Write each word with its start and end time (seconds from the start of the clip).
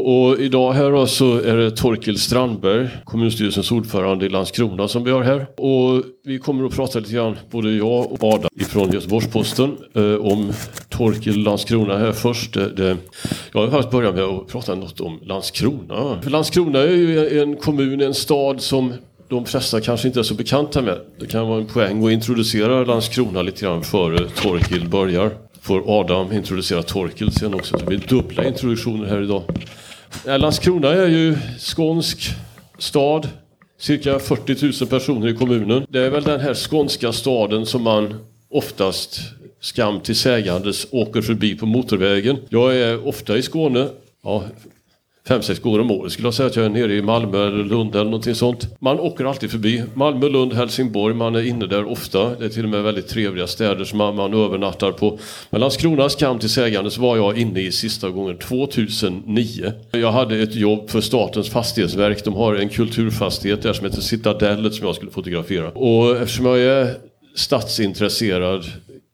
Och 0.00 0.40
idag 0.40 0.72
här 0.72 0.90
då 0.90 1.06
så 1.06 1.38
är 1.38 1.56
det 1.56 1.70
Torkel 1.70 2.18
Strandberg, 2.18 2.88
kommunstyrelsens 3.04 3.72
ordförande 3.72 4.26
i 4.26 4.28
Landskrona 4.28 4.88
som 4.88 5.04
vi 5.04 5.10
har 5.10 5.22
här. 5.22 5.46
Och 5.56 6.04
vi 6.24 6.38
kommer 6.38 6.66
att 6.66 6.76
prata 6.76 6.98
lite 6.98 7.12
grann, 7.12 7.36
både 7.50 7.72
jag 7.72 8.12
och 8.12 8.24
Adam 8.24 8.50
ifrån 8.60 8.92
Göteborgs-Posten, 8.92 9.76
eh, 9.94 10.14
om 10.14 10.52
Torkel 10.88 11.36
Landskrona 11.36 11.98
här 11.98 12.12
först. 12.12 12.54
Det, 12.54 12.70
det, 12.70 12.96
jag 13.52 13.60
har 13.60 13.68
faktiskt 13.68 13.90
börjat 13.90 14.14
med 14.14 14.24
att 14.24 14.48
prata 14.48 14.74
något 14.74 15.00
om 15.00 15.18
Landskrona. 15.22 16.22
För 16.22 16.30
Landskrona 16.30 16.78
är 16.78 16.86
ju 16.88 17.40
en 17.42 17.56
kommun, 17.56 18.00
en 18.00 18.14
stad 18.14 18.60
som 18.60 18.92
de 19.28 19.44
flesta 19.44 19.80
kanske 19.80 20.08
inte 20.08 20.20
är 20.20 20.24
så 20.24 20.34
bekanta 20.34 20.82
med. 20.82 20.98
Det 21.20 21.26
kan 21.26 21.48
vara 21.48 21.60
en 21.60 21.66
poäng 21.66 22.06
att 22.06 22.12
introducera 22.12 22.84
Landskrona 22.84 23.42
lite 23.42 23.64
grann 23.64 23.82
före 23.82 24.28
Torkel 24.28 24.88
börjar. 24.88 25.30
Får 25.60 26.00
Adam 26.00 26.32
introducera 26.32 26.82
Torkel 26.82 27.32
sen 27.32 27.54
också. 27.54 27.76
Det 27.76 27.84
blir 27.84 27.98
dubbla 28.08 28.44
introduktioner 28.44 29.06
här 29.06 29.22
idag. 29.22 29.42
Landskrona 30.24 30.88
är 30.88 31.08
ju 31.08 31.36
skånsk 31.58 32.30
stad. 32.78 33.28
Cirka 33.78 34.18
40 34.18 34.84
000 34.84 34.88
personer 34.88 35.28
i 35.28 35.34
kommunen. 35.34 35.86
Det 35.88 36.00
är 36.00 36.10
väl 36.10 36.22
den 36.22 36.40
här 36.40 36.54
skånska 36.54 37.12
staden 37.12 37.66
som 37.66 37.82
man 37.82 38.14
oftast 38.50 39.20
skam 39.60 40.00
till 40.00 40.16
sägandes 40.16 40.86
åker 40.90 41.22
förbi 41.22 41.54
på 41.54 41.66
motorvägen. 41.66 42.36
Jag 42.48 42.76
är 42.76 43.08
ofta 43.08 43.36
i 43.36 43.42
Skåne. 43.42 43.88
Ja, 44.22 44.44
fem, 45.28 45.42
sex 45.42 45.60
gånger 45.60 45.80
om 45.80 45.90
året 45.90 46.12
skulle 46.12 46.26
jag 46.26 46.34
säga 46.34 46.46
att 46.46 46.56
jag 46.56 46.64
är 46.64 46.68
nere 46.68 46.94
i 46.94 47.02
Malmö 47.02 47.46
eller 47.46 47.64
Lund 47.64 47.94
eller 47.94 48.04
någonting 48.04 48.34
sånt. 48.34 48.76
Man 48.78 49.00
åker 49.00 49.24
alltid 49.24 49.50
förbi. 49.50 49.82
Malmö, 49.94 50.28
Lund, 50.28 50.52
Helsingborg, 50.52 51.14
man 51.14 51.34
är 51.34 51.46
inne 51.46 51.66
där 51.66 51.84
ofta. 51.84 52.34
Det 52.38 52.44
är 52.44 52.48
till 52.48 52.64
och 52.64 52.70
med 52.70 52.82
väldigt 52.82 53.08
trevliga 53.08 53.46
städer 53.46 53.84
som 53.84 53.98
man, 53.98 54.16
man 54.16 54.34
övernattar 54.34 54.92
på. 54.92 55.18
Men 55.50 55.60
Landskronas 55.60 56.14
kamp 56.14 56.40
till 56.40 56.50
sägandes 56.50 56.98
var 56.98 57.16
jag 57.16 57.38
inne 57.38 57.60
i 57.60 57.72
sista 57.72 58.10
gången 58.10 58.38
2009. 58.38 59.72
Jag 59.90 60.12
hade 60.12 60.36
ett 60.36 60.54
jobb 60.54 60.90
för 60.90 61.00
Statens 61.00 61.50
fastighetsverk. 61.50 62.24
De 62.24 62.34
har 62.34 62.54
en 62.54 62.68
kulturfastighet 62.68 63.62
där 63.62 63.72
som 63.72 63.84
heter 63.86 64.00
Citadellet 64.00 64.74
som 64.74 64.86
jag 64.86 64.96
skulle 64.96 65.10
fotografera. 65.10 65.70
Och 65.70 66.16
eftersom 66.16 66.46
jag 66.46 66.58
är 66.58 66.94
stadsintresserad 67.34 68.64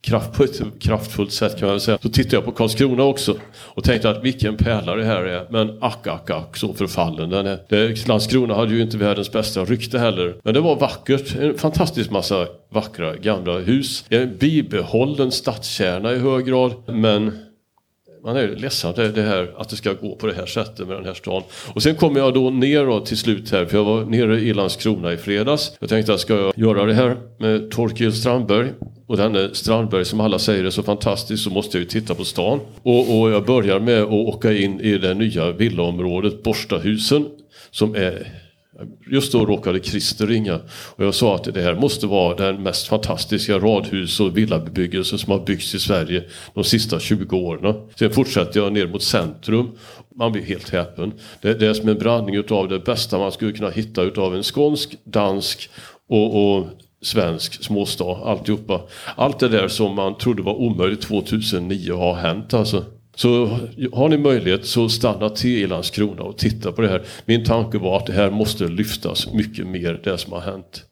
kraft, 0.06 0.32
på 0.32 0.44
ett 0.44 0.60
kraftfullt 0.80 1.32
sätt 1.32 1.58
kan 1.58 1.68
man 1.68 1.80
säga. 1.80 1.98
Så 2.02 2.08
tittade 2.08 2.36
jag 2.36 2.44
på 2.44 2.52
Karlskrona 2.52 3.02
också 3.02 3.36
och 3.52 3.84
tänkte 3.84 4.10
att 4.10 4.24
vilken 4.24 4.56
pärla 4.56 4.94
det 4.94 5.04
här 5.04 5.22
är. 5.22 5.46
Men 5.50 5.78
ack, 5.80 6.06
ack, 6.06 6.30
ack 6.30 6.56
så 6.56 6.74
förfallen 6.74 7.30
den 7.30 7.46
är. 7.46 7.58
Det, 7.68 8.08
Landskrona 8.08 8.54
hade 8.54 8.74
ju 8.74 8.82
inte 8.82 8.96
världens 8.96 9.32
bästa 9.32 9.64
rykte 9.64 9.98
heller. 9.98 10.36
Men 10.42 10.54
det 10.54 10.60
var 10.60 10.76
vackert. 10.76 11.36
En 11.36 11.58
fantastisk 11.58 12.10
massa 12.10 12.46
vackra 12.70 13.16
gamla 13.16 13.58
hus. 13.58 14.04
En 14.08 14.36
bibehållen 14.36 15.32
stadskärna 15.32 16.12
i 16.12 16.18
hög 16.18 16.46
grad. 16.46 16.72
Men 16.86 17.38
man 18.26 18.36
är 18.36 18.48
ledsen 18.48 18.92
det, 18.96 19.08
det 19.08 19.22
här, 19.22 19.50
att 19.56 19.68
det 19.68 19.76
ska 19.76 19.92
gå 19.92 20.16
på 20.16 20.26
det 20.26 20.34
här 20.34 20.46
sättet 20.46 20.88
med 20.88 20.96
den 20.96 21.04
här 21.04 21.14
stan. 21.14 21.42
Och 21.74 21.82
sen 21.82 21.94
kommer 21.94 22.20
jag 22.20 22.34
då 22.34 22.50
ner 22.50 22.86
då 22.86 23.00
till 23.00 23.16
slut 23.16 23.50
här, 23.50 23.64
för 23.64 23.76
jag 23.76 23.84
var 23.84 24.04
nere 24.04 24.40
i 24.40 24.54
Landskrona 24.54 25.12
i 25.12 25.16
fredags. 25.16 25.72
Jag 25.80 25.88
tänkte 25.88 26.14
att 26.14 26.20
ska 26.20 26.34
jag 26.34 26.52
göra 26.56 26.84
det 26.84 26.94
här 26.94 27.16
med 27.38 27.70
Torkild 27.70 28.14
Strandberg 28.14 28.68
och 29.06 29.16
denne 29.16 29.54
Strandberg 29.54 30.04
som 30.04 30.20
alla 30.20 30.38
säger 30.38 30.64
är 30.64 30.70
så 30.70 30.82
fantastisk 30.82 31.44
så 31.44 31.50
måste 31.50 31.76
jag 31.76 31.82
ju 31.82 31.88
titta 31.88 32.14
på 32.14 32.24
stan. 32.24 32.60
Och, 32.82 33.20
och 33.20 33.30
jag 33.30 33.44
börjar 33.44 33.80
med 33.80 34.02
att 34.02 34.10
åka 34.10 34.52
in 34.52 34.80
i 34.80 34.98
det 34.98 35.14
nya 35.14 35.52
villaområdet 35.52 36.42
Borstahusen 36.42 37.26
som 37.70 37.94
är 37.94 38.45
Just 39.12 39.32
då 39.32 39.46
råkade 39.46 39.80
Christer 39.80 40.26
ringa 40.26 40.60
och 40.68 41.04
jag 41.04 41.14
sa 41.14 41.34
att 41.34 41.54
det 41.54 41.62
här 41.62 41.74
måste 41.74 42.06
vara 42.06 42.34
den 42.34 42.62
mest 42.62 42.86
fantastiska 42.86 43.58
radhus 43.58 44.20
och 44.20 44.36
villabebyggelse 44.36 45.18
som 45.18 45.32
har 45.32 45.40
byggts 45.40 45.74
i 45.74 45.78
Sverige 45.78 46.24
de 46.54 46.64
sista 46.64 47.00
20 47.00 47.36
åren. 47.36 47.74
Sen 47.98 48.10
fortsätter 48.10 48.60
jag 48.60 48.72
ner 48.72 48.86
mot 48.86 49.02
centrum. 49.02 49.70
Man 50.14 50.32
blir 50.32 50.42
helt 50.42 50.68
häpen. 50.68 51.12
Det, 51.42 51.54
det 51.54 51.66
är 51.66 51.74
som 51.74 51.88
en 51.88 51.98
blandning 51.98 52.34
utav 52.34 52.68
det 52.68 52.78
bästa 52.78 53.18
man 53.18 53.32
skulle 53.32 53.52
kunna 53.52 53.70
hitta 53.70 54.02
utav 54.02 54.36
en 54.36 54.42
skånsk, 54.42 54.96
dansk 55.04 55.70
och, 56.08 56.56
och 56.56 56.66
svensk 57.02 57.64
småstad. 57.64 58.16
Alltihopa. 58.24 58.80
Allt 59.16 59.38
det 59.38 59.48
där 59.48 59.68
som 59.68 59.94
man 59.94 60.18
trodde 60.18 60.42
var 60.42 60.54
omöjligt 60.54 61.02
2009 61.02 61.92
har 61.92 62.14
hänt 62.14 62.54
alltså. 62.54 62.84
Så 63.16 63.58
har 63.92 64.08
ni 64.08 64.18
möjlighet 64.18 64.66
så 64.66 64.88
stanna 64.88 65.28
till 65.28 65.58
i 65.58 65.66
Landskrona 65.66 66.22
och 66.22 66.38
titta 66.38 66.72
på 66.72 66.82
det 66.82 66.88
här. 66.88 67.02
Min 67.24 67.44
tanke 67.44 67.78
var 67.78 67.96
att 67.96 68.06
det 68.06 68.12
här 68.12 68.30
måste 68.30 68.68
lyftas 68.68 69.32
mycket 69.32 69.66
mer, 69.66 70.00
det 70.04 70.18
som 70.18 70.32
har 70.32 70.40
hänt. 70.40 70.84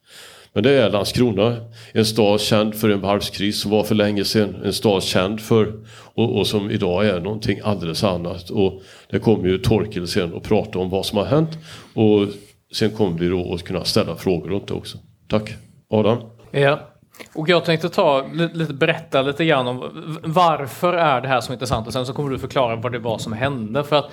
Men 0.52 0.62
det 0.62 0.70
är 0.70 0.90
Landskrona, 0.90 1.56
en 1.92 2.04
stad 2.04 2.40
känd 2.40 2.74
för 2.74 2.90
en 2.90 3.00
varvskris 3.00 3.60
som 3.60 3.70
var 3.70 3.84
för 3.84 3.94
länge 3.94 4.24
sedan. 4.24 4.56
En 4.64 4.72
stad 4.72 5.02
känd 5.02 5.40
för, 5.40 5.72
och, 6.14 6.38
och 6.38 6.46
som 6.46 6.70
idag 6.70 7.06
är 7.06 7.20
någonting 7.20 7.60
alldeles 7.64 8.04
annat. 8.04 8.50
Och 8.50 8.82
det 9.10 9.18
kommer 9.18 9.48
ju 9.48 9.58
Torkel 9.58 10.08
sen 10.08 10.32
och 10.32 10.42
prata 10.42 10.78
om 10.78 10.90
vad 10.90 11.06
som 11.06 11.18
har 11.18 11.24
hänt. 11.24 11.58
Och 11.94 12.28
sen 12.72 12.90
kommer 12.90 13.18
vi 13.18 13.28
då 13.28 13.54
att 13.54 13.62
kunna 13.62 13.84
ställa 13.84 14.16
frågor 14.16 14.48
runt 14.48 14.68
det 14.68 14.74
också. 14.74 14.98
Tack. 15.28 15.54
Adam? 15.90 16.18
Ja, 16.50 16.93
och 17.34 17.48
jag 17.48 17.64
tänkte 17.64 17.88
ta 17.88 18.26
lite, 18.52 18.74
berätta 18.74 19.22
lite 19.22 19.44
grann 19.44 19.66
om 19.66 19.90
varför 20.24 20.92
är 20.92 21.20
det 21.20 21.28
här 21.28 21.40
så 21.40 21.52
intressant 21.52 21.86
och 21.86 21.92
sen 21.92 22.06
så 22.06 22.12
kommer 22.12 22.30
du 22.30 22.38
förklara 22.38 22.76
vad 22.76 22.92
det 22.92 22.98
var 22.98 23.18
som 23.18 23.32
hände. 23.32 23.84
För 23.84 23.96
att 23.96 24.12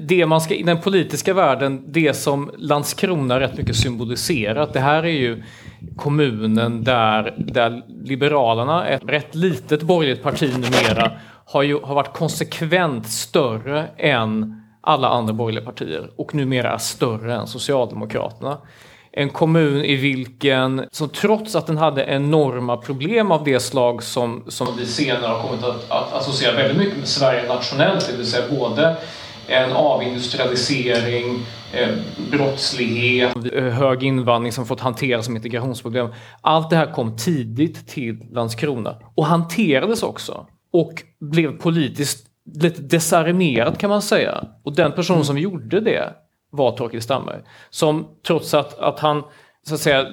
det 0.00 0.26
man 0.26 0.40
ska, 0.40 0.54
i 0.54 0.62
den 0.62 0.80
politiska 0.80 1.34
världen, 1.34 1.92
det 1.92 2.14
som 2.14 2.50
Landskrona 2.56 3.40
rätt 3.40 3.56
mycket 3.58 3.76
symboliserat, 3.76 4.72
det 4.72 4.80
här 4.80 5.02
är 5.02 5.08
ju 5.08 5.42
kommunen 5.96 6.84
där, 6.84 7.34
där 7.38 7.82
Liberalerna, 8.04 8.86
ett 8.86 9.02
rätt 9.06 9.34
litet 9.34 9.82
borgerligt 9.82 10.22
parti 10.22 10.52
numera, 10.54 11.12
har, 11.46 11.62
ju, 11.62 11.80
har 11.80 11.94
varit 11.94 12.12
konsekvent 12.16 13.06
större 13.06 13.86
än 13.96 14.60
alla 14.80 15.08
andra 15.08 15.32
borgerliga 15.32 15.64
partier 15.64 16.10
och 16.16 16.34
numera 16.34 16.72
är 16.72 16.78
större 16.78 17.34
än 17.34 17.46
Socialdemokraterna 17.46 18.58
en 19.16 19.30
kommun 19.30 19.84
i 19.84 19.96
vilken, 19.96 20.84
som 20.92 21.08
trots 21.08 21.54
att 21.54 21.66
den 21.66 21.78
hade 21.78 22.04
enorma 22.04 22.76
problem 22.76 23.30
av 23.30 23.44
det 23.44 23.60
slag 23.60 24.02
som, 24.02 24.44
som 24.48 24.68
vi 24.78 24.86
senare 24.86 25.26
har 25.26 25.42
kommit 25.42 25.64
att, 25.64 25.90
att 25.90 26.12
associera 26.12 26.56
väldigt 26.56 26.78
mycket 26.78 26.98
med 26.98 27.08
Sverige 27.08 27.48
nationellt, 27.48 28.08
det 28.10 28.16
vill 28.16 28.26
säga 28.26 28.58
både 28.58 28.96
en 29.46 29.72
avindustrialisering, 29.72 31.46
eh, 31.72 31.88
brottslighet, 32.30 33.32
hög 33.54 34.02
invandring 34.02 34.52
som 34.52 34.66
fått 34.66 34.80
hanteras 34.80 35.24
som 35.24 35.36
integrationsproblem. 35.36 36.08
Allt 36.40 36.70
det 36.70 36.76
här 36.76 36.92
kom 36.92 37.16
tidigt 37.16 37.88
till 37.88 38.18
Landskrona 38.32 38.96
och 39.14 39.26
hanterades 39.26 40.02
också 40.02 40.46
och 40.72 40.92
blev 41.20 41.58
politiskt 41.58 42.26
lite 42.54 42.82
desarmerat 42.82 43.78
kan 43.78 43.90
man 43.90 44.02
säga. 44.02 44.44
Och 44.64 44.74
den 44.74 44.92
person 44.92 45.24
som 45.24 45.38
gjorde 45.38 45.80
det 45.80 46.14
var 46.56 46.72
Torkild 46.72 47.02
Strandberg. 47.02 47.40
Som 47.70 48.06
trots 48.26 48.54
att, 48.54 48.78
att 48.78 49.00
han, 49.00 49.22
så 49.66 49.74
att 49.74 49.80
säga, 49.80 50.06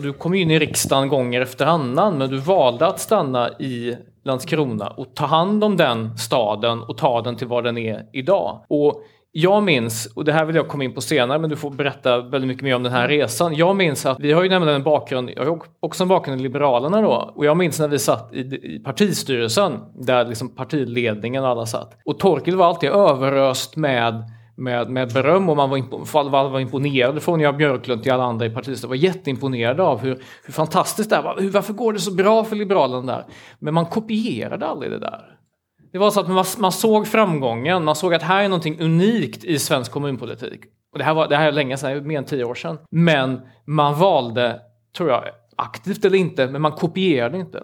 du 0.00 0.12
kom 0.12 0.34
in 0.34 0.50
i 0.50 0.58
riksdagen 0.58 1.08
gånger 1.08 1.40
efter 1.40 1.66
annan, 1.66 2.18
men 2.18 2.30
du 2.30 2.36
valde 2.36 2.86
att 2.86 3.00
stanna 3.00 3.50
i 3.50 3.96
Landskrona 4.24 4.88
och 4.88 5.14
ta 5.14 5.26
hand 5.26 5.64
om 5.64 5.76
den 5.76 6.18
staden 6.18 6.82
och 6.82 6.96
ta 6.96 7.22
den 7.22 7.36
till 7.36 7.46
vad 7.46 7.64
den 7.64 7.78
är 7.78 8.06
idag. 8.12 8.64
Och 8.68 9.02
jag 9.38 9.62
minns, 9.62 10.06
och 10.06 10.24
det 10.24 10.32
här 10.32 10.44
vill 10.44 10.56
jag 10.56 10.68
komma 10.68 10.84
in 10.84 10.94
på 10.94 11.00
senare, 11.00 11.38
men 11.38 11.50
du 11.50 11.56
får 11.56 11.70
berätta 11.70 12.20
väldigt 12.20 12.48
mycket 12.48 12.62
mer 12.62 12.76
om 12.76 12.82
den 12.82 12.92
här 12.92 13.08
resan. 13.08 13.54
Jag 13.54 13.76
minns 13.76 14.06
att 14.06 14.20
vi 14.20 14.32
har 14.32 14.42
ju 14.42 14.48
nämligen 14.48 14.76
en 14.76 14.82
bakgrund, 14.82 15.30
jag 15.36 15.44
har 15.44 15.60
också 15.80 16.04
en 16.04 16.08
bakgrund 16.08 16.40
i 16.40 16.42
Liberalerna 16.42 17.00
då, 17.00 17.32
och 17.34 17.46
jag 17.46 17.56
minns 17.56 17.80
när 17.80 17.88
vi 17.88 17.98
satt 17.98 18.34
i, 18.34 18.38
i 18.40 18.80
partistyrelsen, 18.84 19.80
där 19.94 20.24
liksom 20.24 20.48
partiledningen 20.48 21.44
och 21.44 21.48
alla 21.48 21.66
satt. 21.66 21.98
Och 22.04 22.18
Torkel 22.18 22.56
var 22.56 22.66
alltid 22.66 22.90
överöst 22.90 23.76
med 23.76 24.24
med, 24.56 24.90
med 24.90 25.12
beröm 25.12 25.48
och 25.48 25.56
man 25.56 25.70
var, 25.70 25.76
impo, 25.76 26.04
man 26.12 26.52
var 26.52 26.60
imponerad 26.60 27.22
från 27.22 27.40
Jan 27.40 27.56
Björklund 27.56 28.02
till 28.02 28.12
alla 28.12 28.24
andra 28.24 28.46
i 28.46 28.50
partiet. 28.50 28.84
var 28.84 28.94
jätteimponerade 28.94 29.82
av 29.82 29.98
hur, 29.98 30.22
hur 30.44 30.52
fantastiskt 30.52 31.10
det 31.10 31.20
var. 31.20 31.50
varför 31.52 31.72
går 31.72 31.92
det 31.92 31.98
så 31.98 32.14
bra 32.14 32.44
för 32.44 32.56
Liberalerna 32.56 33.12
där? 33.12 33.24
Men 33.58 33.74
man 33.74 33.86
kopierade 33.86 34.66
aldrig 34.66 34.90
det 34.92 34.98
där. 34.98 35.36
Det 35.92 35.98
var 35.98 36.10
så 36.10 36.20
att 36.20 36.28
man, 36.28 36.44
man 36.58 36.72
såg 36.72 37.06
framgången, 37.06 37.84
man 37.84 37.96
såg 37.96 38.14
att 38.14 38.22
här 38.22 38.44
är 38.44 38.48
någonting 38.48 38.80
unikt 38.80 39.44
i 39.44 39.58
svensk 39.58 39.92
kommunpolitik. 39.92 40.60
Och 40.92 40.98
det 40.98 41.04
här 41.04 41.14
var 41.14 41.28
det 41.28 41.36
här 41.36 41.48
är 41.48 41.52
länge 41.52 41.76
sedan, 41.76 42.06
mer 42.06 42.18
än 42.18 42.24
tio 42.24 42.44
år 42.44 42.54
sedan. 42.54 42.78
Men 42.90 43.40
man 43.64 43.98
valde, 43.98 44.60
tror 44.96 45.10
jag, 45.10 45.24
aktivt 45.56 46.04
eller 46.04 46.18
inte, 46.18 46.46
men 46.46 46.62
man 46.62 46.72
kopierade 46.72 47.38
inte. 47.38 47.62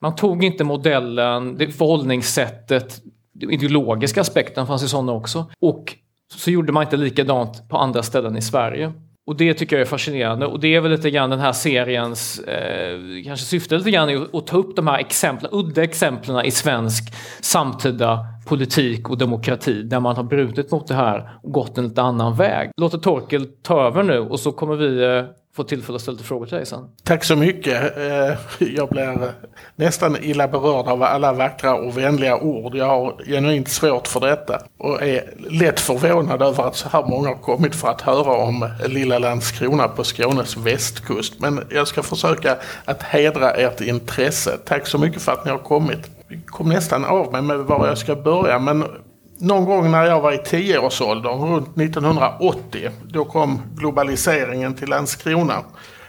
Man 0.00 0.14
tog 0.14 0.44
inte 0.44 0.64
modellen, 0.64 1.56
det 1.56 1.72
förhållningssättet, 1.72 3.02
ideologiska 3.40 4.20
aspekten 4.20 4.66
fanns 4.66 4.84
ju 4.84 4.88
sådana 4.88 5.12
också. 5.12 5.50
Och 5.60 5.94
så 6.34 6.50
gjorde 6.50 6.72
man 6.72 6.82
inte 6.82 6.96
likadant 6.96 7.68
på 7.68 7.76
andra 7.76 8.02
ställen 8.02 8.36
i 8.36 8.42
Sverige. 8.42 8.92
Och 9.26 9.36
det 9.36 9.54
tycker 9.54 9.76
jag 9.76 9.80
är 9.80 9.86
fascinerande 9.86 10.46
och 10.46 10.60
det 10.60 10.74
är 10.74 10.80
väl 10.80 10.90
lite 10.90 11.10
grann 11.10 11.30
den 11.30 11.40
här 11.40 11.52
seriens 11.52 12.38
eh, 12.38 12.98
kanske 13.24 13.46
syfte 13.46 13.78
lite 13.78 13.90
grann 13.90 14.08
är 14.08 14.38
att 14.38 14.46
ta 14.46 14.56
upp 14.56 14.76
de 14.76 14.86
här 14.86 14.98
exemplen, 14.98 15.50
udda 15.54 15.82
exemplen 15.82 16.44
i 16.44 16.50
svensk 16.50 17.14
samtida 17.40 18.26
politik 18.46 19.10
och 19.10 19.18
demokrati 19.18 19.82
där 19.82 20.00
man 20.00 20.16
har 20.16 20.22
brutit 20.22 20.70
mot 20.70 20.86
det 20.86 20.94
här 20.94 21.38
och 21.42 21.52
gått 21.52 21.78
en 21.78 21.88
lite 21.88 22.02
annan 22.02 22.36
väg. 22.36 22.70
Låter 22.76 22.98
Torkel 22.98 23.46
ta 23.62 23.86
över 23.86 24.02
nu 24.02 24.18
och 24.18 24.40
så 24.40 24.52
kommer 24.52 24.76
vi 24.76 25.04
eh, 25.04 25.24
få 25.56 25.64
tillfälle 25.64 25.96
att 25.96 26.02
ställa 26.02 26.12
lite 26.12 26.28
frågor 26.28 26.46
till 26.46 26.56
dig 26.56 26.66
sen. 26.66 26.88
Tack 27.04 27.24
så 27.24 27.36
mycket. 27.36 27.96
Eh, 27.96 28.36
jag 28.58 28.88
blir 28.88 29.32
nästan 29.76 30.16
illa 30.22 30.48
berörd 30.48 30.86
av 30.86 31.02
alla 31.02 31.32
vackra 31.32 31.74
och 31.74 31.98
vänliga 31.98 32.36
ord. 32.36 32.74
Jag 32.74 32.86
har 32.86 33.24
genuint 33.26 33.68
svårt 33.68 34.06
för 34.08 34.20
detta 34.20 34.62
och 34.78 35.02
är 35.02 35.34
lätt 35.50 35.80
förvånad 35.80 36.42
över 36.42 36.64
att 36.64 36.76
så 36.76 36.88
här 36.88 37.06
många 37.06 37.28
har 37.28 37.34
kommit 37.34 37.74
för 37.74 37.88
att 37.88 38.00
höra 38.00 38.32
om 38.32 38.70
lilla 38.86 39.18
Landskrona 39.18 39.88
på 39.88 40.04
Skånes 40.04 40.56
västkust. 40.56 41.40
Men 41.40 41.60
jag 41.70 41.88
ska 41.88 42.02
försöka 42.02 42.56
att 42.84 43.02
hedra 43.02 43.50
ert 43.50 43.80
intresse. 43.80 44.58
Tack 44.64 44.86
så 44.86 44.98
mycket 44.98 45.22
för 45.22 45.32
att 45.32 45.44
ni 45.44 45.50
har 45.50 45.58
kommit. 45.58 46.10
Jag 46.28 46.46
kom 46.46 46.68
nästan 46.68 47.04
av 47.04 47.32
mig 47.32 47.42
med 47.42 47.58
var 47.58 47.86
jag 47.86 47.98
ska 47.98 48.16
börja 48.16 48.58
men 48.58 48.84
någon 49.38 49.64
gång 49.64 49.90
när 49.90 50.04
jag 50.04 50.20
var 50.20 50.32
i 50.32 50.38
tioårsåldern, 50.38 51.40
runt 51.40 51.78
1980, 51.78 52.90
då 53.08 53.24
kom 53.24 53.62
globaliseringen 53.74 54.74
till 54.74 54.88
Landskrona. 54.88 55.64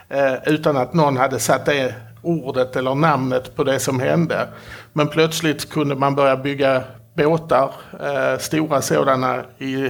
Eh, 0.09 0.33
utan 0.45 0.77
att 0.77 0.93
någon 0.93 1.17
hade 1.17 1.39
satt 1.39 1.65
det 1.65 1.95
ordet 2.21 2.75
eller 2.75 2.95
namnet 2.95 3.55
på 3.55 3.63
det 3.63 3.79
som 3.79 3.99
hände. 3.99 4.47
Men 4.93 5.07
plötsligt 5.07 5.69
kunde 5.69 5.95
man 5.95 6.15
börja 6.15 6.37
bygga 6.37 6.83
båtar, 7.13 7.71
eh, 7.99 8.39
stora 8.39 8.81
sådana 8.81 9.43
i 9.57 9.89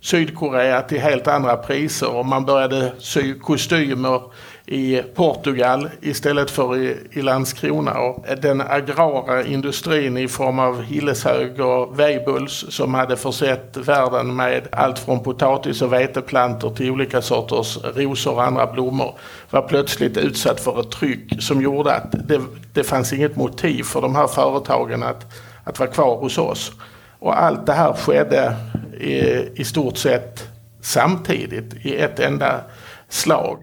Sydkorea 0.00 0.82
till 0.82 1.00
helt 1.00 1.28
andra 1.28 1.56
priser 1.56 2.14
och 2.14 2.26
man 2.26 2.44
började 2.44 2.92
sy 2.98 3.38
kostymer 3.38 4.22
i 4.66 5.02
Portugal 5.14 5.88
istället 6.00 6.50
för 6.50 6.76
i, 6.76 6.96
i 7.10 7.22
Landskrona. 7.22 7.98
Och 7.98 8.26
den 8.42 8.60
agrara 8.60 9.44
industrin 9.44 10.16
i 10.16 10.28
form 10.28 10.58
av 10.58 10.82
Hilleshög 10.82 11.60
och 11.60 12.00
Weibulls 12.00 12.64
som 12.68 12.94
hade 12.94 13.16
försett 13.16 13.76
världen 13.76 14.36
med 14.36 14.68
allt 14.72 14.98
från 14.98 15.22
potatis 15.22 15.82
och 15.82 15.92
veteplantor 15.92 16.74
till 16.74 16.90
olika 16.90 17.22
sorters 17.22 17.78
rosor 17.94 18.32
och 18.32 18.44
andra 18.44 18.72
blommor 18.72 19.14
var 19.50 19.62
plötsligt 19.62 20.16
utsatt 20.16 20.60
för 20.60 20.80
ett 20.80 20.90
tryck 20.90 21.42
som 21.42 21.62
gjorde 21.62 21.94
att 21.94 22.28
det, 22.28 22.40
det 22.72 22.84
fanns 22.84 23.12
inget 23.12 23.36
motiv 23.36 23.82
för 23.82 24.00
de 24.00 24.16
här 24.16 24.26
företagen 24.26 25.02
att, 25.02 25.26
att 25.64 25.78
vara 25.78 25.90
kvar 25.90 26.16
hos 26.16 26.38
oss. 26.38 26.72
Och 27.18 27.42
allt 27.42 27.66
det 27.66 27.72
här 27.72 27.92
skedde 27.92 28.56
i, 29.00 29.20
i 29.60 29.64
stort 29.64 29.96
sett 29.96 30.48
samtidigt 30.80 31.86
i 31.86 31.96
ett 31.96 32.20
enda 32.20 32.60
slag. 33.08 33.58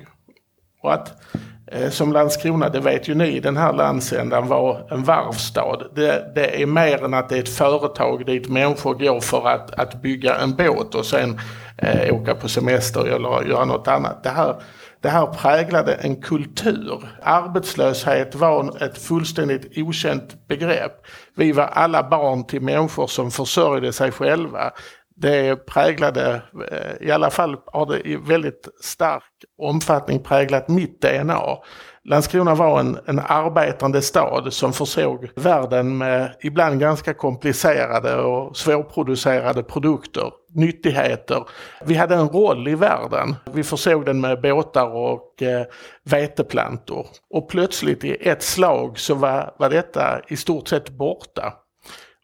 Och 0.84 0.94
att 0.94 1.22
eh, 1.68 1.90
som 1.90 2.14
Landskrona, 2.14 2.70
det 2.70 2.80
vet 2.80 3.08
ju 3.08 3.16
ni, 3.16 3.40
den 3.40 3.58
här 3.58 3.74
landsändan 3.74 4.48
var 4.48 4.88
en 4.90 5.04
varvstad. 5.04 5.78
Det, 5.96 6.32
det, 6.36 6.62
är 6.62 6.66
mer 6.66 7.04
än 7.04 7.14
att 7.14 7.30
det 7.30 7.38
är 7.38 7.40
ett 7.40 7.56
företag 7.58 8.26
dit 8.26 8.50
människor 8.50 8.94
går 8.94 9.20
för 9.20 9.48
att, 9.48 9.72
att 9.72 10.02
bygga 10.02 10.36
en 10.36 10.56
båt 10.56 10.96
och 10.96 11.06
sen 11.06 11.40
eh, 11.78 12.16
åka 12.16 12.36
på 12.36 12.48
semester 12.48 13.06
eller 13.06 13.50
göra 13.50 13.66
något 13.66 13.88
annat. 13.88 14.24
Det 14.24 14.30
här, 14.30 14.56
det 15.02 15.10
här 15.10 15.26
präglade 15.26 15.94
en 15.94 16.22
kultur. 16.22 17.10
Arbetslöshet 17.22 18.36
var 18.36 18.84
ett 18.84 18.98
fullständigt 18.98 19.78
okänt 19.78 20.48
begrepp. 20.48 21.06
Vi 21.36 21.52
var 21.52 21.66
alla 21.66 22.10
barn 22.10 22.44
till 22.44 22.62
människor 22.62 23.08
som 23.08 23.32
försörjde 23.32 23.94
sig 23.94 24.12
själva 24.12 24.72
det 25.16 25.66
präglade, 25.66 26.42
eh, 26.72 27.08
i 27.08 27.12
alla 27.12 27.30
fall 27.30 27.58
har 27.66 27.86
det 27.86 28.08
i 28.08 28.16
väldigt 28.16 28.68
stark 28.82 29.24
omfattning 29.58 30.20
präglat 30.20 30.68
mitt 30.68 31.02
DNA. 31.02 31.58
Landskrona 32.06 32.56
var 32.56 32.80
en, 32.80 33.00
en 33.06 33.20
arbetande 33.20 34.02
stad 34.02 34.54
som 34.54 34.74
försåg 34.74 35.30
världen 35.36 35.98
med 35.98 36.36
ibland 36.42 36.80
ganska 36.80 37.14
komplicerade 37.14 38.16
och 38.16 38.58
svårproducerade 38.58 39.64
produkter, 39.64 40.32
nyttigheter. 40.54 41.44
Vi 41.86 41.96
hade 41.96 42.16
en 42.16 42.30
roll 42.30 42.68
i 42.68 42.76
världen. 42.76 43.36
Vi 43.54 43.64
försåg 43.64 44.06
den 44.06 44.22
med 44.22 44.42
båtar 44.42 44.88
och 44.88 45.42
eh, 45.42 45.66
veteplantor. 46.04 47.08
Och 47.30 47.50
plötsligt 47.50 48.04
i 48.04 48.30
ett 48.30 48.44
slag 48.44 49.00
så 49.00 49.16
var, 49.16 49.56
var 49.60 49.70
detta 49.70 50.22
i 50.28 50.38
stort 50.38 50.68
sett 50.68 50.90
borta. 50.90 51.54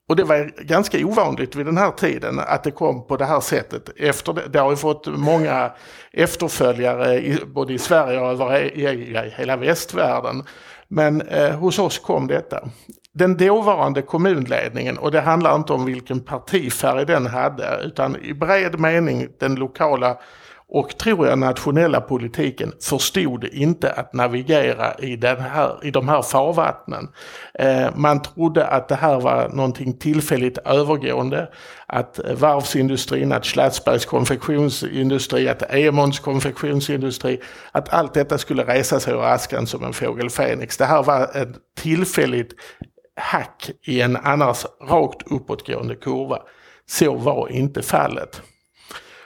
Och 0.10 0.16
det 0.16 0.24
var 0.24 0.52
ganska 0.64 1.06
ovanligt 1.06 1.56
vid 1.56 1.66
den 1.66 1.78
här 1.78 1.92
tiden 1.92 2.40
att 2.40 2.64
det 2.64 2.72
kom 2.72 3.08
på 3.08 3.18
det 3.18 3.26
här 3.26 3.40
sättet. 3.40 3.90
Efter 3.98 4.34
det, 4.34 4.42
det 4.48 4.60
har 4.60 4.70
ju 4.70 4.76
fått 4.76 5.08
många 5.08 5.72
efterföljare 6.12 7.16
i, 7.16 7.40
både 7.46 7.74
i 7.74 7.78
Sverige 7.78 8.20
och 8.20 8.28
över 8.28 8.58
i, 8.58 8.84
i 8.84 9.32
hela 9.36 9.58
västvärlden. 9.58 10.44
Men 10.88 11.22
eh, 11.22 11.52
hos 11.52 11.80
oss 11.80 12.00
kom 12.00 12.28
detta. 12.28 12.70
Den 13.14 13.38
dåvarande 13.38 14.02
kommunledningen, 14.02 14.98
och 14.98 15.12
det 15.12 15.22
handlar 15.22 15.56
inte 15.56 15.74
om 15.74 15.86
vilken 15.86 16.20
partifärg 16.20 17.06
den 17.06 17.28
hade, 17.28 17.82
utan 17.84 18.16
i 18.24 18.34
bred 18.34 18.80
mening 18.80 19.28
den 19.40 19.56
lokala 19.56 20.18
och 20.72 20.98
tror 20.98 21.28
jag 21.28 21.40
nationella 21.40 22.02
politiken 22.02 22.74
förstod 22.82 23.44
inte 23.44 23.92
att 23.92 24.14
navigera 24.14 24.94
i, 24.94 25.16
den 25.16 25.42
här, 25.42 25.80
i 25.84 25.92
de 25.92 26.10
här 26.10 26.22
farvattnen. 26.22 27.08
Eh, 27.54 27.88
man 27.96 28.22
trodde 28.22 28.68
att 28.68 28.88
det 28.88 28.96
här 28.96 29.20
var 29.20 29.50
någonting 29.50 29.98
tillfälligt 29.98 30.58
övergående. 30.58 31.50
Att 31.88 32.20
varvsindustrin, 32.34 33.32
att 33.32 33.46
Schlasbergs 33.46 34.06
konfektionsindustri, 34.06 35.50
att 35.50 35.74
Emons 35.74 36.20
konfektionsindustri, 36.20 37.42
att 37.72 37.94
allt 37.94 38.14
detta 38.14 38.38
skulle 38.38 38.64
resa 38.64 39.00
sig 39.00 39.14
ur 39.14 39.24
askan 39.24 39.68
som 39.68 39.84
en 39.84 39.94
fågel 39.94 40.30
Fenix. 40.30 40.78
Det 40.78 40.86
här 40.86 41.04
var 41.04 41.38
ett 41.38 41.56
tillfälligt 41.78 42.54
hack 43.16 43.72
i 43.84 44.02
en 44.02 44.18
annars 44.18 44.66
rakt 44.90 45.32
uppåtgående 45.32 45.96
kurva. 45.96 46.40
Så 46.90 47.14
var 47.14 47.52
inte 47.52 47.82
fallet. 47.82 48.42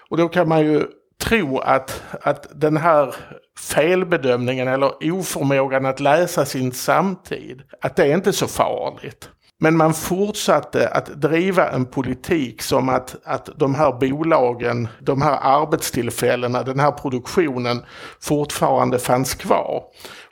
Och 0.09 0.17
då 0.17 0.27
kan 0.27 0.49
man 0.49 0.65
ju 0.65 0.85
tro 1.23 1.59
att, 1.59 2.03
att 2.21 2.47
den 2.55 2.77
här 2.77 3.15
felbedömningen 3.59 4.67
eller 4.67 5.11
oförmågan 5.11 5.85
att 5.85 5.99
läsa 5.99 6.45
sin 6.45 6.71
samtid, 6.71 7.61
att 7.81 7.95
det 7.95 8.03
är 8.03 8.13
inte 8.13 8.33
så 8.33 8.47
farligt. 8.47 9.29
Men 9.59 9.77
man 9.77 9.93
fortsatte 9.93 10.87
att 10.87 11.21
driva 11.21 11.69
en 11.69 11.85
politik 11.85 12.61
som 12.61 12.89
att, 12.89 13.15
att 13.23 13.49
de 13.55 13.75
här 13.75 13.91
bolagen, 13.91 14.87
de 14.99 15.21
här 15.21 15.39
arbetstillfällena, 15.41 16.63
den 16.63 16.79
här 16.79 16.91
produktionen 16.91 17.85
fortfarande 18.21 18.99
fanns 18.99 19.33
kvar. 19.33 19.83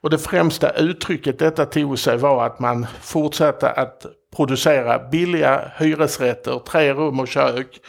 Och 0.02 0.10
det 0.10 0.18
främsta 0.18 0.70
uttrycket 0.70 1.40
detta 1.40 1.66
tog 1.66 2.00
sig 2.00 2.18
var 2.18 2.46
att 2.46 2.60
man 2.60 2.88
fortsatte 3.02 3.70
att 3.70 4.06
producera 4.36 5.10
billiga 5.10 5.72
hyresrätter, 5.78 6.60
tre 6.60 6.94
rum 6.94 7.20
och 7.20 7.28
kök 7.28 7.80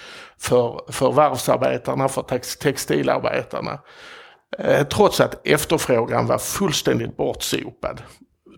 för, 0.43 0.93
för 0.93 1.13
varvsarbetarna, 1.13 2.09
för 2.09 2.23
textilarbetarna. 2.61 3.79
Eh, 4.59 4.87
trots 4.87 5.21
att 5.21 5.47
efterfrågan 5.47 6.27
var 6.27 6.39
fullständigt 6.39 7.17
bortsopad. 7.17 8.03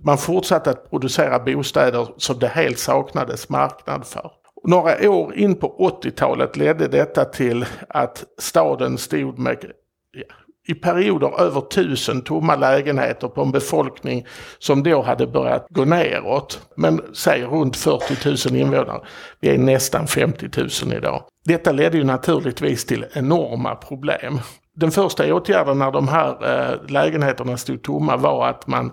Man 0.00 0.18
fortsatte 0.18 0.70
att 0.70 0.90
producera 0.90 1.38
bostäder 1.38 2.08
som 2.16 2.38
det 2.38 2.48
helt 2.48 2.78
saknades 2.78 3.48
marknad 3.48 4.06
för. 4.06 4.30
Några 4.64 5.10
år 5.10 5.34
in 5.34 5.54
på 5.54 5.90
80-talet 6.02 6.56
ledde 6.56 6.88
detta 6.88 7.24
till 7.24 7.66
att 7.88 8.24
staden 8.38 8.98
stod 8.98 9.38
med 9.38 9.64
i 10.68 10.74
perioder 10.74 11.40
över 11.40 11.60
tusen 11.60 12.22
tomma 12.22 12.56
lägenheter 12.56 13.28
på 13.28 13.42
en 13.42 13.52
befolkning 13.52 14.26
som 14.58 14.82
då 14.82 15.02
hade 15.02 15.26
börjat 15.26 15.66
gå 15.70 15.84
neråt. 15.84 16.60
Men 16.76 17.00
säg 17.14 17.42
runt 17.42 17.76
40 17.76 18.48
000 18.50 18.60
invånare. 18.60 19.00
Vi 19.40 19.48
är 19.48 19.58
nästan 19.58 20.06
50 20.06 20.48
000 20.84 20.92
idag. 20.96 21.24
Detta 21.44 21.72
ledde 21.72 21.98
ju 21.98 22.04
naturligtvis 22.04 22.84
till 22.84 23.06
enorma 23.12 23.74
problem. 23.74 24.40
Den 24.76 24.90
första 24.90 25.34
åtgärden 25.34 25.78
när 25.78 25.90
de 25.90 26.08
här 26.08 26.30
eh, 26.30 26.90
lägenheterna 26.90 27.56
stod 27.56 27.82
tomma 27.82 28.16
var 28.16 28.48
att 28.48 28.66
man 28.66 28.92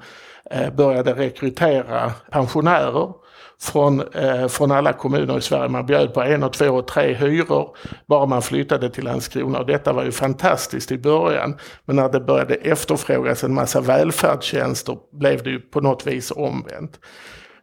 eh, 0.52 0.74
började 0.74 1.14
rekrytera 1.14 2.12
pensionärer 2.32 3.14
från, 3.62 4.02
eh, 4.14 4.48
från 4.48 4.72
alla 4.72 4.94
kommuner 4.94 5.38
i 5.38 5.42
Sverige. 5.42 5.70
Man 5.70 5.86
bjöd 5.86 6.14
på 6.14 6.22
en 6.22 6.44
och 6.44 6.54
två 6.54 6.70
och 6.70 6.88
tre 6.88 7.14
hyror 7.14 7.76
bara 8.06 8.26
man 8.26 8.42
flyttade 8.42 8.90
till 8.90 9.04
Landskrona. 9.04 9.60
Och 9.60 9.66
detta 9.66 9.94
var 9.94 10.04
ju 10.04 10.12
fantastiskt 10.12 10.92
i 10.92 10.98
början. 10.98 11.58
Men 11.86 11.96
när 11.96 12.10
det 12.10 12.20
började 12.20 12.56
efterfrågas 12.56 13.44
en 13.44 13.54
massa 13.54 13.82
välfärdstjänster 13.82 14.98
blev 15.12 15.44
det 15.44 15.50
ju 15.50 15.60
på 15.60 15.82
något 15.82 16.08
vis 16.08 16.32
omvänt. 16.32 17.00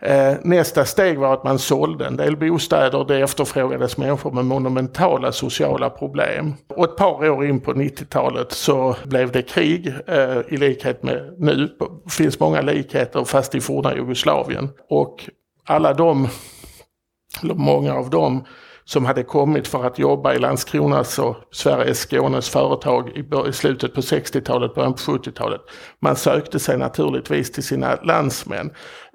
Eh, 0.00 0.34
nästa 0.42 0.84
steg 0.84 1.18
var 1.18 1.34
att 1.34 1.44
man 1.44 1.58
sålde 1.58 2.06
en 2.06 2.16
del 2.16 2.36
bostäder. 2.36 3.04
Det 3.04 3.20
efterfrågades 3.20 3.96
människor 3.96 4.30
med 4.30 4.44
monumentala 4.44 5.32
sociala 5.32 5.90
problem. 5.90 6.54
Och 6.68 6.84
ett 6.84 6.96
par 6.96 7.30
år 7.30 7.46
in 7.46 7.60
på 7.60 7.72
90-talet 7.72 8.52
så 8.52 8.96
blev 9.04 9.32
det 9.32 9.42
krig 9.42 9.94
eh, 10.06 10.38
i 10.48 10.56
likhet 10.56 11.02
med 11.02 11.34
nu. 11.38 11.68
Det 12.04 12.12
finns 12.12 12.40
många 12.40 12.60
likheter 12.60 13.24
fast 13.24 13.54
i 13.54 13.60
forna 13.60 13.94
Jugoslavien. 13.94 14.68
Och 14.88 15.28
alla 15.66 15.94
de, 15.94 16.28
eller 17.42 17.54
många 17.54 17.94
av 17.94 18.10
dem 18.10 18.44
som 18.88 19.04
hade 19.04 19.22
kommit 19.22 19.68
för 19.68 19.84
att 19.84 19.98
jobba 19.98 20.34
i 20.34 20.38
Landskronas 20.38 21.18
och 21.18 21.36
Sveriges 21.50 21.98
Skånes 21.98 22.48
företag 22.48 23.08
i, 23.48 23.52
slutet 23.52 23.94
på 23.94 24.00
60-talet, 24.00 24.74
början 24.74 24.92
på 24.92 24.98
70-talet. 24.98 25.60
Man 26.00 26.16
sökte 26.16 26.58
sig 26.58 26.78
naturligtvis 26.78 27.52
till 27.52 27.62
sina 27.62 27.98
landsmän. 28.02 28.70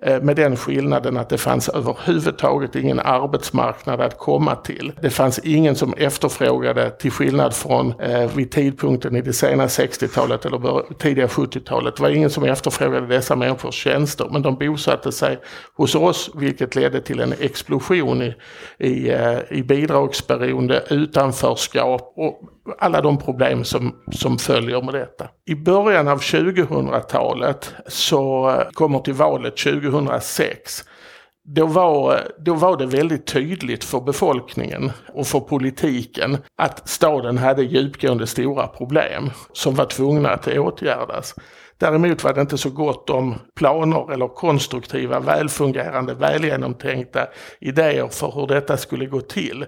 Eh, 0.05 0.21
med 0.21 0.35
den 0.35 0.57
skillnaden 0.57 1.17
att 1.17 1.29
det 1.29 1.37
fanns 1.37 1.69
överhuvudtaget 1.69 2.75
ingen 2.75 2.99
arbetsmarknad 2.99 4.01
att 4.01 4.17
komma 4.17 4.55
till. 4.55 4.91
Det 5.01 5.09
fanns 5.09 5.39
ingen 5.39 5.75
som 5.75 5.93
efterfrågade, 5.93 6.89
till 6.89 7.11
skillnad 7.11 7.53
från 7.53 7.93
eh, 8.01 8.35
vid 8.35 8.51
tidpunkten 8.51 9.15
i 9.15 9.21
det 9.21 9.33
sena 9.33 9.67
60-talet 9.67 10.45
eller 10.45 10.93
tidiga 10.93 11.27
70-talet, 11.27 11.95
det 11.95 12.03
var 12.03 12.09
ingen 12.09 12.29
som 12.29 12.43
efterfrågade 12.43 13.07
dessa 13.07 13.35
människors 13.35 13.75
tjänster. 13.75 14.27
Men 14.31 14.41
de 14.41 14.55
bosatte 14.55 15.11
sig 15.11 15.39
hos 15.75 15.95
oss 15.95 16.31
vilket 16.35 16.75
ledde 16.75 17.01
till 17.01 17.19
en 17.19 17.33
explosion 17.39 18.21
i, 18.21 18.33
i, 18.77 19.09
eh, 19.09 19.39
i 19.49 19.63
bidragsberoende, 19.63 20.83
utanförskap 20.89 22.13
och 22.15 22.41
alla 22.79 23.01
de 23.01 23.17
problem 23.17 23.63
som, 23.63 23.95
som 24.11 24.37
följer 24.37 24.81
med 24.81 24.93
detta. 24.93 25.27
I 25.45 25.55
början 25.55 26.07
av 26.07 26.19
2000-talet 26.19 27.73
så 27.87 28.49
eh, 28.49 28.69
kommer 28.73 28.99
till 28.99 29.13
valet 29.13 29.57
2006 29.57 30.83
då 31.45 31.65
var, 31.65 32.27
då 32.39 32.53
var 32.53 32.77
det 32.77 32.85
väldigt 32.85 33.25
tydligt 33.25 33.83
för 33.83 34.01
befolkningen 34.01 34.91
och 35.13 35.27
för 35.27 35.39
politiken 35.39 36.37
att 36.57 36.89
staden 36.89 37.37
hade 37.37 37.63
djupgående 37.63 38.27
stora 38.27 38.67
problem 38.67 39.29
som 39.53 39.75
var 39.75 39.85
tvungna 39.85 40.29
att 40.29 40.47
åtgärdas. 40.47 41.35
Däremot 41.83 42.23
var 42.23 42.33
det 42.33 42.41
inte 42.41 42.57
så 42.57 42.69
gott 42.69 43.09
om 43.09 43.35
planer 43.55 44.13
eller 44.13 44.27
konstruktiva, 44.27 45.19
välfungerande, 45.19 46.13
välgenomtänkta 46.13 47.27
idéer 47.59 48.07
för 48.07 48.31
hur 48.31 48.47
detta 48.47 48.77
skulle 48.77 49.05
gå 49.05 49.21
till. 49.21 49.65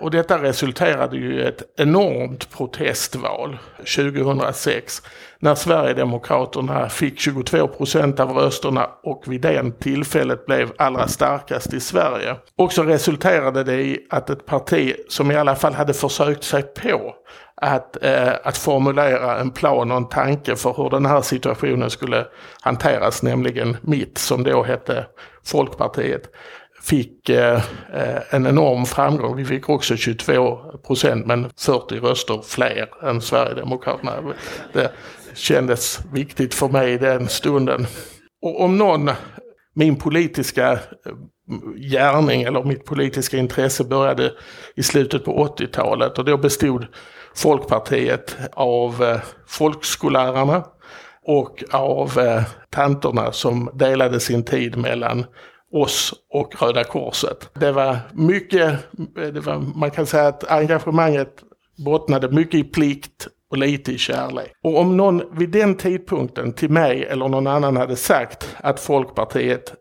Och 0.00 0.10
detta 0.10 0.42
resulterade 0.42 1.16
ju 1.16 1.40
i 1.40 1.44
ett 1.44 1.62
enormt 1.76 2.50
protestval 2.50 3.58
2006 3.96 5.02
när 5.38 5.54
Sverigedemokraterna 5.54 6.88
fick 6.88 7.20
22 7.20 7.68
procent 7.68 8.20
av 8.20 8.30
rösterna 8.30 8.90
och 9.02 9.24
vid 9.26 9.40
det 9.40 9.80
tillfället 9.80 10.46
blev 10.46 10.72
allra 10.78 11.08
starkast 11.08 11.74
i 11.74 11.80
Sverige. 11.80 12.36
Och 12.56 12.72
så 12.72 12.82
resulterade 12.82 13.64
det 13.64 13.82
i 13.82 14.06
att 14.10 14.30
ett 14.30 14.46
parti 14.46 14.94
som 15.08 15.30
i 15.30 15.36
alla 15.36 15.56
fall 15.56 15.74
hade 15.74 15.94
försökt 15.94 16.44
sig 16.44 16.62
på 16.62 17.14
att, 17.60 18.04
eh, 18.04 18.32
att 18.44 18.58
formulera 18.58 19.38
en 19.38 19.50
plan 19.50 19.90
och 19.90 19.96
en 19.96 20.08
tanke 20.08 20.56
för 20.56 20.74
hur 20.76 20.90
den 20.90 21.06
här 21.06 21.22
situationen 21.22 21.90
skulle 21.90 22.26
hanteras, 22.60 23.22
nämligen 23.22 23.76
mitt 23.82 24.18
som 24.18 24.44
då 24.44 24.62
hette 24.62 25.06
Folkpartiet 25.44 26.22
fick 26.82 27.28
eh, 27.28 27.62
eh 27.94 28.20
en 28.30 28.46
enorm 28.46 28.86
framgång. 28.86 29.36
Vi 29.36 29.44
fick 29.44 29.68
också 29.68 29.96
22 29.96 30.56
procent 30.86 31.26
men 31.26 31.50
40 31.58 31.94
röster 31.94 32.40
fler 32.44 33.04
än 33.04 33.20
Sverigedemokraterna. 33.20 34.12
Det 34.72 34.92
kändes 35.34 36.00
viktigt 36.12 36.54
för 36.54 36.68
mig 36.68 36.92
i 36.92 36.98
den 36.98 37.28
stunden. 37.28 37.86
Och 38.42 38.60
om 38.64 38.78
någon, 38.78 39.10
min 39.74 39.96
politiska 39.96 40.72
eh, 40.72 40.78
gärning 41.76 42.42
eller 42.42 42.64
mitt 42.64 42.84
politiska 42.84 43.36
intresse 43.36 43.84
började 43.84 44.32
i 44.76 44.82
slutet 44.82 45.24
på 45.24 45.46
80-talet 45.46 46.18
och 46.18 46.24
då 46.24 46.36
bestod 46.36 46.86
Folkpartiet 47.36 48.36
av 48.52 49.02
eh, 49.02 49.20
folkskollärarna 49.46 50.64
och 51.26 51.64
av 51.72 52.18
eh, 52.18 52.42
tanterna 52.70 53.32
som 53.32 53.70
delade 53.74 54.20
sin 54.20 54.44
tid 54.44 54.76
mellan 54.76 55.24
oss 55.72 56.14
och 56.32 56.62
Röda 56.62 56.84
Korset. 56.84 57.50
Det 57.54 57.72
var 57.72 57.98
mycket, 58.12 58.72
eh, 59.18 59.26
det 59.32 59.40
var, 59.40 59.78
man 59.78 59.90
kan 59.90 60.06
säga 60.06 60.28
att 60.28 60.50
engagemanget 60.50 61.42
bottnade 61.84 62.28
mycket 62.28 62.54
i 62.54 62.64
plikt 62.64 63.28
och 63.50 63.58
lite 63.58 63.92
i 63.92 63.98
kärlek. 63.98 64.52
Och 64.62 64.78
om 64.78 64.96
någon 64.96 65.22
vid 65.38 65.50
den 65.50 65.74
tidpunkten 65.74 66.52
till 66.52 66.70
mig 66.70 67.04
eller 67.04 67.28
någon 67.28 67.46
annan 67.46 67.76
hade 67.76 67.96
sagt 67.96 68.56
att 68.58 68.80
Folkpartiet 68.80 69.74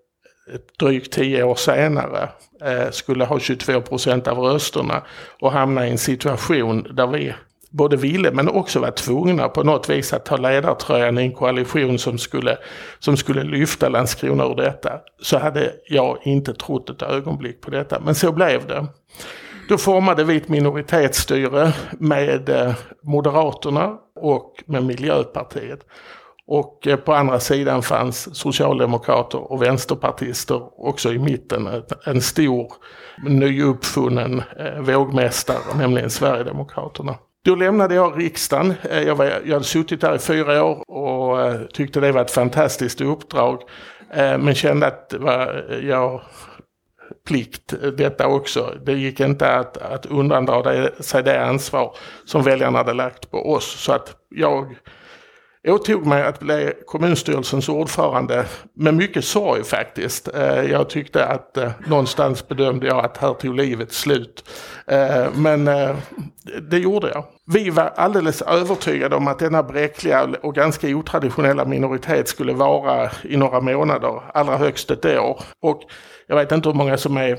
drygt 0.80 1.14
tio 1.14 1.44
år 1.44 1.56
senare 1.56 2.30
eh, 2.62 2.92
skulle 2.92 3.26
ha 3.26 3.40
22 3.40 3.82
procent 3.82 4.28
av 4.28 4.40
rösterna 4.40 5.04
och 5.42 5.52
hamna 5.52 5.88
i 5.88 5.92
en 5.92 5.98
situation 5.98 6.88
där 6.96 7.08
vi 7.08 7.34
både 7.70 7.98
ville 7.98 8.32
men 8.32 8.50
också 8.50 8.80
var 8.80 8.92
tvungna 8.92 9.50
på 9.50 9.64
något 9.64 9.90
vis 9.90 10.14
att 10.14 10.26
ta 10.26 10.38
ledartröjan 10.38 11.18
i 11.18 11.22
en 11.22 11.32
koalition 11.32 12.00
som 12.00 12.18
skulle, 12.18 12.58
som 13.00 13.18
skulle 13.18 13.44
lyfta 13.44 13.90
Landskrona 13.90 14.46
ur 14.46 14.56
detta. 14.56 14.92
Så 15.22 15.38
hade 15.38 15.74
jag 15.86 16.18
inte 16.24 16.54
trott 16.54 16.90
ett 16.90 17.02
ögonblick 17.02 17.62
på 17.62 17.72
detta. 17.72 18.00
Men 18.00 18.16
så 18.16 18.32
blev 18.32 18.68
det. 18.68 18.88
Då 19.70 19.78
formade 19.78 20.24
vi 20.24 20.38
ett 20.38 20.50
minoritetsstyre 20.50 21.74
med 21.92 22.50
eh, 22.50 22.74
Moderaterna 23.04 23.98
och 24.16 24.64
med 24.66 24.84
Miljöpartiet. 24.84 25.80
Och 26.52 26.88
eh, 26.88 26.96
på 26.96 27.14
andra 27.14 27.40
sidan 27.40 27.82
fanns 27.82 28.36
socialdemokrater 28.36 29.52
och 29.52 29.62
vänsterpartister 29.62 30.88
också 30.88 31.14
i 31.14 31.20
mitten. 31.20 31.84
En 32.06 32.22
stor 32.22 32.74
nyuppfunnen 33.28 34.44
eh, 34.60 34.82
vågmästare, 34.82 35.78
nämligen 35.78 36.10
Sverigedemokraterna. 36.10 37.16
Då 37.46 37.56
lämnade 37.56 37.96
jag 37.96 38.20
riksdagen. 38.20 38.74
Eh, 38.90 39.02
jag, 39.02 39.16
var, 39.16 39.26
jag 39.46 39.54
hade 39.54 39.66
suttit 39.66 40.02
där 40.02 40.16
i 40.16 40.20
fyra 40.20 40.64
år 40.64 40.90
och 40.90 41.70
tyckte 41.74 42.00
det 42.00 42.12
var 42.12 42.22
ett 42.22 42.32
fantastiskt 42.32 43.02
uppdrag. 43.02 43.62
Men 44.16 44.56
kände 44.56 44.88
att 44.88 45.14
var, 45.20 45.66
jag 45.84 46.22
plikt 47.28 47.74
detta 47.98 48.28
också. 48.28 48.74
Det 48.86 48.94
gick 48.94 49.20
inte 49.20 49.52
att, 49.52 49.78
att 49.78 50.06
undandra 50.06 50.90
sig 51.00 51.24
det 51.24 51.46
ansvar 51.46 51.96
som 52.26 52.44
väljarna 52.44 52.78
hade 52.78 52.94
lagt 52.94 53.32
på 53.32 53.52
oss. 53.52 53.66
Så 53.66 53.92
att 53.92 54.16
jag 54.30 54.76
åtog 55.68 56.06
mig 56.06 56.24
att 56.24 56.40
bli 56.40 56.74
kommunstyrelsens 56.86 57.70
ordförande 57.70 58.46
med 58.74 58.94
mycket 58.94 59.26
sorg 59.26 59.64
faktiskt. 59.64 60.28
Eh, 60.36 60.62
jag 60.64 60.90
tyckte 60.90 61.26
att 61.26 61.58
eh, 61.58 61.72
någonstans 61.88 62.48
bedömde 62.48 62.88
jag 62.88 63.06
att 63.06 63.18
här 63.18 63.34
tog 63.34 63.56
livet 63.56 63.94
slut. 63.94 64.50
Eh, 64.88 65.28
men 65.36 65.66
det 66.70 66.78
gjorde 66.78 67.10
jag. 67.10 67.24
Vi 67.54 67.70
var 67.70 67.94
alldeles 67.96 68.42
övertygade 68.42 69.16
om 69.16 69.28
att 69.28 69.40
denna 69.40 69.64
bräckliga 69.64 70.28
och 70.42 70.56
ganska 70.56 70.88
otraditionella 70.88 71.66
minoritet 71.66 72.28
skulle 72.28 72.54
vara 72.54 73.10
i 73.24 73.38
några 73.38 73.62
månader, 73.62 74.22
allra 74.34 74.58
högst 74.58 74.92
ett 74.92 75.06
år. 75.06 75.42
Och 75.62 75.82
jag 76.28 76.36
vet 76.36 76.52
inte 76.52 76.70
hur 76.70 76.76
många 76.76 76.98
som 76.98 77.18
är 77.18 77.38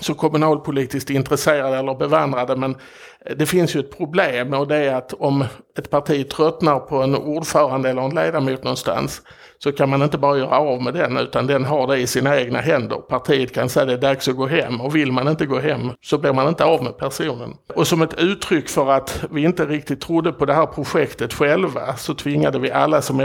så 0.00 0.14
kommunalpolitiskt 0.14 1.10
intresserade 1.10 1.76
eller 1.76 1.94
bevandrade 1.94 2.56
men 2.56 2.76
eh, 3.20 3.36
det 3.36 3.46
finns 3.46 3.76
ju 3.76 3.80
ett 3.80 3.96
problem 3.96 4.54
och 4.54 4.68
det 4.68 4.76
är 4.76 4.94
att 4.94 5.12
om 5.12 5.44
ett 5.78 5.90
parti 5.90 6.28
tröttnar 6.28 6.78
på 6.78 7.02
en 7.02 7.14
ordförande 7.14 7.90
eller 7.90 8.02
en 8.02 8.14
ledamot 8.14 8.64
någonstans 8.64 9.22
så 9.58 9.72
kan 9.72 9.88
man 9.88 10.02
inte 10.02 10.18
bara 10.18 10.38
göra 10.38 10.58
av 10.58 10.82
med 10.82 10.94
den 10.94 11.16
utan 11.16 11.46
den 11.46 11.64
har 11.64 11.86
det 11.86 11.98
i 11.98 12.06
sina 12.06 12.40
egna 12.40 12.60
händer. 12.60 12.96
Partiet 12.96 13.54
kan 13.54 13.68
säga 13.68 13.86
det 13.86 13.92
är 13.92 13.98
dags 13.98 14.28
att 14.28 14.36
gå 14.36 14.46
hem 14.46 14.80
och 14.80 14.96
vill 14.96 15.12
man 15.12 15.28
inte 15.28 15.46
gå 15.46 15.58
hem 15.58 15.90
så 16.02 16.18
blir 16.18 16.32
man 16.32 16.48
inte 16.48 16.64
av 16.64 16.82
med 16.82 16.98
personen. 16.98 17.54
Och 17.74 17.86
som 17.86 18.02
ett 18.02 18.20
uttryck 18.20 18.68
för 18.68 18.90
att 18.90 19.24
vi 19.30 19.42
inte 19.42 19.64
riktigt 19.64 20.00
trodde 20.00 20.32
på 20.32 20.44
det 20.44 20.54
här 20.54 20.66
projektet 20.66 21.34
själva 21.34 21.96
så 21.96 22.14
tvingade 22.14 22.58
vi 22.58 22.70
alla 22.70 23.02
som 23.02 23.20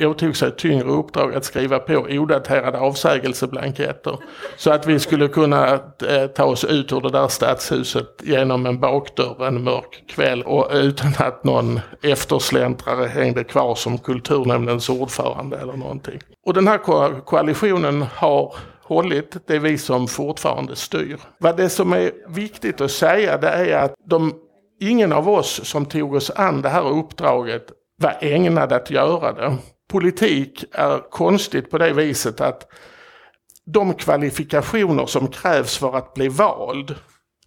åtog, 0.00 0.36
sig 0.36 0.56
tyngre 0.56 0.88
uppdrag 0.88 1.34
att 1.34 1.44
skriva 1.44 1.78
på 1.78 2.06
odaterade 2.10 2.78
avsägelseblanketter. 2.78 4.18
Så 4.56 4.70
att 4.70 4.86
vi 4.86 4.98
skulle 4.98 5.28
kunna 5.28 5.72
eh, 6.08 6.26
ta 6.34 6.44
oss 6.44 6.64
ut 6.64 6.92
ur 6.92 7.00
det 7.00 7.10
där 7.10 7.28
stadshuset 7.28 8.22
genom 8.22 8.66
en 8.66 8.80
bakdörr 8.80 9.46
en 9.46 9.64
mörk 9.64 10.04
kväll 10.08 10.42
och 10.42 10.68
utan 10.72 11.12
att 11.18 11.44
någon 11.44 11.80
eftersläntrare 12.02 13.06
hängde 13.06 13.44
kvar 13.44 13.74
som 13.74 13.98
kulturnämndens 13.98 14.88
ordförande 14.88 15.49
fortfarande 15.50 15.56
eller 15.58 15.76
någonting. 15.76 16.20
Och 16.46 16.54
den 16.54 16.68
här 16.68 16.78
ko 16.78 17.20
koalitionen 17.24 18.02
har 18.02 18.54
hållit, 18.82 19.46
det 19.46 19.56
är 19.56 19.60
vi 19.60 19.78
som 19.78 20.08
fortfarande 20.08 20.76
styr. 20.76 21.18
Vad 21.38 21.56
det 21.56 21.70
som 21.70 21.92
är 21.92 22.12
viktigt 22.28 22.80
att 22.80 22.90
säga 22.90 23.38
det 23.38 23.48
är 23.48 23.84
att 23.84 23.94
de, 24.06 24.34
ingen 24.80 25.12
av 25.12 25.28
oss 25.28 25.60
som 25.64 25.86
tog 25.86 26.14
oss 26.14 26.30
an 26.30 26.62
det 26.62 26.68
här 26.68 26.88
uppdraget 26.88 27.72
var 27.98 28.16
ägnad 28.20 28.72
att 28.72 28.90
göra 28.90 29.32
det. 29.32 29.56
Politik 29.88 30.64
är 30.72 31.10
konstigt 31.10 31.70
på 31.70 31.78
det 31.78 31.92
viset 31.92 32.40
att 32.40 32.66
de 33.66 33.94
kvalifikationer 33.94 35.06
som 35.06 35.28
krävs 35.28 35.78
för 35.78 35.96
att 35.96 36.14
bli 36.14 36.28
vald 36.28 36.94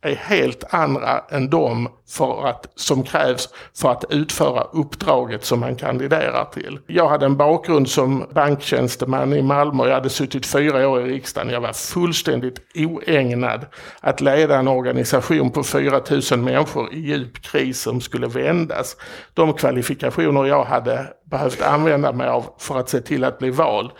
är 0.03 0.15
helt 0.15 0.63
andra 0.69 1.23
än 1.29 1.49
de 1.49 1.89
för 2.09 2.47
att, 2.47 2.67
som 2.75 3.03
krävs 3.03 3.49
för 3.75 3.91
att 3.91 4.05
utföra 4.09 4.63
uppdraget 4.63 5.45
som 5.45 5.59
man 5.59 5.75
kandiderar 5.75 6.45
till. 6.45 6.79
Jag 6.87 7.09
hade 7.09 7.25
en 7.25 7.37
bakgrund 7.37 7.89
som 7.89 8.25
banktjänsteman 8.33 9.33
i 9.33 9.41
Malmö. 9.41 9.87
Jag 9.87 9.93
hade 9.93 10.09
suttit 10.09 10.45
fyra 10.45 10.89
år 10.89 11.01
i 11.01 11.13
riksdagen. 11.13 11.49
Jag 11.49 11.61
var 11.61 11.73
fullständigt 11.73 12.61
oägnad 12.75 13.65
att 13.99 14.21
leda 14.21 14.57
en 14.57 14.67
organisation 14.67 15.51
på 15.51 15.63
4 15.63 16.01
000 16.31 16.39
människor 16.39 16.93
i 16.93 16.99
djup 16.99 17.41
kris 17.41 17.81
som 17.81 18.01
skulle 18.01 18.27
vändas. 18.27 18.97
De 19.33 19.53
kvalifikationer 19.53 20.45
jag 20.45 20.63
hade 20.63 21.07
behövt 21.31 21.61
använda 21.61 22.11
mig 22.11 22.27
av 22.27 22.45
för 22.59 22.79
att 22.79 22.89
se 22.89 23.01
till 23.01 23.23
att 23.23 23.39
bli 23.39 23.49
vald 23.49 23.91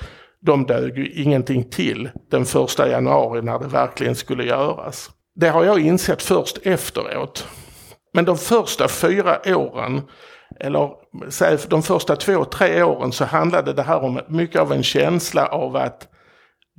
de 0.46 0.66
dög 0.66 0.98
ju 0.98 1.10
ingenting 1.10 1.64
till 1.64 2.10
den 2.32 2.46
första 2.46 2.90
januari 2.90 3.42
när 3.42 3.60
det 3.60 3.68
verkligen 3.68 4.16
skulle 4.16 4.44
göras. 4.44 5.12
Det 5.36 5.50
har 5.50 5.64
jag 5.64 5.80
insett 5.80 6.22
först 6.22 6.58
efteråt. 6.64 7.48
Men 8.14 8.26
de 8.26 8.38
första 8.38 8.88
fyra 8.88 9.40
åren, 9.46 10.02
eller 10.60 10.90
säg 11.30 11.58
de 11.68 11.84
första 11.84 12.16
två, 12.16 12.46
tre 12.46 12.84
åren 12.84 13.12
så 13.12 13.26
handlade 13.26 13.74
det 13.74 13.84
här 13.84 14.04
om 14.04 14.20
mycket 14.28 14.62
av 14.62 14.72
en 14.72 14.84
känsla 14.84 15.46
av 15.46 15.76
att 15.76 16.08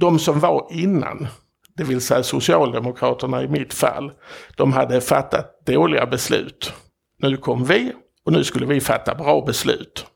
De 0.00 0.18
som 0.18 0.40
var 0.40 0.66
innan, 0.70 1.26
det 1.76 1.84
vill 1.84 2.00
säga 2.00 2.22
Socialdemokraterna 2.22 3.42
i 3.42 3.48
mitt 3.48 3.74
fall, 3.74 4.12
de 4.56 4.72
hade 4.72 5.00
fattat 5.00 5.66
dåliga 5.66 6.06
beslut. 6.06 6.72
Nu 7.18 7.36
kom 7.36 7.64
vi 7.64 7.92
och 8.26 8.32
nu 8.32 8.44
skulle 8.44 8.66
vi 8.66 8.80
fatta 8.80 9.14
bra 9.14 9.44
beslut. 9.46 10.06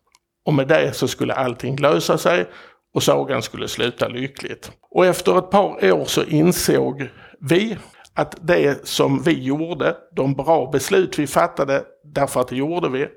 Och 0.45 0.55
med 0.55 0.69
det 0.69 0.93
så 0.97 1.09
skulle 1.09 1.35
allting 1.35 1.77
lösa 1.77 2.19
sig 2.19 2.47
och 2.95 3.03
sagan 3.03 3.43
skulle 3.43 3.69
sluta 3.69 4.09
lyckligt. 4.09 4.73
Och 4.91 5.07
efter 5.07 5.39
ett 5.39 5.51
par 5.51 5.93
år 5.93 6.05
så 6.05 6.25
insåg 6.25 7.11
vi 7.41 7.79
att 8.19 8.37
det 8.41 8.87
som 8.87 9.23
vi 9.23 9.43
gjorde, 9.43 9.97
de 10.17 10.35
bra 10.35 10.71
beslut 10.71 11.19
vi 11.19 11.27
fattade, 11.27 11.83
därför 12.05 12.41
att 12.41 12.49
det 12.49 12.57
gjorde 12.57 12.89
vi, 12.89 13.09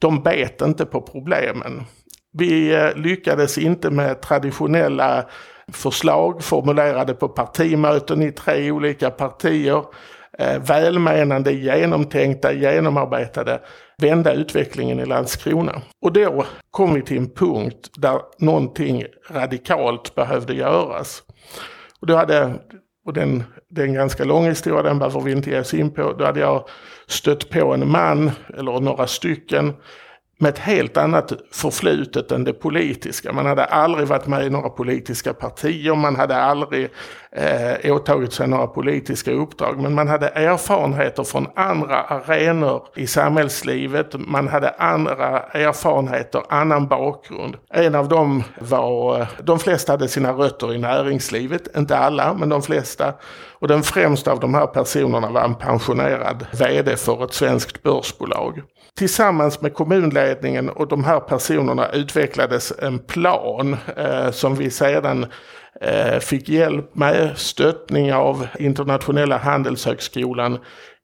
de 0.00 0.22
bet 0.22 0.62
inte 0.62 0.86
på 0.86 1.00
problemen. 1.00 1.84
Vi 2.32 2.74
eh, 2.74 2.94
lyckades 2.94 3.58
inte 3.58 3.90
med 3.90 4.20
traditionella 4.20 5.26
förslag 5.72 6.44
formulerade 6.44 7.14
på 7.14 7.28
partimöten 7.28 8.22
i 8.22 8.32
tre 8.32 8.70
olika 8.70 9.10
partier. 9.10 9.84
Eh, 10.38 10.58
välmenande, 10.58 11.52
genomtänkta, 11.52 12.52
genomarbetade 12.52 13.60
vända 13.98 14.32
utvecklingen 14.32 15.00
i 15.00 15.06
Landskrona. 15.06 15.82
Och 16.02 16.12
då 16.12 16.44
kom 16.70 16.94
vi 16.94 17.02
till 17.02 17.18
en 17.18 17.30
punkt 17.30 17.90
där 17.96 18.20
någonting 18.38 19.04
radikalt 19.30 20.14
behövde 20.14 20.54
göras. 20.54 21.22
Och 22.00 22.06
då 22.06 22.16
hade, 22.16 22.54
och 23.06 23.12
den, 23.12 23.44
det 23.68 23.82
är 23.82 23.86
en 23.86 23.94
ganska 23.94 24.24
lång 24.24 24.46
historia, 24.46 24.82
den 24.82 24.98
behöver 24.98 25.20
vi 25.20 25.32
inte 25.32 25.50
ge 25.50 25.60
oss 25.60 25.74
in 25.74 25.90
på. 25.90 26.12
Då 26.12 26.24
hade 26.24 26.40
jag 26.40 26.68
stött 27.06 27.50
på 27.50 27.74
en 27.74 27.90
man, 27.90 28.30
eller 28.58 28.80
några 28.80 29.06
stycken, 29.06 29.72
med 30.38 30.48
ett 30.48 30.58
helt 30.58 30.96
annat 30.96 31.32
förflutet 31.50 32.32
än 32.32 32.44
det 32.44 32.52
politiska. 32.52 33.32
Man 33.32 33.46
hade 33.46 33.64
aldrig 33.64 34.08
varit 34.08 34.26
med 34.26 34.46
i 34.46 34.50
några 34.50 34.68
politiska 34.68 35.34
partier, 35.34 35.94
man 35.94 36.16
hade 36.16 36.36
aldrig 36.36 36.90
eh, 37.32 37.92
åtagit 37.92 38.32
sig 38.32 38.48
några 38.48 38.66
politiska 38.66 39.32
uppdrag. 39.32 39.80
Men 39.80 39.94
man 39.94 40.08
hade 40.08 40.28
erfarenheter 40.28 41.24
från 41.24 41.46
andra 41.54 42.02
arenor 42.02 42.82
i 42.94 43.06
samhällslivet. 43.06 44.14
Man 44.18 44.48
hade 44.48 44.70
andra 44.70 45.40
erfarenheter, 45.40 46.42
annan 46.48 46.88
bakgrund. 46.88 47.56
En 47.70 47.94
av 47.94 48.08
dem 48.08 48.42
var, 48.60 49.20
eh, 49.20 49.26
de 49.42 49.58
flesta 49.58 49.92
hade 49.92 50.08
sina 50.08 50.32
rötter 50.32 50.74
i 50.74 50.78
näringslivet, 50.78 51.76
inte 51.76 51.98
alla, 51.98 52.34
men 52.34 52.48
de 52.48 52.62
flesta. 52.62 53.14
Och 53.58 53.68
den 53.68 53.82
främsta 53.82 54.32
av 54.32 54.40
de 54.40 54.54
här 54.54 54.66
personerna 54.66 55.30
var 55.30 55.44
en 55.44 55.54
pensionerad 55.54 56.46
VD 56.58 56.96
för 56.96 57.24
ett 57.24 57.34
svenskt 57.34 57.82
börsbolag. 57.82 58.62
Tillsammans 58.98 59.60
med 59.60 59.74
kommunledningen 59.74 60.70
och 60.70 60.88
de 60.88 61.04
här 61.04 61.20
personerna 61.20 61.88
utvecklades 61.88 62.72
en 62.78 62.98
plan 62.98 63.76
eh, 63.96 64.30
som 64.30 64.54
vi 64.54 64.70
sedan 64.70 65.26
eh, 65.80 66.18
fick 66.18 66.48
hjälp 66.48 66.94
med, 66.94 67.38
stöttning 67.38 68.14
av 68.14 68.46
Internationella 68.58 69.38
handelshögskolan 69.38 70.58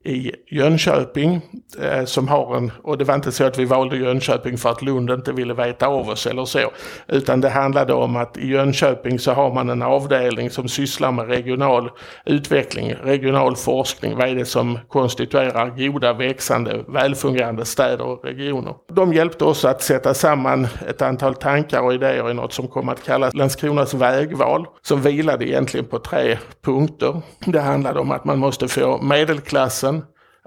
i 0.04 0.32
Jönköping. 0.50 1.40
Eh, 1.80 2.04
som 2.04 2.28
har 2.28 2.56
en, 2.56 2.72
och 2.82 2.98
det 2.98 3.04
var 3.04 3.14
inte 3.14 3.32
så 3.32 3.44
att 3.44 3.58
vi 3.58 3.64
valde 3.64 3.96
Jönköping 3.96 4.58
för 4.58 4.70
att 4.70 4.82
Lund 4.82 5.10
inte 5.10 5.32
ville 5.32 5.54
veta 5.54 5.86
av 5.86 6.08
oss 6.08 6.26
eller 6.26 6.44
så. 6.44 6.60
Utan 7.08 7.40
det 7.40 7.48
handlade 7.48 7.92
om 7.92 8.16
att 8.16 8.36
i 8.36 8.48
Jönköping 8.48 9.18
så 9.18 9.32
har 9.32 9.54
man 9.54 9.70
en 9.70 9.82
avdelning 9.82 10.50
som 10.50 10.68
sysslar 10.68 11.12
med 11.12 11.28
regional 11.28 11.90
utveckling, 12.26 12.94
regional 13.02 13.56
forskning. 13.56 14.16
Vad 14.16 14.28
är 14.28 14.34
det 14.34 14.44
som 14.44 14.78
konstituerar 14.88 15.70
goda, 15.70 16.12
växande, 16.12 16.84
välfungerande 16.88 17.64
städer 17.64 18.04
och 18.04 18.24
regioner? 18.24 18.74
De 18.92 19.12
hjälpte 19.12 19.44
oss 19.44 19.64
att 19.64 19.82
sätta 19.82 20.14
samman 20.14 20.68
ett 20.88 21.02
antal 21.02 21.34
tankar 21.34 21.80
och 21.80 21.94
idéer 21.94 22.30
i 22.30 22.34
något 22.34 22.52
som 22.52 22.68
kom 22.68 22.88
att 22.88 23.04
kallas 23.04 23.34
Landskronas 23.34 23.94
vägval. 23.94 24.66
Som 24.82 25.02
vilade 25.02 25.48
egentligen 25.48 25.86
på 25.86 25.98
tre 25.98 26.38
punkter. 26.64 27.22
Det 27.38 27.60
handlade 27.60 28.00
om 28.00 28.10
att 28.10 28.24
man 28.24 28.38
måste 28.38 28.68
få 28.68 28.98
medelklassen 29.02 29.91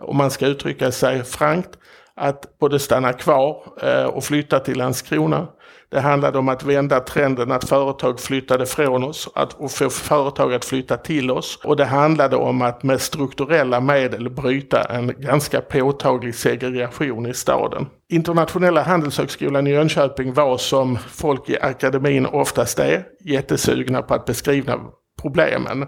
om 0.02 0.18
man 0.18 0.32
ska 0.32 0.48
uttrycka 0.48 0.92
sig 0.92 1.24
frankt, 1.24 1.70
att 2.16 2.60
både 2.60 2.80
stanna 2.80 3.14
kvar 3.14 3.64
eh, 3.82 4.06
och 4.06 4.24
flytta 4.24 4.60
till 4.60 4.78
Landskrona. 4.78 5.48
Det 5.90 6.00
handlade 6.00 6.38
om 6.38 6.50
att 6.50 6.64
vända 6.64 7.00
trenden 7.00 7.52
att 7.52 7.70
företag 7.70 8.20
flyttade 8.20 8.66
från 8.66 9.04
oss 9.04 9.30
att, 9.36 9.54
och 9.54 9.72
få 9.72 9.90
företag 9.90 10.54
att 10.54 10.66
flytta 10.66 10.98
till 10.98 11.32
oss. 11.32 11.60
Och 11.64 11.76
det 11.76 11.86
handlade 11.86 12.36
om 12.36 12.62
att 12.62 12.84
med 12.84 13.02
strukturella 13.02 13.80
medel 13.80 14.30
bryta 14.30 14.84
en 14.84 15.22
ganska 15.22 15.62
påtaglig 15.62 16.36
segregation 16.36 17.26
i 17.26 17.34
staden. 17.34 17.88
Internationella 18.10 18.82
handelshögskolan 18.82 19.68
i 19.68 19.72
Jönköping 19.72 20.34
var 20.34 20.58
som 20.58 20.98
folk 20.98 21.50
i 21.50 21.60
akademin 21.62 22.26
oftast 22.26 22.80
är, 22.80 23.04
jättesugna 23.26 24.02
på 24.02 24.14
att 24.14 24.26
beskriva 24.26 24.80
problemen. 25.22 25.86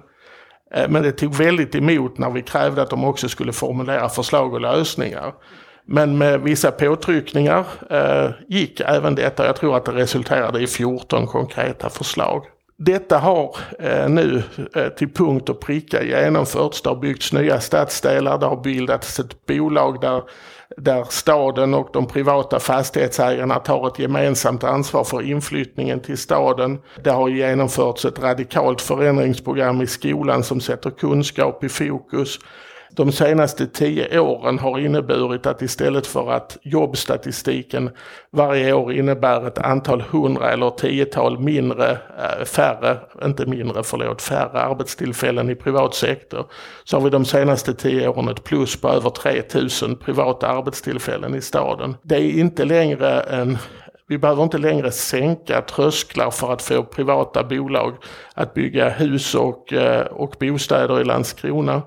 Eh, 0.74 0.90
men 0.90 1.04
det 1.04 1.12
tog 1.12 1.36
väldigt 1.36 1.76
emot 1.76 2.18
när 2.18 2.30
vi 2.30 2.42
krävde 2.42 2.82
att 2.82 2.90
de 2.90 3.04
också 3.04 3.30
skulle 3.30 3.54
formulera 3.54 4.10
förslag 4.10 4.54
och 4.54 4.62
lösningar. 4.62 5.34
Men 5.86 6.18
med 6.18 6.42
vissa 6.42 6.72
påtryckningar 6.72 7.66
eh, 7.90 8.30
gick 8.48 8.80
även 8.80 9.16
detta. 9.16 9.46
Jag 9.46 9.56
tror 9.56 9.78
att 9.78 9.86
det 9.86 9.92
resulterade 9.92 10.62
i 10.62 10.68
14 10.68 11.28
konkreta 11.28 11.90
förslag. 11.90 12.46
Detta 12.80 13.18
har 13.18 13.56
eh, 13.80 14.10
nu 14.10 14.44
eh, 14.76 14.88
till 14.88 15.14
punkt 15.14 15.50
och 15.50 15.60
pricka 15.60 16.04
genomförts. 16.04 16.82
Det 16.82 16.90
har 16.90 16.96
byggts 16.96 17.34
nya 17.34 17.60
stadsdelar, 17.60 18.38
det 18.38 18.46
har 18.46 18.64
bildats 18.64 19.20
ett 19.20 19.46
bolag 19.46 20.02
där 20.02 20.24
där 20.78 21.04
staden 21.10 21.74
och 21.74 21.90
de 21.94 22.08
privata 22.08 22.60
fastighetsägarna 22.60 23.60
tar 23.60 23.88
ett 23.88 24.00
gemensamt 24.00 24.64
ansvar 24.64 25.04
för 25.04 25.22
inflyttningen 25.22 26.00
till 26.00 26.18
staden. 26.18 26.80
Det 27.04 27.10
har 27.10 27.30
genomförts 27.30 28.06
ett 28.06 28.20
radikalt 28.20 28.82
förändringsprogram 28.82 29.82
i 29.82 29.88
skolan 29.88 30.44
som 30.44 30.62
sätter 30.62 30.90
kunskap 30.90 31.64
i 31.64 31.70
fokus 31.70 32.40
de 32.90 33.12
senaste 33.12 33.68
tio 33.68 34.20
åren 34.20 34.60
har 34.60 34.80
inneburit 34.80 35.46
att 35.46 35.62
istället 35.62 36.08
för 36.08 36.32
att 36.32 36.58
jobbstatistiken 36.62 37.90
varje 38.32 38.74
år 38.74 38.94
innebär 38.94 39.48
ett 39.48 39.58
antal 39.58 40.02
hundra 40.02 40.52
eller 40.52 40.70
tiotal 40.70 41.40
mindre, 41.40 41.92
eh, 41.92 42.46
färre, 42.46 42.98
inte 43.24 43.46
mindre, 43.46 43.84
förlåt, 43.84 44.22
färre 44.22 44.62
arbetstillfällen 44.62 45.50
i 45.50 45.56
privat 45.56 45.96
sektor. 45.96 46.46
Så 46.84 46.98
har 46.98 47.04
vi 47.04 47.10
de 47.10 47.26
senaste 47.26 47.74
tio 47.74 48.08
åren 48.08 48.30
ett 48.30 48.44
plus 48.44 48.82
på 48.82 48.90
över 48.90 49.10
3000 49.10 49.96
privata 49.96 50.48
arbetstillfällen 50.48 51.36
i 51.36 51.42
staden. 51.42 51.96
Det 52.02 52.16
är 52.16 52.40
inte 52.40 52.66
längre 52.66 53.20
en 53.20 53.58
vi 54.10 54.18
behöver 54.18 54.44
inte 54.44 54.58
längre 54.58 54.92
sänka 54.92 55.62
trösklar 55.62 56.32
för 56.32 56.54
att 56.54 56.62
få 56.62 56.84
privata 56.84 57.44
bolag 57.44 57.94
att 58.34 58.54
bygga 58.54 58.90
hus 58.90 59.36
och, 59.36 59.74
eh, 59.74 60.06
och 60.06 60.36
bostäder 60.40 61.02
i 61.02 61.04
Landskrona. 61.04 61.82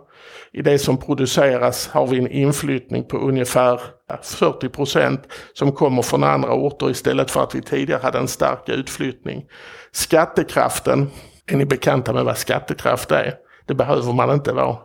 I 0.52 0.62
det 0.62 0.78
som 0.78 0.96
produceras 0.96 1.88
har 1.88 2.06
vi 2.06 2.18
en 2.18 2.30
inflyttning 2.30 3.04
på 3.04 3.16
ungefär 3.16 3.80
40 4.22 4.68
procent 4.68 5.20
som 5.52 5.72
kommer 5.72 6.02
från 6.02 6.24
andra 6.24 6.52
orter 6.52 6.90
istället 6.90 7.30
för 7.30 7.42
att 7.42 7.54
vi 7.54 7.62
tidigare 7.62 8.00
hade 8.02 8.18
en 8.18 8.28
stark 8.28 8.68
utflyttning. 8.68 9.44
Skattekraften, 9.92 11.10
är 11.46 11.56
ni 11.56 11.64
bekanta 11.64 12.12
med 12.12 12.24
vad 12.24 12.38
skattekraft 12.38 13.10
är? 13.10 13.34
Det 13.66 13.74
behöver 13.74 14.12
man 14.12 14.30
inte 14.30 14.52
vara. 14.52 14.76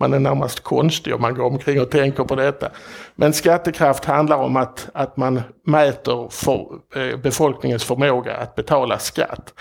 Man 0.00 0.12
är 0.12 0.18
närmast 0.18 0.60
konstig 0.60 1.14
om 1.14 1.22
man 1.22 1.34
går 1.34 1.44
omkring 1.44 1.80
och 1.80 1.90
tänker 1.90 2.24
på 2.24 2.34
detta. 2.34 2.70
Men 3.14 3.32
skattekraft 3.32 4.04
handlar 4.04 4.36
om 4.36 4.56
att, 4.56 4.88
att 4.94 5.16
man 5.16 5.42
mäter 5.66 6.28
för, 6.30 6.66
eh, 6.96 7.16
befolkningens 7.16 7.84
förmåga 7.84 8.36
att 8.36 8.54
betala 8.54 8.98
skatt. 8.98 9.54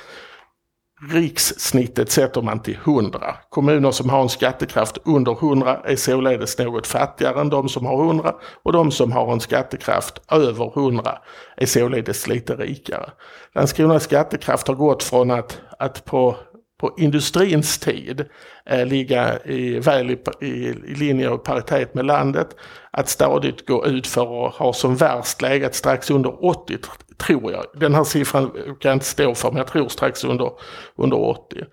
Rikssnittet 1.09 2.11
sätter 2.11 2.41
man 2.41 2.59
till 2.59 2.77
100. 2.85 3.35
Kommuner 3.49 3.91
som 3.91 4.09
har 4.09 4.21
en 4.21 4.29
skattekraft 4.29 4.97
under 5.05 5.31
100 5.31 5.79
är 5.83 5.95
således 5.95 6.57
något 6.57 6.87
fattigare 6.87 7.41
än 7.41 7.49
de 7.49 7.69
som 7.69 7.85
har 7.85 8.05
100 8.05 8.35
och 8.63 8.73
de 8.73 8.91
som 8.91 9.11
har 9.11 9.33
en 9.33 9.39
skattekraft 9.39 10.21
över 10.31 10.79
100 10.79 11.17
är 11.57 11.65
således 11.65 12.27
lite 12.27 12.55
rikare. 12.55 13.09
Landskronas 13.55 14.03
skattekraft 14.03 14.67
har 14.67 14.75
gått 14.75 15.03
från 15.03 15.31
att, 15.31 15.61
att 15.79 16.05
på 16.05 16.35
på 16.83 16.93
industrins 16.97 17.79
tid 17.79 18.25
eh, 18.65 18.85
ligga 18.85 19.39
i, 19.45 19.79
väl 19.79 20.11
i, 20.11 20.17
i, 20.41 20.47
i 20.85 20.95
linje 20.95 21.29
och 21.29 21.43
paritet 21.43 21.93
med 21.93 22.05
landet. 22.05 22.47
Att 22.91 23.09
stadigt 23.09 23.65
gå 23.65 23.85
ut 23.85 24.07
för 24.07 24.47
att 24.47 24.53
ha 24.53 24.73
som 24.73 24.95
värst 24.95 25.41
legat 25.41 25.75
strax 25.75 26.11
under 26.11 26.45
80 26.45 26.77
tror 27.17 27.51
jag. 27.51 27.63
Den 27.75 27.95
här 27.95 28.03
siffran 28.03 28.51
kan 28.51 28.89
jag 28.89 28.93
inte 28.93 29.05
stå 29.05 29.35
för 29.35 29.51
men 29.51 29.57
jag 29.57 29.67
tror 29.67 29.87
strax 29.87 30.23
under, 30.23 30.51
under 30.95 31.19
80 31.19 31.65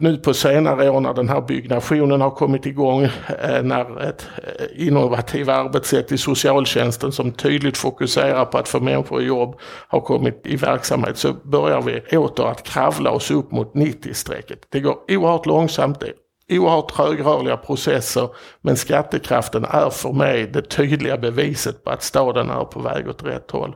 nu 0.00 0.16
på 0.16 0.34
senare 0.34 0.90
år 0.90 1.00
när 1.00 1.14
den 1.14 1.28
här 1.28 1.40
byggnationen 1.40 2.20
har 2.20 2.30
kommit 2.30 2.66
igång, 2.66 3.02
eh, 3.04 3.62
när 3.62 4.02
ett 4.02 4.26
eh, 4.36 4.86
innovativt 4.86 5.48
arbetssätt 5.48 6.12
i 6.12 6.18
socialtjänsten 6.18 7.12
som 7.12 7.32
tydligt 7.32 7.78
fokuserar 7.78 8.44
på 8.44 8.58
att 8.58 8.68
få 8.68 8.80
människor 8.80 9.22
i 9.22 9.26
jobb 9.26 9.56
har 9.88 10.00
kommit 10.00 10.40
i 10.44 10.56
verksamhet 10.56 11.18
så 11.18 11.32
börjar 11.32 11.82
vi 11.82 12.16
åter 12.16 12.46
att 12.46 12.62
kravla 12.62 13.10
oss 13.10 13.30
upp 13.30 13.50
mot 13.50 13.74
90-strecket. 13.74 14.58
Det 14.68 14.80
går 14.80 14.96
oerhört 15.08 15.46
långsamt, 15.46 16.00
det 16.00 16.06
är 16.06 16.58
oerhört 16.58 16.92
trögrörliga 16.92 17.56
processer 17.56 18.28
men 18.60 18.76
skattekraften 18.76 19.64
är 19.64 19.90
för 19.90 20.12
mig 20.12 20.46
det 20.46 20.62
tydliga 20.62 21.18
beviset 21.18 21.84
på 21.84 21.90
att 21.90 22.02
staden 22.02 22.50
är 22.50 22.64
på 22.64 22.80
väg 22.80 23.08
åt 23.08 23.22
rätt 23.22 23.50
håll 23.50 23.74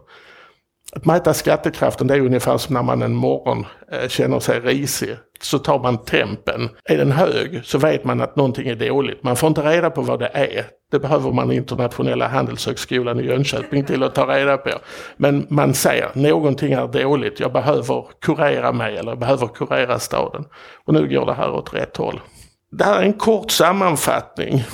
att 0.96 1.04
mäta 1.04 1.34
skattekraften 1.34 2.06
det 2.06 2.14
är 2.14 2.20
ungefär 2.20 2.58
som 2.58 2.74
när 2.74 2.82
man 2.82 3.02
en 3.02 3.14
morgon 3.14 3.66
eh, 3.92 4.08
känner 4.08 4.40
sig 4.40 4.60
risig. 4.60 5.16
Så 5.40 5.58
tar 5.58 5.78
man 5.78 6.04
tempen. 6.04 6.68
Är 6.84 6.98
den 6.98 7.12
hög 7.12 7.60
så 7.64 7.78
vet 7.78 8.04
man 8.04 8.20
att 8.20 8.36
någonting 8.36 8.68
är 8.68 8.74
dåligt. 8.74 9.22
Man 9.22 9.36
får 9.36 9.48
inte 9.48 9.62
reda 9.62 9.90
på 9.90 10.02
vad 10.02 10.18
det 10.18 10.30
är. 10.34 10.64
Det 10.90 10.98
behöver 10.98 11.32
man 11.32 11.52
Internationella 11.52 12.28
handelshögskolan 12.28 13.20
i 13.20 13.22
Jönköping 13.22 13.84
till 13.84 14.02
att 14.02 14.14
ta 14.14 14.26
reda 14.26 14.56
på. 14.56 14.70
Men 15.16 15.46
man 15.50 15.74
säger 15.74 16.08
någonting 16.14 16.72
är 16.72 16.86
dåligt. 16.86 17.40
Jag 17.40 17.52
behöver 17.52 18.04
kurera 18.20 18.72
mig 18.72 18.96
eller 18.96 19.10
jag 19.10 19.18
behöver 19.18 19.46
kurera 19.46 19.98
staden. 19.98 20.44
Och 20.86 20.94
nu 20.94 21.08
går 21.08 21.26
det 21.26 21.34
här 21.34 21.50
åt 21.50 21.74
rätt 21.74 21.96
håll. 21.96 22.20
Det 22.70 22.84
här 22.84 22.98
är 22.98 23.02
en 23.02 23.12
kort 23.12 23.50
sammanfattning 23.50 24.64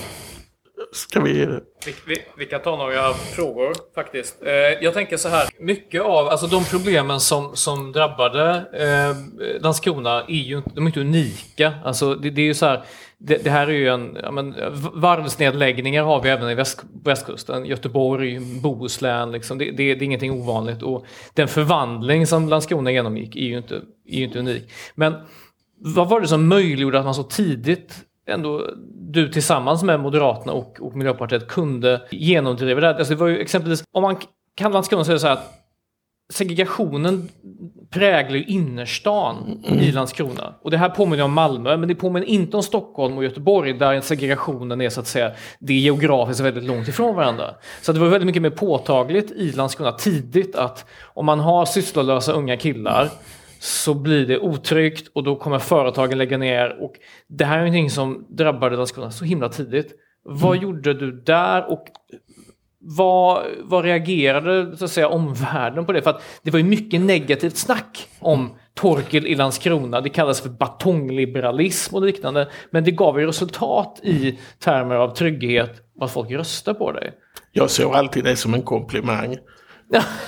ska 0.93 1.21
vi... 1.21 1.47
Vi, 1.87 1.95
vi, 2.07 2.17
vi, 2.39 2.47
kan 2.47 2.63
ta 2.63 2.77
några 2.77 3.15
frågor 3.15 3.75
faktiskt. 3.95 4.43
Eh, 4.43 4.53
jag 4.53 4.95
tänker 4.95 5.17
så 5.17 5.29
här, 5.29 5.49
mycket 5.59 6.03
av 6.03 6.29
alltså 6.29 6.47
de 6.47 6.65
problemen 6.65 7.21
som, 7.21 7.57
som 7.57 7.93
drabbade 7.93 8.65
eh, 8.73 9.17
Landskrona 9.61 10.23
är 10.29 10.35
ju 10.35 10.63
de 10.75 10.85
är 10.85 10.87
inte 10.87 11.01
unika. 11.01 11.75
Alltså 11.85 12.15
det, 12.15 12.31
det 12.31 12.43
är 12.43 12.47
ju 12.47 12.55
så 12.55 12.67
här, 12.67 12.83
det, 13.19 13.45
det, 13.45 13.51
här 13.51 13.67
är 13.67 13.73
ju 13.73 13.89
en, 13.89 14.19
ja, 14.23 14.31
men, 14.31 14.55
varvsnedläggningar 14.95 16.05
har 16.05 16.23
vi 16.23 16.29
även 16.29 16.51
i 16.51 16.55
väst, 16.55 16.85
västkusten. 17.05 17.65
Göteborg, 17.65 18.41
Bohuslän, 18.63 19.33
liksom, 19.33 19.59
det, 19.59 19.65
det, 19.65 19.95
det, 19.95 20.03
är 20.03 20.03
ingenting 20.03 20.33
ovanligt. 20.33 20.83
Och 20.83 21.07
den 21.35 21.49
förvandling 21.49 22.27
som 22.27 22.49
Landskrona 22.49 22.91
genomgick 22.91 23.37
är 23.37 23.41
ju 23.41 23.57
inte, 23.57 23.75
är 24.07 24.19
ju 24.19 24.25
inte 24.25 24.39
unik. 24.39 24.73
Men 24.95 25.15
vad 25.81 26.09
var 26.09 26.21
det 26.21 26.29
som 26.29 26.49
möjliggjorde 26.49 26.99
att 26.99 27.05
man 27.05 27.15
så 27.15 27.23
tidigt 27.23 28.05
ändå 28.29 28.71
du 29.11 29.29
tillsammans 29.29 29.83
med 29.83 30.01
Moderaterna 30.01 30.53
och, 30.53 30.81
och 30.81 30.97
Miljöpartiet 30.97 31.49
kunde 31.49 32.01
genomdriva 32.11 32.81
det. 32.81 32.89
Alltså 32.89 33.15
det 33.15 33.21
var 33.21 33.27
ju 33.27 33.39
exempelvis, 33.39 33.85
om 33.93 34.03
man 34.03 34.17
kan 34.55 34.73
Landskrona 34.73 35.05
säga 35.05 35.19
så 35.19 35.27
här 35.27 35.35
att 35.35 35.55
segregationen 36.33 37.29
präglar 37.91 38.51
innerstan 38.51 39.61
mm. 39.67 39.79
i 39.79 39.93
Landskrona. 39.93 40.55
Och 40.63 40.71
det 40.71 40.77
här 40.77 40.89
påminner 40.89 41.25
om 41.25 41.33
Malmö, 41.33 41.77
men 41.77 41.89
det 41.89 41.95
påminner 41.95 42.27
inte 42.27 42.57
om 42.57 42.63
Stockholm 42.63 43.17
och 43.17 43.25
Göteborg 43.25 43.73
där 43.73 44.01
segregationen 44.01 44.81
är 44.81 44.91
så 44.91 45.01
att 45.01 45.07
säga, 45.07 45.33
det 45.59 45.73
är 45.73 45.79
geografiskt 45.79 46.41
väldigt 46.41 46.65
långt 46.65 46.89
ifrån 46.89 47.17
varandra. 47.17 47.55
Så 47.83 47.93
det 47.93 48.01
var 48.01 48.09
väldigt 48.09 48.27
mycket 48.27 48.43
mer 48.43 48.51
påtagligt 48.51 49.31
i 49.31 49.53
Landskrona 49.53 49.93
tidigt 49.93 50.57
att 50.57 50.85
om 51.03 51.27
man 51.27 51.41
har 51.41 51.65
sysslolösa 51.65 52.33
unga 52.33 52.57
killar 52.57 53.11
så 53.59 53.95
blir 53.95 54.27
det 54.27 54.39
otryggt 54.39 55.11
och 55.13 55.25
då 55.25 55.37
kommer 55.37 55.59
företagen 55.59 56.19
lägga 56.19 56.39
ner. 56.39 56.83
Och 56.83 56.95
det 57.27 57.45
här 57.45 57.59
är 57.59 57.63
någonting 57.63 57.91
som 57.91 58.27
drabbade 58.29 58.77
Landskrona 58.77 59.11
så 59.11 59.25
himla 59.25 59.49
tidigt. 59.49 59.93
Vad 60.23 60.57
mm. 60.57 60.63
gjorde 60.63 60.95
du 60.95 61.13
där 61.13 61.71
och 61.71 61.85
vad, 62.81 63.43
vad 63.63 63.85
reagerade 63.85 64.77
så 64.77 64.85
att 64.85 64.91
säga, 64.91 65.09
omvärlden 65.09 65.87
på 65.87 65.93
det? 65.93 66.03
För 66.03 66.11
att 66.11 66.23
det 66.43 66.51
var 66.51 66.59
ju 66.59 66.65
mycket 66.65 67.01
negativt 67.01 67.57
snack 67.57 68.09
om 68.19 68.51
Torkel 68.75 69.27
i 69.27 69.35
Landskrona. 69.35 70.01
Det 70.01 70.09
kallas 70.09 70.41
för 70.41 70.49
batongliberalism 70.49 71.95
och 71.95 72.03
liknande. 72.03 72.49
Men 72.71 72.85
det 72.85 72.91
gav 72.91 73.21
ju 73.21 73.27
resultat 73.27 74.01
i 74.03 74.39
termer 74.59 74.95
av 74.95 75.15
trygghet 75.15 75.83
att 76.01 76.11
folk 76.11 76.31
röstar 76.31 76.75
på 76.75 76.93
dig. 76.93 77.13
Jag 77.53 77.71
såg 77.71 77.95
alltid 77.95 78.25
det 78.25 78.37
som 78.37 78.55
en 78.55 78.63
komplimang. 78.63 79.37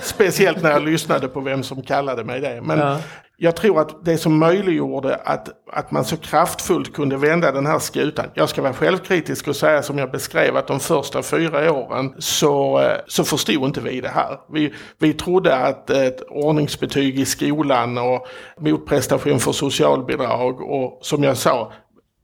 Speciellt 0.03 0.63
när 0.63 0.71
jag 0.71 0.83
lyssnade 0.83 1.29
på 1.29 1.41
vem 1.41 1.63
som 1.63 1.83
kallade 1.83 2.25
mig 2.25 2.41
det. 2.41 2.61
Men 2.63 2.79
ja. 2.79 2.99
jag 3.37 3.57
tror 3.57 3.81
att 3.81 4.05
det 4.05 4.19
som 4.19 4.39
möjliggjorde 4.39 5.17
att, 5.17 5.49
att 5.73 5.91
man 5.91 6.05
så 6.05 6.17
kraftfullt 6.17 6.93
kunde 6.93 7.17
vända 7.17 7.53
den 7.53 7.67
här 7.67 7.79
skutan. 7.79 8.27
Jag 8.35 8.49
ska 8.49 8.63
vara 8.63 8.73
självkritisk 8.73 9.49
och 9.49 9.57
säga 9.57 9.83
som 9.83 9.99
jag 9.99 10.11
beskrev 10.11 10.57
att 10.57 10.67
de 10.67 10.81
första 10.81 11.23
fyra 11.23 11.73
åren 11.73 12.15
så, 12.19 12.83
så 13.07 13.25
förstod 13.25 13.65
inte 13.65 13.81
vi 13.81 14.01
det 14.01 14.09
här. 14.09 14.39
Vi, 14.53 14.75
vi 14.99 15.13
trodde 15.13 15.57
att 15.57 15.91
ett 15.91 16.21
ordningsbetyg 16.29 17.19
i 17.19 17.25
skolan 17.25 17.99
och 17.99 18.27
motprestation 18.59 19.41
för 19.41 19.53
socialbidrag 19.53 20.61
och 20.61 20.99
som 21.03 21.25
jag 21.25 21.37
sa 21.37 21.73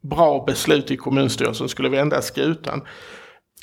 bra 0.02 0.44
beslut 0.46 0.90
i 0.90 0.96
kommunstyrelsen 0.96 1.68
skulle 1.68 1.88
vända 1.88 2.22
skutan 2.22 2.82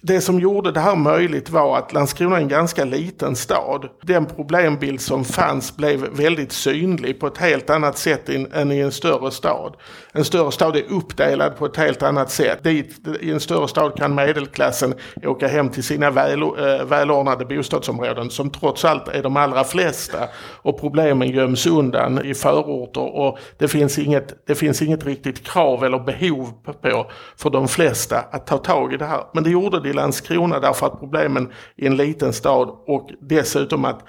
det 0.05 0.21
som 0.21 0.39
gjorde 0.39 0.71
det 0.71 0.79
här 0.79 0.95
möjligt 0.95 1.49
var 1.49 1.77
att 1.77 1.93
Landskrona 1.93 2.37
är 2.37 2.41
en 2.41 2.47
ganska 2.47 2.85
liten 2.85 3.35
stad. 3.35 3.89
Den 4.01 4.25
problembild 4.25 5.01
som 5.01 5.25
fanns 5.25 5.75
blev 5.75 5.99
väldigt 5.99 6.51
synlig 6.51 7.19
på 7.19 7.27
ett 7.27 7.37
helt 7.37 7.69
annat 7.69 7.97
sätt 7.97 8.29
än 8.29 8.71
i 8.71 8.79
en 8.79 8.91
större 8.91 9.31
stad. 9.31 9.75
En 10.11 10.25
större 10.25 10.51
stad 10.51 10.75
är 10.75 10.83
uppdelad 10.89 11.57
på 11.57 11.65
ett 11.65 11.77
helt 11.77 12.03
annat 12.03 12.31
sätt. 12.31 12.63
Dit, 12.63 13.07
I 13.21 13.31
en 13.31 13.39
större 13.39 13.67
stad 13.67 13.95
kan 13.97 14.15
medelklassen 14.15 14.93
åka 15.23 15.47
hem 15.47 15.69
till 15.69 15.83
sina 15.83 16.11
väl, 16.11 16.41
äh, 16.41 16.47
eh, 16.47 16.85
välordnade 16.85 17.45
bostadsområden 17.45 18.29
som 18.29 18.49
trots 18.49 18.85
allt 18.85 19.07
är 19.07 19.23
de 19.23 19.37
allra 19.37 19.63
flesta. 19.63 20.27
Och 20.61 20.79
problemen 20.79 21.29
göms 21.29 21.65
undan 21.65 22.25
i 22.25 22.33
förorter 22.33 23.15
och 23.15 23.39
det 23.57 23.67
finns 23.67 23.99
inget, 23.99 24.47
det 24.47 24.55
finns 24.55 24.81
inget 24.81 25.05
riktigt 25.05 25.43
krav 25.47 25.83
eller 25.83 25.99
behov 25.99 26.51
på 26.81 27.11
för 27.37 27.49
de 27.49 27.67
flesta 27.67 28.19
att 28.31 28.47
ta 28.47 28.57
tag 28.57 28.93
i 28.93 28.97
det 28.97 29.05
här. 29.05 29.23
Men 29.33 29.43
det 29.43 29.49
gjorde 29.49 29.79
det 29.79 29.92
i 29.93 29.95
Landskrona 29.95 30.59
därför 30.59 30.87
att 30.87 30.99
problemen 30.99 31.51
i 31.75 31.87
en 31.87 31.95
liten 31.95 32.33
stad 32.33 32.69
och 32.87 33.09
dessutom 33.21 33.85
att, 33.85 33.99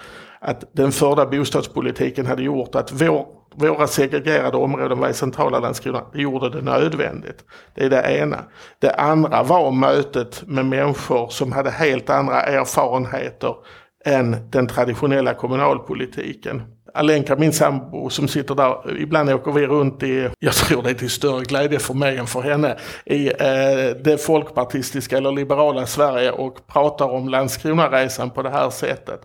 att 0.41 0.65
den 0.73 0.93
förda 0.93 1.27
bostadspolitiken 1.27 2.27
hade 2.27 2.43
gjort 2.43 2.75
att 2.75 2.93
vår, 2.93 3.27
våra 3.55 3.87
segregerade 3.87 4.57
områden 4.57 4.99
var 4.99 5.09
i 5.09 5.15
centrala 5.15 5.59
Landskrona. 5.59 6.03
Det 6.13 6.23
gjorde 6.23 6.51
det 6.51 6.63
nödvändigt. 6.63 7.45
Det 7.75 7.85
är 7.85 7.91
det 7.91 8.03
ena. 8.03 8.39
Det 8.79 8.95
andra 8.95 9.43
var 9.43 9.71
mötet 9.71 10.43
med 10.47 10.67
människor 10.67 11.29
som 11.29 11.53
hade 11.53 11.71
helt 11.71 12.11
andra 12.11 12.43
erfarenheter 12.43 13.55
än 14.05 14.37
den 14.51 14.67
traditionella 14.67 15.35
kommunalpolitiken. 15.35 16.63
Alenka, 16.95 17.37
min 17.37 17.53
sambo 17.53 18.11
som 18.11 18.29
sitter 18.29 18.55
där, 18.55 19.01
ibland 19.01 19.31
åker 19.31 19.53
vi 19.53 19.67
runt 19.67 20.03
i, 20.03 20.29
jag 20.39 20.55
tror 20.55 20.83
det 20.83 20.91
är 20.91 20.95
till 20.95 21.11
större 21.11 21.45
glädje 21.45 21.79
för 21.79 21.95
mig 21.95 22.17
än 22.17 22.27
för 22.27 22.41
henne, 22.43 22.77
i 23.05 23.29
eh, 23.29 23.97
det 24.05 24.21
folkpartistiska 24.21 25.17
eller 25.17 25.33
liberala 25.33 25.87
Sverige 25.87 26.31
och 26.31 26.67
pratar 26.67 27.11
om 27.11 27.29
Landskronaresan 27.29 28.31
på 28.31 28.43
det 28.43 28.51
här 28.51 28.71
sättet. 28.71 29.21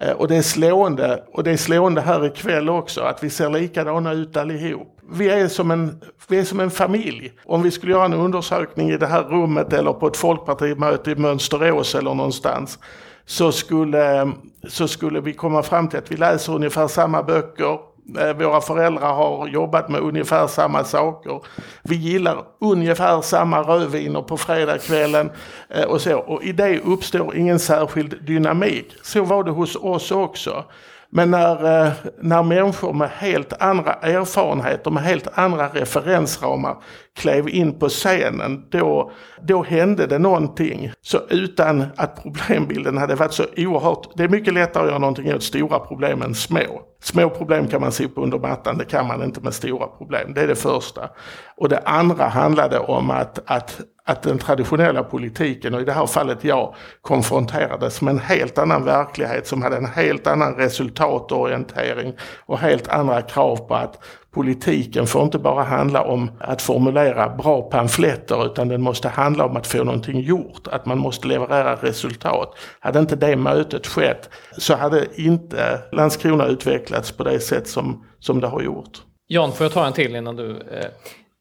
Eh, 0.00 0.12
och 0.12 0.28
det 0.28 0.36
är 0.36 0.42
slående, 0.42 1.22
och 1.32 1.44
det 1.44 1.50
är 1.50 1.56
slående 1.56 2.00
här 2.00 2.26
ikväll 2.26 2.68
också, 2.68 3.00
att 3.00 3.24
vi 3.24 3.30
ser 3.30 3.50
likadana 3.50 4.12
ut 4.12 4.36
allihop. 4.36 4.96
Vi 5.12 5.30
är, 5.30 5.48
som 5.48 5.70
en, 5.70 6.00
vi 6.28 6.38
är 6.38 6.44
som 6.44 6.60
en 6.60 6.70
familj. 6.70 7.32
Om 7.44 7.62
vi 7.62 7.70
skulle 7.70 7.92
göra 7.92 8.04
en 8.04 8.14
undersökning 8.14 8.90
i 8.90 8.96
det 8.96 9.06
här 9.06 9.22
rummet 9.22 9.72
eller 9.72 9.92
på 9.92 10.06
ett 10.06 10.16
folkpartimöte 10.16 11.10
i 11.10 11.14
Mönsterås 11.14 11.94
eller 11.94 12.14
någonstans 12.14 12.78
så 13.26 13.52
skulle, 13.52 14.32
så 14.68 14.88
skulle 14.88 15.20
vi 15.20 15.32
komma 15.32 15.62
fram 15.62 15.88
till 15.88 15.98
att 15.98 16.12
vi 16.12 16.16
läser 16.16 16.54
ungefär 16.54 16.88
samma 16.88 17.22
böcker. 17.22 17.78
Eh, 18.18 18.36
våra 18.36 18.60
föräldrar 18.60 19.12
har 19.12 19.48
jobbat 19.48 19.88
med 19.88 20.00
ungefär 20.00 20.46
samma 20.46 20.84
saker. 20.84 21.40
Vi 21.82 21.96
gillar 21.96 22.44
ungefär 22.60 23.20
samma 23.20 23.62
rödviner 23.62 24.22
på 24.22 24.36
fredagskvällen 24.36 25.30
eh, 25.68 25.84
och 25.84 26.00
så. 26.00 26.18
Och 26.18 26.42
i 26.42 26.52
det 26.52 26.80
uppstår 26.80 27.36
ingen 27.36 27.58
särskild 27.58 28.24
dynamik. 28.26 28.94
Så 29.02 29.22
var 29.22 29.44
det 29.44 29.50
hos 29.50 29.76
oss 29.76 30.10
också. 30.10 30.64
Men 31.12 31.30
när, 31.30 31.84
eh, 31.86 31.92
när 32.20 32.42
människor 32.42 32.92
med 32.92 33.10
helt 33.10 33.62
andra 33.62 33.92
erfarenheter, 33.92 34.90
med 34.90 35.02
helt 35.02 35.28
andra 35.38 35.68
referensramar 35.68 36.76
klev 37.20 37.48
in 37.48 37.78
på 37.78 37.88
scenen, 37.88 38.64
då, 38.70 39.10
då 39.42 39.62
hände 39.62 40.06
det 40.06 40.18
någonting. 40.18 40.92
Så 41.02 41.18
utan 41.30 41.84
att 41.96 42.22
problembilden 42.22 42.98
hade 42.98 43.14
varit 43.14 43.32
så 43.32 43.44
oerhört... 43.56 44.08
Det 44.14 44.24
är 44.24 44.28
mycket 44.28 44.54
lättare 44.54 44.82
att 44.82 44.88
göra 44.88 44.98
någonting 44.98 45.34
åt 45.34 45.42
stora 45.42 45.78
problem 45.78 46.22
än 46.22 46.34
små. 46.34 46.82
Små 47.02 47.30
problem 47.30 47.68
kan 47.68 47.80
man 47.80 47.92
sopa 47.92 48.20
under 48.20 48.38
mattan, 48.38 48.78
det 48.78 48.84
kan 48.84 49.06
man 49.06 49.22
inte 49.22 49.40
med 49.40 49.54
stora 49.54 49.86
problem. 49.86 50.34
Det 50.34 50.40
är 50.40 50.46
det 50.46 50.56
första. 50.56 51.10
Och 51.56 51.68
det 51.68 51.78
andra 51.78 52.24
handlade 52.24 52.78
om 52.78 53.10
att, 53.10 53.38
att, 53.46 53.80
att 54.04 54.22
den 54.22 54.38
traditionella 54.38 55.02
politiken, 55.02 55.74
och 55.74 55.80
i 55.80 55.84
det 55.84 55.92
här 55.92 56.06
fallet 56.06 56.44
jag, 56.44 56.74
konfronterades 57.00 58.02
med 58.02 58.12
en 58.12 58.18
helt 58.18 58.58
annan 58.58 58.84
verklighet 58.84 59.46
som 59.46 59.62
hade 59.62 59.76
en 59.76 59.86
helt 59.86 60.26
annan 60.26 60.54
resultatorientering 60.54 62.14
och 62.46 62.58
helt 62.58 62.88
andra 62.88 63.22
krav 63.22 63.56
på 63.56 63.74
att 63.74 63.98
politiken 64.30 65.06
får 65.06 65.22
inte 65.22 65.38
bara 65.38 65.62
handla 65.62 66.02
om 66.02 66.30
att 66.38 66.62
formulera 66.62 67.28
bra 67.28 67.62
pamfletter 67.62 68.46
utan 68.46 68.68
den 68.68 68.82
måste 68.82 69.08
handla 69.08 69.44
om 69.44 69.56
att 69.56 69.66
få 69.66 69.84
någonting 69.84 70.20
gjort, 70.20 70.68
att 70.70 70.86
man 70.86 70.98
måste 70.98 71.28
leverera 71.28 71.76
resultat. 71.76 72.54
Hade 72.80 72.98
inte 72.98 73.16
det 73.16 73.36
mötet 73.36 73.86
skett 73.86 74.30
så 74.58 74.74
hade 74.74 75.06
inte 75.14 75.80
Landskrona 75.92 76.46
utvecklats 76.46 77.12
på 77.12 77.24
det 77.24 77.40
sätt 77.40 77.68
som, 77.68 78.04
som 78.18 78.40
det 78.40 78.46
har 78.46 78.62
gjort. 78.62 79.02
Jan, 79.26 79.52
får 79.52 79.64
jag 79.64 79.72
ta 79.72 79.86
en 79.86 79.92
till 79.92 80.16
innan 80.16 80.36
du... 80.36 80.50
Eh, 80.50 80.86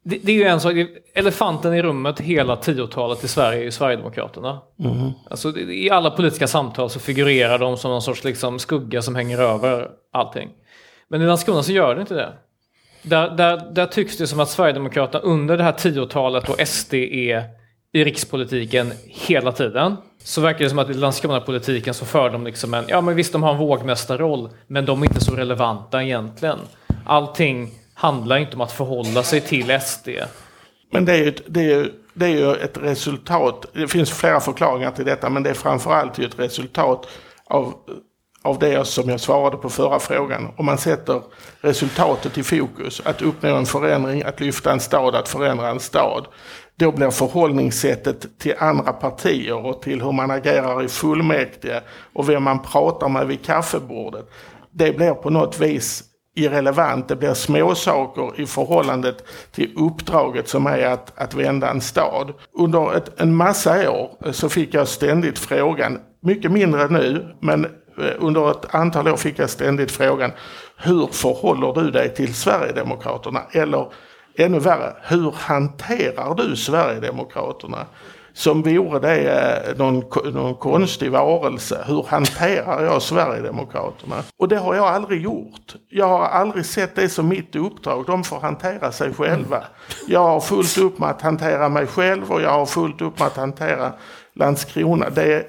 det, 0.03 0.19
det, 0.23 0.31
är 0.31 0.35
ju 0.35 0.43
en 0.43 0.61
sak, 0.61 0.73
elefanten 1.13 1.73
i 1.73 1.81
rummet 1.81 2.19
hela 2.19 2.55
tiotalet 2.55 3.23
i 3.23 3.27
Sverige 3.27 3.59
är 3.59 3.63
ju 3.63 3.71
Sverigedemokraterna. 3.71 4.61
Mm. 4.79 5.11
Alltså, 5.29 5.57
I 5.57 5.89
alla 5.89 6.11
politiska 6.11 6.47
samtal 6.47 6.89
så 6.89 6.99
figurerar 6.99 7.59
de 7.59 7.77
som 7.77 7.91
någon 7.91 8.01
sorts 8.01 8.23
liksom, 8.23 8.59
skugga 8.59 9.01
som 9.01 9.15
hänger 9.15 9.39
över 9.39 9.87
allting. 10.13 10.49
Men 11.09 11.21
i 11.21 11.25
Landskrona 11.25 11.63
så 11.63 11.71
gör 11.71 11.95
det 11.95 12.01
inte 12.01 12.13
det. 12.13 12.33
Där, 13.01 13.29
där, 13.29 13.71
där 13.71 13.85
tycks 13.85 14.17
det 14.17 14.27
som 14.27 14.39
att 14.39 14.49
Sverigedemokraterna 14.49 15.23
under 15.23 15.57
det 15.57 15.63
här 15.63 15.71
tiotalet 15.71 16.49
och 16.49 16.67
SD 16.67 16.93
är 16.93 17.43
i 17.91 18.03
rikspolitiken 18.03 18.93
hela 19.05 19.51
tiden. 19.51 19.95
så 20.23 20.41
verkar 20.41 20.63
det 20.63 20.69
som 20.69 20.79
att 20.79 20.89
i 20.89 20.93
Landskrona-politiken 20.93 21.93
så 21.93 22.05
för 22.05 22.29
de 22.29 22.43
liksom 22.43 22.73
en, 22.73 22.85
ja 22.87 23.01
men 23.01 23.15
visst 23.15 23.31
de 23.31 23.43
har 23.43 23.51
en 23.51 23.57
vågmästarroll, 23.57 24.49
men 24.67 24.85
de 24.85 25.01
är 25.01 25.05
inte 25.05 25.21
så 25.21 25.35
relevanta 25.35 26.03
egentligen. 26.03 26.59
Allting 27.05 27.71
handlar 27.93 28.37
inte 28.37 28.55
om 28.55 28.61
att 28.61 28.71
förhålla 28.71 29.23
sig 29.23 29.41
till 29.41 29.79
SD. 29.81 30.09
Men 30.91 31.05
det 31.05 31.13
är 31.13 31.17
ju, 31.17 31.33
det 31.47 31.71
är, 31.71 31.91
det 32.13 32.25
är 32.25 32.29
ju 32.29 32.55
ett 32.55 32.77
resultat, 32.77 33.65
det 33.73 33.87
finns 33.87 34.11
flera 34.11 34.39
förklaringar 34.39 34.91
till 34.91 35.05
detta, 35.05 35.29
men 35.29 35.43
det 35.43 35.49
är 35.49 35.53
framförallt 35.53 36.19
ett 36.19 36.39
resultat 36.39 37.07
av, 37.45 37.73
av 38.41 38.59
det 38.59 38.87
som 38.87 39.09
jag 39.09 39.19
svarade 39.19 39.57
på 39.57 39.69
förra 39.69 39.99
frågan. 39.99 40.47
Om 40.57 40.65
man 40.65 40.77
sätter 40.77 41.21
resultatet 41.61 42.37
i 42.37 42.43
fokus, 42.43 43.01
att 43.05 43.21
uppnå 43.21 43.55
en 43.55 43.65
förändring, 43.65 44.23
att 44.23 44.39
lyfta 44.39 44.71
en 44.71 44.79
stad, 44.79 45.15
att 45.15 45.29
förändra 45.29 45.69
en 45.69 45.79
stad. 45.79 46.25
Då 46.75 46.91
blir 46.91 47.09
förhållningssättet 47.09 48.39
till 48.39 48.53
andra 48.57 48.93
partier 48.93 49.65
och 49.65 49.81
till 49.81 50.01
hur 50.01 50.11
man 50.11 50.31
agerar 50.31 50.83
i 50.83 50.87
fullmäktige 50.87 51.81
och 52.13 52.29
vem 52.29 52.43
man 52.43 52.61
pratar 52.61 53.09
med 53.09 53.27
vid 53.27 53.45
kaffebordet. 53.45 54.25
Det 54.71 54.97
blir 54.97 55.13
på 55.13 55.29
något 55.29 55.59
vis 55.59 56.03
irrelevant. 56.35 57.07
Det 57.07 57.15
blir 57.15 57.33
småsaker 57.33 58.41
i 58.41 58.45
förhållandet 58.45 59.23
till 59.51 59.73
uppdraget 59.77 60.49
som 60.49 60.67
är 60.67 60.85
att, 60.85 61.19
att 61.19 61.33
vända 61.33 61.69
en 61.69 61.81
stad. 61.81 62.33
Under 62.53 62.97
ett, 62.97 63.21
en 63.21 63.35
massa 63.35 63.91
år 63.91 64.31
så 64.31 64.49
fick 64.49 64.73
jag 64.73 64.87
ständigt 64.87 65.39
frågan, 65.39 65.99
mycket 66.21 66.51
mindre 66.51 66.87
nu, 66.87 67.35
men 67.39 67.67
Eh, 68.01 68.11
under 68.19 68.51
ett 68.51 68.75
antal 68.75 69.07
år 69.07 69.17
fick 69.17 69.39
jag 69.39 69.49
ständigt 69.49 69.91
frågan 69.91 70.31
hur 70.77 71.07
förhåller 71.07 71.73
du 71.73 71.91
dig 71.91 72.15
till 72.15 72.35
Sverigedemokraterna? 72.35 73.41
Eller 73.51 73.87
ännu 74.37 74.59
värre, 74.59 74.93
hur 75.01 75.31
hanterar 75.37 76.35
du 76.35 76.55
Sverigedemokraterna? 76.55 77.85
Som 78.33 78.61
vore 78.61 78.99
det 78.99 79.31
eh, 79.31 79.77
någon, 79.77 80.03
någon 80.33 80.55
konstig 80.55 81.11
varelse. 81.11 81.83
Hur 81.87 82.05
hanterar 82.07 82.83
jag 82.83 83.01
Sverigedemokraterna? 83.01 84.15
Och 84.37 84.47
det 84.47 84.57
har 84.57 84.75
jag 84.75 84.85
aldrig 84.85 85.21
gjort. 85.21 85.75
Jag 85.89 86.07
har 86.07 86.25
aldrig 86.25 86.65
sett 86.65 86.95
det 86.95 87.09
som 87.09 87.27
mitt 87.27 87.55
uppdrag. 87.55 88.05
De 88.05 88.23
får 88.23 88.39
hantera 88.39 88.91
sig 88.91 89.13
själva. 89.13 89.63
Jag 90.07 90.23
har 90.23 90.39
fullt 90.39 90.77
upp 90.77 90.99
med 90.99 91.09
att 91.09 91.21
hantera 91.21 91.69
mig 91.69 91.87
själv 91.87 92.31
och 92.31 92.41
jag 92.41 92.51
har 92.51 92.65
fullt 92.65 93.01
upp 93.01 93.19
med 93.19 93.27
att 93.27 93.37
hantera 93.37 93.93
Landskrona. 94.39 95.09
Det 95.09 95.33
är, 95.33 95.43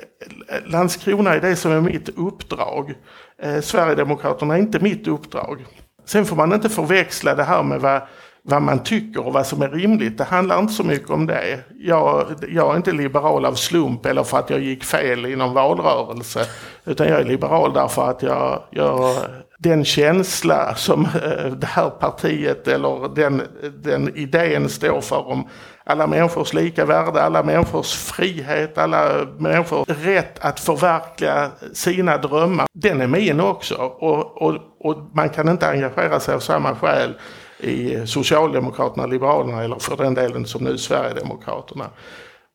Landskrona 0.66 1.34
är 1.34 1.40
det 1.40 1.56
som 1.56 1.72
är 1.72 1.80
mitt 1.80 2.08
uppdrag. 2.08 2.94
Eh, 3.42 3.60
Sverigedemokraterna 3.60 4.54
är 4.54 4.58
inte 4.58 4.78
mitt 4.80 5.08
uppdrag. 5.08 5.64
Sen 6.04 6.26
får 6.26 6.36
man 6.36 6.52
inte 6.52 6.68
förväxla 6.68 7.34
det 7.34 7.44
här 7.44 7.62
med 7.62 7.80
vad 7.80 8.02
vad 8.42 8.62
man 8.62 8.82
tycker 8.82 9.26
och 9.26 9.32
vad 9.32 9.46
som 9.46 9.62
är 9.62 9.68
rimligt. 9.68 10.18
Det 10.18 10.24
handlar 10.24 10.58
inte 10.58 10.72
så 10.72 10.84
mycket 10.84 11.10
om 11.10 11.26
det. 11.26 11.60
Jag, 11.78 12.26
jag 12.48 12.72
är 12.72 12.76
inte 12.76 12.92
liberal 12.92 13.44
av 13.44 13.54
slump 13.54 14.06
eller 14.06 14.22
för 14.22 14.38
att 14.38 14.50
jag 14.50 14.60
gick 14.60 14.84
fel 14.84 15.26
i 15.26 15.36
någon 15.36 15.54
valrörelse. 15.54 16.46
Utan 16.84 17.08
jag 17.08 17.20
är 17.20 17.24
liberal 17.24 17.72
därför 17.72 18.10
att 18.10 18.22
jag, 18.22 18.62
jag 18.70 19.14
den 19.58 19.84
känsla 19.84 20.74
som 20.74 21.04
eh, 21.04 21.52
det 21.52 21.66
här 21.66 21.90
partiet 21.90 22.68
eller 22.68 23.14
den, 23.14 23.42
den 23.82 24.16
idén 24.16 24.68
står 24.68 25.00
för 25.00 25.28
om 25.28 25.48
alla 25.84 26.06
människors 26.06 26.52
lika 26.52 26.84
värde, 26.84 27.22
alla 27.22 27.42
människors 27.42 27.94
frihet, 27.94 28.78
alla 28.78 29.26
människors 29.38 29.88
rätt 29.88 30.38
att 30.38 30.60
förverkliga 30.60 31.50
sina 31.72 32.16
drömmar. 32.16 32.66
Den 32.72 33.00
är 33.00 33.06
min 33.06 33.40
också. 33.40 33.74
Och, 33.74 34.42
och, 34.42 34.56
och 34.80 34.96
man 35.12 35.28
kan 35.28 35.48
inte 35.48 35.68
engagera 35.68 36.20
sig 36.20 36.34
av 36.34 36.40
samma 36.40 36.74
skäl 36.74 37.14
i 37.62 38.02
Socialdemokraterna, 38.06 39.06
Liberalerna 39.06 39.62
eller 39.62 39.76
för 39.78 39.96
den 39.96 40.14
delen 40.14 40.46
som 40.46 40.64
nu 40.64 40.78
Sverigedemokraterna. 40.78 41.84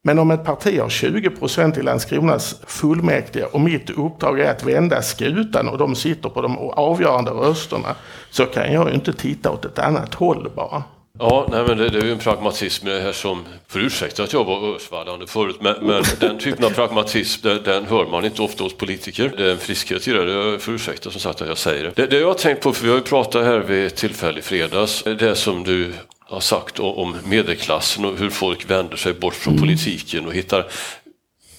Men 0.03 0.19
om 0.19 0.31
ett 0.31 0.43
parti 0.43 0.79
har 0.79 0.89
20 0.89 1.29
procent 1.29 1.77
i 1.77 1.81
Landskronas 1.81 2.61
fullmäktige 2.67 3.45
och 3.51 3.61
mitt 3.61 3.89
uppdrag 3.89 4.39
är 4.39 4.51
att 4.51 4.63
vända 4.63 5.01
skutan 5.01 5.69
och 5.69 5.77
de 5.77 5.95
sitter 5.95 6.29
på 6.29 6.41
de 6.41 6.57
avgörande 6.57 7.31
rösterna 7.31 7.95
så 8.29 8.45
kan 8.45 8.73
jag 8.73 8.87
ju 8.89 8.95
inte 8.95 9.13
titta 9.13 9.51
åt 9.51 9.65
ett 9.65 9.79
annat 9.79 10.13
håll 10.13 10.51
bara. 10.55 10.83
Ja, 11.19 11.47
nej, 11.51 11.63
men 11.67 11.77
det, 11.77 11.89
det 11.89 11.97
är 11.99 12.05
ju 12.05 12.11
en 12.11 12.19
pragmatism 12.19 12.85
det 12.85 13.01
här 13.01 13.11
som, 13.11 13.43
för 13.67 13.79
ursäkta 13.79 14.23
att 14.23 14.33
jag 14.33 14.43
var 14.43 14.75
ösvallande 14.75 15.27
förut, 15.27 15.57
men, 15.61 15.75
men 15.81 16.03
den 16.19 16.39
typen 16.39 16.65
av 16.65 16.69
pragmatism 16.69 17.47
den, 17.47 17.63
den, 17.63 17.85
hör 17.85 18.05
man 18.05 18.25
inte 18.25 18.41
ofta 18.41 18.63
hos 18.63 18.73
politiker. 18.77 19.33
Det 19.37 19.45
är 19.45 19.51
en 19.51 19.57
friskhet 19.57 20.07
i 20.07 20.11
det, 20.11 20.51
det 20.51 20.59
för 20.59 20.71
ursäkta 20.71 21.11
som 21.11 21.21
sagt 21.21 21.41
att 21.41 21.47
jag 21.47 21.57
säger 21.57 21.83
det. 21.83 21.91
det. 21.95 22.07
Det 22.07 22.19
jag 22.19 22.27
har 22.27 22.33
tänkt 22.33 22.61
på, 22.63 22.73
för 22.73 22.83
vi 22.83 22.89
har 22.89 22.97
ju 22.97 23.03
pratat 23.03 23.45
här 23.45 23.59
vid 23.59 23.85
ett 23.85 23.95
tillfälle 23.95 24.39
i 24.39 24.41
fredags, 24.41 25.03
det 25.03 25.35
som 25.35 25.63
du 25.63 25.93
har 26.19 26.39
sagt 26.39 26.79
om 26.79 27.15
medelklassen 27.25 28.05
och 28.05 28.17
hur 28.17 28.29
folk 28.29 28.69
vänder 28.69 28.97
sig 28.97 29.13
bort 29.13 29.33
från 29.33 29.53
mm. 29.53 29.61
politiken 29.61 30.25
och 30.25 30.33
hittar, 30.33 30.65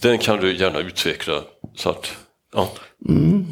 den 0.01 0.19
kan 0.19 0.41
du 0.41 0.57
gärna 0.57 0.79
utveckla. 0.79 1.41
Så 1.75 1.91
att, 1.91 2.13
ja. 2.55 2.69
Mm. 3.09 3.47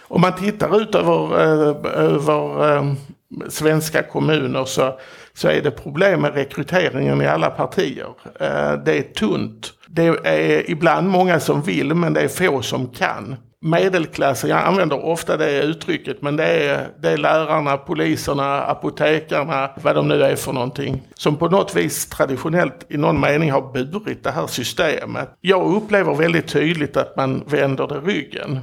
Om 0.00 0.20
man 0.20 0.36
tittar 0.36 0.82
ut 0.82 0.94
över, 0.94 1.40
eh, 1.40 2.04
över 2.04 2.76
eh, 2.76 2.94
svenska 3.48 4.02
kommuner 4.02 4.64
så, 4.64 4.98
så 5.34 5.48
är 5.48 5.62
det 5.62 5.70
problem 5.70 6.20
med 6.20 6.34
rekryteringen 6.34 7.22
i 7.22 7.26
alla 7.26 7.50
partier. 7.50 8.08
Eh, 8.40 8.72
det 8.84 8.98
är 8.98 9.14
tunt. 9.14 9.72
Det 9.86 10.06
är 10.24 10.70
ibland 10.70 11.08
många 11.08 11.40
som 11.40 11.62
vill 11.62 11.94
men 11.94 12.12
det 12.12 12.20
är 12.20 12.28
få 12.28 12.62
som 12.62 12.88
kan 12.88 13.36
medelklassen, 13.62 14.50
jag 14.50 14.64
använder 14.64 15.04
ofta 15.04 15.36
det 15.36 15.62
uttrycket, 15.62 16.22
men 16.22 16.36
det 16.36 16.44
är, 16.44 16.88
det 17.00 17.10
är 17.10 17.16
lärarna, 17.16 17.76
poliserna, 17.76 18.62
apotekarna, 18.62 19.70
vad 19.82 19.94
de 19.94 20.08
nu 20.08 20.22
är 20.22 20.36
för 20.36 20.52
någonting, 20.52 21.02
som 21.14 21.36
på 21.36 21.48
något 21.48 21.76
vis 21.76 22.06
traditionellt 22.06 22.86
i 22.88 22.96
någon 22.96 23.20
mening 23.20 23.50
har 23.50 23.72
burit 23.72 24.24
det 24.24 24.30
här 24.30 24.46
systemet. 24.46 25.28
Jag 25.40 25.74
upplever 25.74 26.14
väldigt 26.14 26.48
tydligt 26.48 26.96
att 26.96 27.16
man 27.16 27.44
vänder 27.46 27.86
det 27.86 28.00
ryggen. 28.12 28.60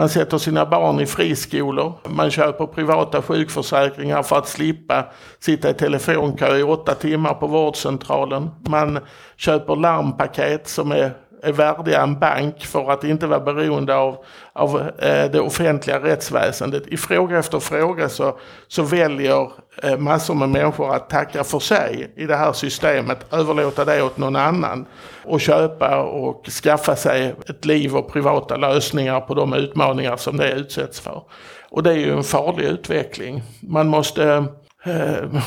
Man 0.00 0.08
sätter 0.08 0.38
sina 0.38 0.66
barn 0.66 1.00
i 1.00 1.06
friskolor, 1.06 1.92
man 2.08 2.30
köper 2.30 2.66
privata 2.66 3.22
sjukförsäkringar 3.22 4.22
för 4.22 4.38
att 4.38 4.48
slippa 4.48 5.04
sitta 5.38 5.70
i 5.70 5.74
telefonkö 5.74 6.56
i 6.56 6.62
åtta 6.62 6.94
timmar 6.94 7.34
på 7.34 7.46
vårdcentralen. 7.46 8.50
Man 8.68 8.98
köper 9.36 9.76
larmpaket 9.76 10.68
som 10.68 10.92
är 10.92 11.12
är 11.42 11.52
värdiga 11.52 12.02
en 12.02 12.18
bank 12.18 12.64
för 12.66 12.90
att 12.90 13.04
inte 13.04 13.26
vara 13.26 13.40
beroende 13.40 13.96
av, 13.96 14.16
av 14.52 14.80
eh, 14.98 15.30
det 15.30 15.40
offentliga 15.40 16.00
rättsväsendet. 16.00 16.86
I 16.86 16.96
fråga 16.96 17.38
efter 17.38 17.60
fråga 17.60 18.08
så, 18.08 18.38
så 18.68 18.82
väljer 18.82 19.50
eh, 19.82 19.98
massor 19.98 20.34
med 20.34 20.48
människor 20.48 20.94
att 20.94 21.10
tacka 21.10 21.44
för 21.44 21.58
sig 21.58 22.12
i 22.16 22.26
det 22.26 22.36
här 22.36 22.52
systemet, 22.52 23.32
överlåta 23.32 23.84
det 23.84 24.02
åt 24.02 24.18
någon 24.18 24.36
annan 24.36 24.86
och 25.24 25.40
köpa 25.40 26.02
och 26.02 26.46
skaffa 26.46 26.96
sig 26.96 27.34
ett 27.48 27.64
liv 27.64 27.96
och 27.96 28.12
privata 28.12 28.56
lösningar 28.56 29.20
på 29.20 29.34
de 29.34 29.54
utmaningar 29.54 30.16
som 30.16 30.36
det 30.36 30.52
utsätts 30.52 31.00
för. 31.00 31.22
Och 31.70 31.82
det 31.82 31.90
är 31.90 31.96
ju 31.96 32.12
en 32.12 32.24
farlig 32.24 32.64
utveckling. 32.64 33.42
Man 33.60 33.88
måste 33.88 34.44
eh, 34.84 35.42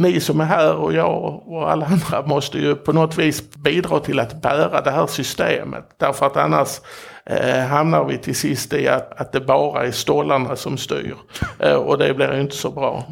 ni 0.00 0.20
som 0.20 0.40
är 0.40 0.44
här 0.44 0.74
och 0.76 0.92
jag 0.92 1.42
och 1.46 1.70
alla 1.70 1.86
andra 1.86 2.26
måste 2.26 2.58
ju 2.58 2.74
på 2.74 2.92
något 2.92 3.18
vis 3.18 3.54
bidra 3.54 4.00
till 4.00 4.20
att 4.20 4.42
bära 4.42 4.80
det 4.80 4.90
här 4.90 5.06
systemet. 5.06 5.84
Därför 5.96 6.26
att 6.26 6.36
annars 6.36 6.80
eh, 7.24 7.60
hamnar 7.60 8.04
vi 8.04 8.18
till 8.18 8.36
sist 8.36 8.72
i 8.72 8.88
att, 8.88 9.20
att 9.20 9.32
det 9.32 9.40
bara 9.40 9.86
är 9.86 9.90
stollarna 9.90 10.56
som 10.56 10.78
styr. 10.78 11.16
Eh, 11.58 11.74
och 11.74 11.98
det 11.98 12.14
blir 12.14 12.34
ju 12.34 12.40
inte 12.40 12.56
så 12.56 12.70
bra. 12.70 13.04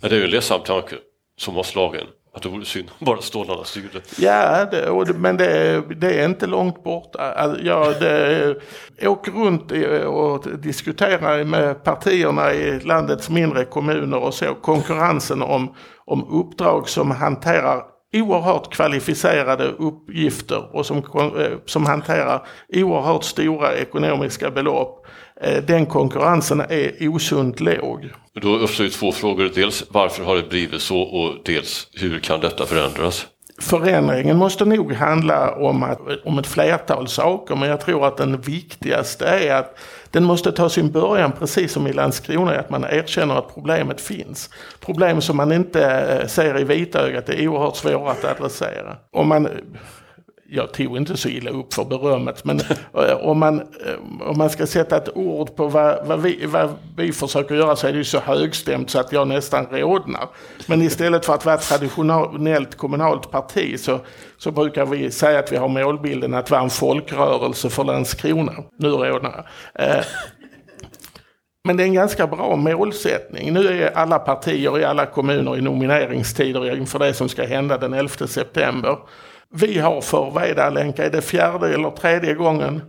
Det 0.00 0.06
är 0.06 0.18
ju 0.18 0.24
en 0.24 0.30
ledsam 0.30 0.60
tanke 0.60 0.96
som 1.36 1.54
har 1.54 1.62
slagen. 1.62 2.06
Att 2.34 2.42
det 2.42 2.48
vore 2.48 2.64
synd 2.64 2.90
om 2.98 3.04
bara 3.04 3.20
stålarna 3.20 3.64
styrde. 3.64 4.00
Ja, 4.18 4.64
det, 4.70 4.90
och, 4.90 5.08
men 5.16 5.36
det, 5.36 5.82
det, 5.96 6.20
är 6.20 6.24
inte 6.24 6.46
långt 6.46 6.84
bort. 6.84 7.16
Alltså, 7.16 7.62
jag 7.62 8.00
det, 8.00 8.56
åker 9.02 9.32
runt 9.32 9.72
och 10.06 10.58
diskuterar 10.58 11.44
med 11.44 11.84
partierna 11.84 12.52
i 12.52 12.80
landets 12.80 13.30
mindre 13.30 13.64
kommuner 13.64 14.18
och 14.18 14.34
så. 14.34 14.54
Konkurrensen 14.54 15.42
om, 15.42 15.74
om 16.06 16.24
uppdrag 16.30 16.88
som 16.88 17.10
hanterar 17.10 17.82
oerhört 18.14 18.74
kvalificerade 18.74 19.64
uppgifter 19.64 20.76
och 20.76 20.86
som, 20.86 20.96
eh, 20.96 21.58
som 21.66 21.86
hanterar 21.86 22.46
oerhört 22.72 23.24
stora 23.24 23.74
ekonomiska 23.74 24.50
belopp. 24.50 25.06
Eh, 25.40 25.62
den 25.62 25.86
konkurrensen 25.86 26.60
är 26.60 27.08
osunt 27.08 27.60
låg. 27.60 28.10
Då 28.42 28.56
uppstår 28.56 28.84
ju 28.86 28.90
två 28.90 29.12
frågor. 29.12 29.50
Dels 29.54 29.84
varför 29.90 30.24
har 30.24 30.36
det 30.36 30.48
blivit 30.48 30.82
så 30.82 31.00
och 31.00 31.34
dels 31.44 31.88
hur 31.92 32.18
kan 32.18 32.40
detta 32.40 32.66
förändras? 32.66 33.26
Förändringen 33.58 34.36
måste 34.36 34.64
nog 34.64 34.92
handla 34.92 35.54
om, 35.54 35.82
att, 35.82 36.00
om 36.24 36.38
ett 36.38 36.46
flertal 36.46 37.08
saker 37.08 37.56
men 37.56 37.68
jag 37.68 37.80
tror 37.80 38.06
att 38.06 38.16
den 38.16 38.40
viktigaste 38.40 39.26
är 39.26 39.54
att 39.54 39.78
den 40.10 40.24
måste 40.24 40.52
ta 40.52 40.68
sin 40.68 40.90
början 40.90 41.32
precis 41.32 41.72
som 41.72 41.86
i 41.86 41.92
Landskrona, 41.92 42.52
att 42.52 42.70
man 42.70 42.84
erkänner 42.84 43.34
att 43.34 43.54
problemet 43.54 44.00
finns. 44.00 44.50
Problem 44.80 45.20
som 45.20 45.36
man 45.36 45.52
inte 45.52 45.84
eh, 45.90 46.26
ser 46.26 46.60
i 46.60 46.64
vitögat 46.64 47.28
är 47.28 47.48
oerhört 47.48 47.76
svåra 47.76 48.10
att 48.10 48.24
adressera. 48.24 48.96
Om 49.12 49.28
man 49.28 49.48
jag 50.48 50.72
tog 50.72 50.96
inte 50.96 51.16
så 51.16 51.28
illa 51.28 51.50
upp 51.50 51.74
för 51.74 51.84
berömmet. 51.84 52.44
Men 52.44 52.60
eh, 52.94 53.16
om 53.20 53.38
man, 53.38 53.60
eh, 53.60 54.28
om 54.28 54.38
man 54.38 54.50
ska 54.50 54.66
sätta 54.66 54.96
ett 54.96 55.16
ord 55.16 55.56
på 55.56 55.66
vad, 55.68 56.06
vad, 56.06 56.22
vi, 56.22 56.46
vad 56.46 56.74
vi 56.96 57.12
försöker 57.12 57.54
göra 57.54 57.76
så 57.76 57.86
är 57.86 57.92
det 57.92 57.98
ju 57.98 58.04
så 58.04 58.18
högstämt 58.18 58.90
så 58.90 59.00
att 59.00 59.12
jag 59.12 59.28
nästan 59.28 59.66
rodnar. 59.66 60.28
Men 60.66 60.82
istället 60.82 61.26
för 61.26 61.34
att 61.34 61.44
vara 61.44 61.54
ett 61.54 61.68
traditionellt 61.68 62.74
kommunalt 62.76 63.30
parti 63.30 63.80
så, 63.80 64.00
så 64.38 64.50
brukar 64.50 64.86
vi 64.86 65.10
säga 65.10 65.38
att 65.38 65.52
vi 65.52 65.56
har 65.56 65.68
målbilden 65.68 66.34
att 66.34 66.50
vara 66.50 66.62
en 66.62 66.70
folkrörelse 66.70 67.70
för 67.70 67.84
Landskrona. 67.84 68.52
Nu 68.78 68.88
rodnar 68.88 69.44
jag. 69.74 69.88
Eh, 69.88 70.04
men 71.66 71.76
det 71.76 71.82
är 71.82 71.86
en 71.86 71.94
ganska 71.94 72.26
bra 72.26 72.56
målsättning. 72.56 73.52
Nu 73.52 73.82
är 73.82 73.96
alla 73.96 74.18
partier 74.18 74.78
i 74.78 74.84
alla 74.84 75.06
kommuner 75.06 75.56
i 75.56 75.60
nomineringstider 75.60 76.76
inför 76.76 76.98
det 76.98 77.14
som 77.14 77.28
ska 77.28 77.46
hända 77.46 77.78
den 77.78 77.92
11 77.92 78.26
september. 78.26 78.98
Vi 79.50 79.78
har 79.78 80.00
för, 80.00 80.30
vad 80.30 80.44
är 80.44 80.54
det 80.54 80.64
Alenka, 80.64 81.04
är 81.04 81.10
det 81.10 81.22
fjärde 81.22 81.74
eller 81.74 81.90
tredje 81.90 82.34
gången 82.34 82.82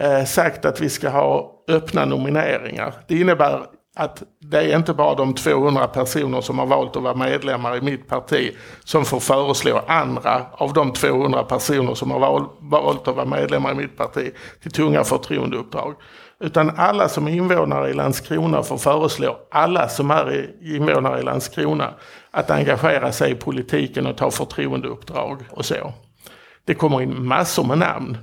eh, 0.00 0.24
sagt 0.24 0.64
att 0.64 0.80
vi 0.80 0.88
ska 0.88 1.08
ha 1.08 1.52
öppna 1.68 2.04
nomineringar. 2.04 2.94
Det 3.06 3.20
innebär 3.20 3.60
att 3.96 4.22
det 4.40 4.58
är 4.58 4.76
inte 4.76 4.94
bara 4.94 5.14
de 5.14 5.34
200 5.34 5.86
personer 5.86 6.40
som 6.40 6.58
har 6.58 6.66
valt 6.66 6.96
att 6.96 7.02
vara 7.02 7.14
medlemmar 7.14 7.76
i 7.76 7.80
mitt 7.80 8.08
parti 8.08 8.56
som 8.84 9.04
får 9.04 9.20
föreslå 9.20 9.82
andra 9.86 10.46
av 10.52 10.72
de 10.72 10.92
200 10.92 11.42
personer 11.42 11.94
som 11.94 12.10
har 12.10 12.48
valt 12.60 13.08
att 13.08 13.16
vara 13.16 13.26
medlemmar 13.26 13.72
i 13.72 13.74
mitt 13.74 13.96
parti 13.96 14.32
till 14.62 14.70
tunga 14.70 15.04
förtroendeuppdrag. 15.04 15.94
Utan 16.40 16.70
alla 16.76 17.08
som 17.08 17.28
är 17.28 17.32
invånare 17.32 17.90
i 17.90 17.94
Landskrona 17.94 18.62
får 18.62 18.78
föreslå 18.78 19.38
alla 19.50 19.88
som 19.88 20.10
är 20.10 20.50
invånare 20.62 21.20
i 21.20 21.22
Landskrona 21.22 21.94
att 22.30 22.50
engagera 22.50 23.12
sig 23.12 23.32
i 23.32 23.34
politiken 23.34 24.06
och 24.06 24.16
ta 24.16 24.30
förtroendeuppdrag 24.30 25.38
och 25.50 25.64
så. 25.64 25.92
Det 26.64 26.74
kommer 26.74 27.02
in 27.02 27.26
massor 27.26 27.64
med 27.64 27.78
namn. 27.78 28.18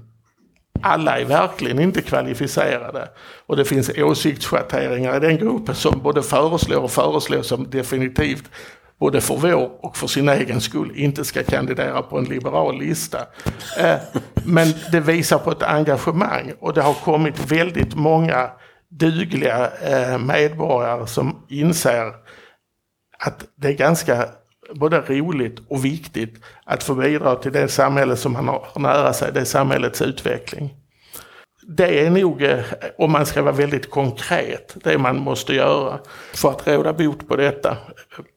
Alla 0.82 1.20
är 1.20 1.26
verkligen 1.26 1.80
inte 1.80 2.02
kvalificerade. 2.02 3.10
Och 3.46 3.58
det 3.58 3.66
finns 3.66 3.92
åsiktsschatteringar 3.98 5.18
i 5.18 5.20
den 5.20 5.38
gruppen 5.38 5.76
som 5.76 6.00
både 6.04 6.24
föreslår 6.24 6.84
och 6.84 6.92
föreslår 6.92 7.42
som 7.42 7.70
definitivt 7.70 8.52
både 9.00 9.22
för 9.22 9.36
vår 9.36 9.86
och 9.86 9.98
för 9.98 10.08
sin 10.08 10.30
egen 10.30 10.62
skull 10.62 10.92
inte 10.96 11.26
ska 11.26 11.44
kandidera 11.44 12.02
på 12.02 12.18
en 12.18 12.26
liberal 12.26 12.80
lista. 12.80 13.20
Eh, 13.80 13.96
men 14.46 14.68
det 14.92 15.00
visar 15.00 15.38
på 15.38 15.52
ett 15.52 15.64
engagemang 15.64 16.54
och 16.60 16.74
det 16.74 16.82
har 16.82 16.94
kommit 16.94 17.52
väldigt 17.52 17.96
många 17.96 18.50
dugliga 18.90 19.72
eh, 19.82 20.18
medborgare 20.18 21.08
som 21.08 21.46
inser 21.50 22.14
att 23.20 23.46
det 23.56 23.68
är 23.68 23.74
ganska 23.74 24.26
både 24.74 25.02
roligt 25.02 25.60
och 25.68 25.86
viktigt 25.86 26.44
att 26.66 26.84
få 26.84 26.96
bidra 26.96 27.36
till 27.36 27.52
det 27.52 27.68
samhälle 27.68 28.16
som 28.16 28.34
man 28.34 28.48
har 28.48 28.80
nära 28.80 29.14
sig, 29.14 29.32
det 29.34 29.46
samhällets 29.46 30.02
utveckling 30.02 30.85
det 31.68 32.06
är 32.06 32.10
nog, 32.10 32.44
eh, 32.44 32.60
om 32.98 33.12
man 33.12 33.26
ska 33.26 33.42
vara 33.42 33.56
väldigt 33.56 33.90
konkret, 33.90 34.76
det 34.84 34.98
man 34.98 35.20
måste 35.20 35.54
göra 35.54 36.00
för 36.34 36.50
att 36.50 36.68
råda 36.68 36.94
bot 36.94 37.28
på 37.28 37.36
detta. 37.36 37.78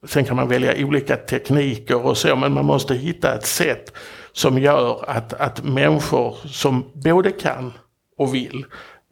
Sen 0.06 0.24
kan 0.24 0.36
man 0.36 0.48
välja 0.48 0.86
olika 0.86 1.16
tekniker 1.16 2.06
och 2.06 2.16
så, 2.16 2.36
men 2.36 2.52
man 2.52 2.64
måste 2.64 2.94
hitta 2.94 3.34
ett 3.34 3.46
sätt 3.46 3.92
som 4.32 4.58
gör 4.58 5.04
att, 5.10 5.32
att 5.32 5.64
människor 5.64 6.36
som 6.46 6.84
både 6.94 7.30
kan 7.30 7.72
och 8.18 8.34
vill 8.34 8.64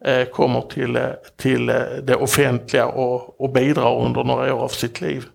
eh, 0.05 0.25
kommer 0.25 0.61
till, 0.61 0.95
eh, 0.95 1.03
till 1.37 1.69
eh, 1.69 1.75
det 2.03 2.15
offentliga 2.15 2.85
och, 2.85 3.41
och 3.41 3.53
bidrar 3.53 4.05
under 4.05 4.23
några 4.23 4.55
år 4.55 4.59
av 4.59 4.67
sitt 4.67 5.01
liv. 5.01 5.25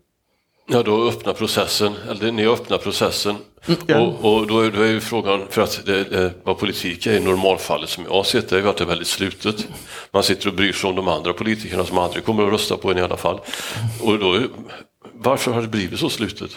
Ja, 0.68 0.83
då 0.83 1.09
öppnar 1.09 1.33
processen, 1.33 1.92
eller 2.11 2.33
ni 2.33 2.47
öppnar 2.47 2.79
processen. 2.79 3.37
Mm. 3.66 4.03
Och, 4.03 4.35
och 4.35 4.46
då, 4.46 4.61
är, 4.61 4.70
då 4.70 4.83
är 4.83 4.90
ju 4.90 5.01
frågan, 5.01 5.46
för 5.51 5.62
att 5.62 5.83
det, 5.87 6.05
det, 6.05 6.33
vad 6.44 6.59
politik 6.59 7.07
är 7.07 7.12
i 7.12 7.20
normalfallet 7.20 7.88
som 7.90 8.05
jag 8.05 8.12
har 8.12 8.25
sett 8.25 8.48
det, 8.48 8.57
är 8.57 8.61
ju 8.61 8.68
att 8.68 8.77
det 8.77 8.85
är 8.85 8.88
väldigt 8.88 9.09
slutet. 9.09 9.68
Man 10.11 10.22
sitter 10.22 10.48
och 10.48 10.55
bryr 10.55 10.72
sig 10.72 10.90
om 10.90 10.96
de 10.96 11.09
andra 11.09 11.33
politikerna 11.33 11.85
som 11.85 11.98
aldrig 11.98 12.25
kommer 12.25 12.46
att 12.46 12.53
rösta 12.53 12.77
på 12.77 12.90
en 12.90 12.98
i 12.98 13.01
alla 13.01 13.16
fall. 13.16 13.40
Och 14.01 14.18
då, 14.18 14.42
varför 15.12 15.53
har 15.53 15.62
det 15.62 15.68
blivit 15.68 15.98
så 15.98 16.09
slutet? 16.09 16.51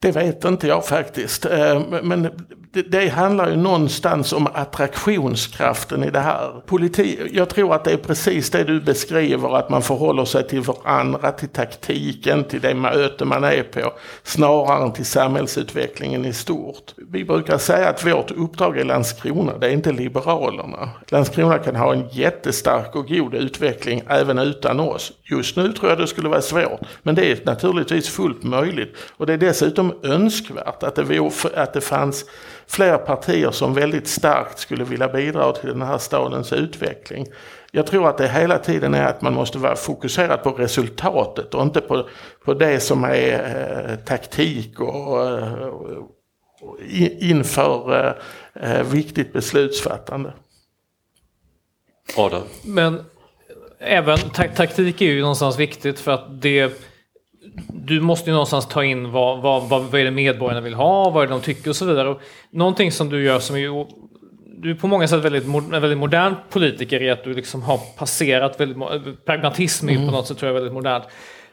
Det 0.00 0.12
vet 0.12 0.44
inte 0.44 0.66
jag 0.66 0.86
faktiskt. 0.86 1.44
Eh, 1.44 1.82
men 2.02 2.30
det, 2.76 2.82
det, 2.82 3.08
handlar 3.08 3.50
ju 3.50 3.56
någonstans 3.56 4.32
om 4.32 4.48
attraktionskraften 4.54 6.04
i 6.04 6.10
det 6.10 6.20
här. 6.20 6.62
Politik, 6.66 7.18
jag 7.32 7.48
tror 7.48 7.74
att 7.74 7.84
det 7.84 7.92
är 7.92 7.96
precis 7.96 8.50
det 8.50 8.64
du 8.64 8.80
beskriver, 8.80 9.56
att 9.56 9.70
man 9.70 9.82
förhåller 9.82 10.24
sig 10.24 10.48
till 10.48 10.60
varandra, 10.60 11.32
till 11.32 11.48
taktiken, 11.48 12.44
till 12.44 12.60
det 12.60 12.74
möte 12.74 13.24
man 13.24 13.44
är 13.44 13.62
på, 13.62 13.92
snarare 14.22 14.84
än 14.84 14.92
till 14.92 15.04
samhällsutvecklingen 15.04 16.24
i 16.24 16.32
stort. 16.32 16.94
Vi 16.96 17.24
brukar 17.24 17.58
säga 17.58 17.88
att 17.88 18.06
vårt 18.06 18.30
uppdrag 18.30 18.78
är 18.78 18.84
Landskrona, 18.84 19.58
det 19.58 19.66
är 19.66 19.70
inte 19.70 19.92
Liberalerna. 19.92 20.90
Landskrona 21.08 21.58
kan 21.58 21.76
ha 21.76 21.92
en 21.92 22.08
jättestark 22.08 22.96
och 22.96 23.08
god 23.08 23.34
utveckling 23.34 24.02
även 24.08 24.38
utan 24.38 24.80
oss. 24.80 25.12
Just 25.22 25.56
nu 25.56 25.72
tror 25.72 25.90
jag 25.90 25.98
det 25.98 26.06
skulle 26.06 26.28
vara 26.28 26.42
svårt, 26.42 26.80
men 27.02 27.14
det 27.14 27.32
är 27.32 27.38
naturligtvis 27.44 28.08
fullt 28.08 28.42
möjligt. 28.42 28.96
Och 29.16 29.26
det 29.26 29.32
är 29.32 29.38
dessutom 29.38 29.92
önskvärt 30.02 30.82
att 30.82 30.94
det, 30.94 31.30
att 31.54 31.72
det 31.72 31.80
fanns 31.80 32.24
fler 32.68 32.98
partier 32.98 33.50
som 33.50 33.74
väldigt 33.74 34.08
starkt 34.08 34.58
skulle 34.58 34.84
vilja 34.84 35.08
bidra 35.08 35.52
till 35.52 35.68
den 35.68 35.82
här 35.82 35.98
stadens 35.98 36.52
utveckling. 36.52 37.26
Jag 37.70 37.86
tror 37.86 38.08
att 38.08 38.18
det 38.18 38.28
hela 38.28 38.58
tiden 38.58 38.94
är 38.94 39.06
att 39.06 39.22
man 39.22 39.34
måste 39.34 39.58
vara 39.58 39.76
fokuserad 39.76 40.42
på 40.42 40.50
resultatet 40.50 41.54
och 41.54 41.62
inte 41.62 41.80
på, 41.80 42.08
på 42.44 42.54
det 42.54 42.80
som 42.80 43.04
är 43.04 43.88
eh, 43.88 43.96
taktik 43.96 44.80
och, 44.80 45.28
eh, 45.28 45.62
och 45.62 46.06
inför 47.20 48.18
eh, 48.54 48.82
viktigt 48.82 49.32
beslutsfattande. 49.32 50.32
Adam? 52.16 52.42
Men 52.64 53.04
även 53.78 54.18
taktik 54.56 55.02
är 55.02 55.06
ju 55.06 55.20
någonstans 55.20 55.58
viktigt 55.58 56.00
för 56.00 56.12
att 56.12 56.42
det 56.42 56.72
du 57.68 58.00
måste 58.00 58.30
ju 58.30 58.32
någonstans 58.32 58.68
ta 58.68 58.84
in 58.84 59.12
vad, 59.12 59.42
vad, 59.42 59.68
vad, 59.68 59.82
vad 59.82 60.00
är 60.00 60.04
det 60.04 60.10
medborgarna 60.10 60.60
vill 60.60 60.74
ha, 60.74 61.10
vad 61.10 61.22
är 61.22 61.26
det 61.26 61.32
de 61.34 61.40
tycker 61.40 61.70
och 61.70 61.76
så 61.76 61.84
vidare. 61.84 62.08
Och 62.08 62.20
någonting 62.50 62.92
som 62.92 63.08
du 63.08 63.24
gör 63.24 63.38
som 63.38 63.56
är 63.56 63.86
du 64.58 64.70
är 64.70 64.74
på 64.74 64.86
många 64.86 65.08
sätt 65.08 65.24
väldigt, 65.24 65.44
en 65.44 65.70
väldigt 65.70 65.98
modern 65.98 66.34
politiker 66.50 67.02
i 67.02 67.10
att 67.10 67.24
du 67.24 67.34
liksom 67.34 67.62
har 67.62 67.80
passerat 67.96 68.60
väldigt, 68.60 68.78
pragmatism 69.24 69.88
mm. 69.88 70.06
på 70.06 70.12
något 70.12 70.26
sätt 70.26 70.38
tror 70.38 70.48
jag 70.48 70.54
väldigt 70.54 70.72
modernt. 70.72 71.04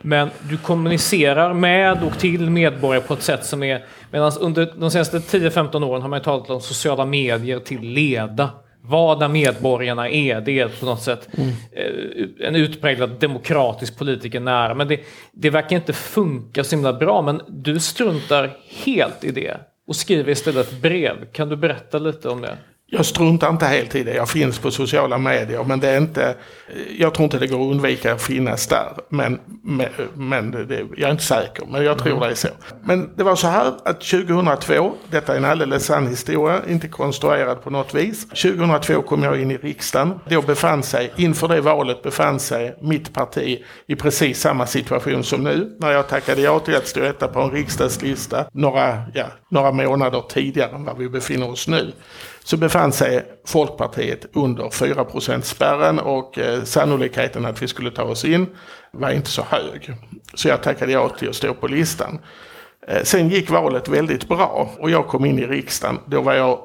Men 0.02 0.30
du 0.50 0.58
kommunicerar 0.58 1.54
med 1.54 2.04
och 2.04 2.20
till 2.20 2.50
medborgare 2.50 3.04
på 3.04 3.14
ett 3.14 3.22
sätt 3.22 3.46
som 3.46 3.64
är... 3.64 3.86
Medan 4.12 4.32
under 4.40 4.74
de 4.78 4.92
senaste 4.92 5.18
10-15 5.18 5.86
åren 5.86 6.02
har 6.02 6.10
man 6.10 6.20
ju 6.20 6.24
talat 6.24 6.50
om 6.50 6.62
sociala 6.62 7.06
medier 7.06 7.60
till 7.60 7.82
leda 7.82 8.50
vad 8.86 9.32
medborgarna 9.32 10.10
är. 10.10 10.42
Det 10.42 10.60
är 10.60 10.68
på 10.68 10.86
något 10.86 11.02
sätt 11.02 11.30
mm. 11.38 11.50
Eh, 11.72 12.48
en 12.48 12.56
utpräglad 12.56 13.20
demokratisk 13.20 13.98
politiker 13.98 14.40
nära. 14.40 14.74
Men 14.74 14.88
det, 14.88 15.00
det 15.32 15.50
verkar 15.50 15.76
inte 15.76 15.94
funka 15.94 16.64
så 16.64 16.76
himla 16.76 16.94
bra. 16.94 17.22
Men 17.22 17.42
du 17.48 17.80
struntar 17.80 18.58
helt 18.86 19.24
i 19.24 19.32
det 19.32 19.58
och 19.88 19.96
skriver 19.96 20.32
istället 20.32 20.82
brev. 20.82 21.32
Kan 21.32 21.50
du 21.50 21.56
berätta 21.56 22.00
lite 22.00 22.30
om 22.30 22.42
det? 22.42 22.58
Jag 22.96 23.06
struntar 23.06 23.50
inte 23.50 23.66
helt 23.66 23.96
i 23.96 24.04
det. 24.04 24.14
Jag 24.14 24.30
finns 24.30 24.60
på 24.60 24.72
sociala 24.72 25.18
medier. 25.18 25.64
Men 25.64 25.80
det 25.80 25.90
är 25.90 25.98
inte, 25.98 26.36
jag 26.98 27.14
tror 27.14 27.24
inte 27.24 27.40
det 27.40 27.48
går 27.48 27.62
att 27.62 27.72
undvika 27.72 28.14
att 28.14 28.22
finnas 28.22 28.68
där. 28.68 28.88
Men, 29.10 29.40
men, 29.64 29.90
men 30.14 30.52
det, 30.52 30.80
jag 30.98 31.08
är 31.08 31.12
inte 31.12 31.24
säker. 31.24 31.66
Men 31.66 31.84
jag 31.84 31.98
tror 31.98 32.12
mm. 32.12 32.24
det 32.24 32.32
är 32.32 32.36
så. 32.36 32.48
Men 32.84 33.10
det 33.16 33.24
var 33.24 33.36
så 33.36 33.48
här 33.48 33.74
att 33.86 34.02
2002, 34.02 34.94
detta 35.10 35.34
är 35.34 35.38
en 35.38 35.46
alldeles 35.46 35.86
sann 35.86 36.08
historia, 36.08 36.62
inte 36.70 36.88
konstruerad 36.88 37.64
på 37.64 37.70
något 37.70 37.94
vis. 37.94 38.28
2002 38.30 39.02
kom 39.02 39.24
jag 39.24 39.42
in 39.42 39.52
i 39.52 39.58
riksdagen. 39.58 40.20
Då 40.30 40.42
befann 40.42 40.84
sig, 40.84 41.14
inför 41.16 41.48
det 41.48 41.62
valet 41.62 42.04
befann 42.04 42.40
sig 42.40 42.76
mitt 42.82 43.14
parti 43.14 43.64
i 43.88 43.96
precis 43.96 44.40
samma 44.40 44.68
situation 44.68 45.24
som 45.24 45.44
nu. 45.44 45.78
När 45.80 45.92
jag 45.92 46.08
tackade 46.08 46.42
ja 46.42 46.60
till 46.60 46.76
att 46.76 46.88
stå 46.88 47.04
etta 47.04 47.28
på 47.28 47.42
en 47.42 47.52
riksdagslista 47.52 48.46
några, 48.52 49.04
ja, 49.14 49.26
några 49.50 49.72
månader 49.72 50.24
tidigare 50.30 50.76
än 50.76 50.86
vad 50.86 50.98
vi 50.98 51.10
befinner 51.10 51.50
oss 51.50 51.68
nu 51.68 51.94
så 52.44 52.58
befann 52.58 52.92
sig 52.92 53.26
Folkpartiet 53.46 54.26
under 54.34 54.70
4 54.70 55.42
spärren 55.42 56.00
och 56.00 56.40
eh, 56.40 56.64
sannolikheten 56.64 57.46
att 57.46 57.62
vi 57.62 57.68
skulle 57.68 57.92
ta 57.92 58.04
oss 58.04 58.26
in 58.26 58.48
var 58.92 59.12
inte 59.12 59.30
så 59.30 59.42
hög. 59.50 59.94
Så 60.34 60.48
jag 60.48 60.64
tackade 60.64 60.92
ja 60.92 61.10
till 61.10 61.30
att 61.30 61.36
stå 61.36 61.54
på 61.54 61.68
listan. 61.68 62.20
Eh, 62.88 63.04
sen 63.04 63.30
gick 63.30 63.50
valet 63.50 63.88
väldigt 63.88 64.28
bra 64.28 64.70
och 64.80 64.90
jag 64.90 65.08
kom 65.08 65.26
in 65.26 65.40
i 65.40 65.46
riksdagen. 65.46 66.00
Då 66.06 66.22
var 66.22 66.34
jag 66.34 66.60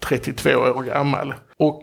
32 0.00 0.50
år 0.50 0.82
gammal. 0.82 1.34
Och 1.58 1.82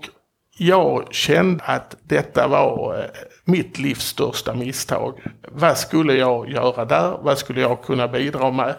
jag 0.58 1.14
kände 1.14 1.64
att 1.64 1.96
detta 2.04 2.48
var 2.48 3.00
eh, 3.00 3.06
mitt 3.46 3.80
livs 3.80 4.08
största 4.08 4.54
misstag. 4.54 5.14
Vad 5.52 5.78
skulle 5.78 6.14
jag 6.14 6.50
göra 6.50 6.86
där? 6.86 7.18
Vad 7.22 7.38
skulle 7.38 7.62
jag 7.62 7.84
kunna 7.84 8.08
bidra 8.08 8.52
med? 8.52 8.76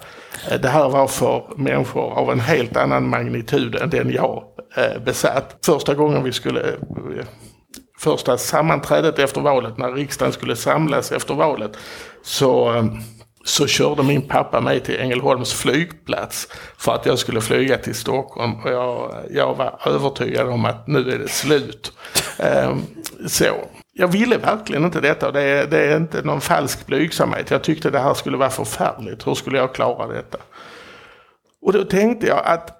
Eh, 0.50 0.60
det 0.60 0.68
här 0.68 0.88
var 0.88 1.06
för 1.06 1.44
människor 1.56 2.18
av 2.18 2.32
en 2.32 2.40
helt 2.40 2.76
annan 2.76 3.08
magnitud 3.08 3.74
än 3.74 3.90
den 3.90 4.10
jag 4.10 4.44
eh, 4.76 5.02
besatt. 5.02 5.56
Första 5.66 5.94
gången 5.94 6.24
vi 6.24 6.32
skulle 6.32 6.76
första 7.98 8.38
sammanträdet 8.38 9.18
efter 9.18 9.40
valet, 9.40 9.78
när 9.78 9.92
riksdagen 9.92 10.32
skulle 10.32 10.57
samlas 10.57 11.12
efter 11.12 11.34
valet, 11.34 11.76
så 12.22 12.84
så 13.47 13.66
körde 13.66 14.03
min 14.03 14.22
pappa 14.22 14.61
mig 14.61 14.80
till 14.80 15.01
Ängelholms 15.01 15.55
flygplats 15.55 16.49
för 16.76 16.94
att 16.94 17.07
jag 17.07 17.18
skulle 17.18 17.40
flyga 17.40 17.78
till 17.78 17.94
Stockholm. 17.94 18.55
Och 18.64 18.70
jag, 18.70 19.14
jag 19.30 19.55
var 19.55 19.80
övertygad 19.86 20.49
om 20.49 20.64
att 20.64 20.86
nu 20.86 20.99
är 20.99 21.18
det 21.18 21.28
slut. 21.28 21.92
Um, 22.68 22.82
så. 23.26 23.55
Jag 23.92 24.09
ville 24.09 24.36
verkligen 24.36 24.84
inte 24.84 25.01
detta. 25.01 25.32
Det 25.32 25.42
är, 25.42 25.66
det 25.66 25.78
är 25.78 25.97
inte 25.97 26.22
någon 26.22 26.40
falsk 26.40 26.86
blygsamhet. 26.86 27.51
Jag 27.51 27.64
tyckte 27.64 27.90
det 27.90 27.99
här 27.99 28.14
skulle 28.14 28.36
vara 28.36 28.51
förfärligt. 28.51 29.26
Hur 29.26 29.34
skulle 29.34 29.59
jag 29.59 29.74
klara 29.74 30.07
detta? 30.07 30.38
Och 31.62 31.72
då 31.72 31.84
tänkte 31.84 32.26
jag 32.26 32.42
att 32.44 32.70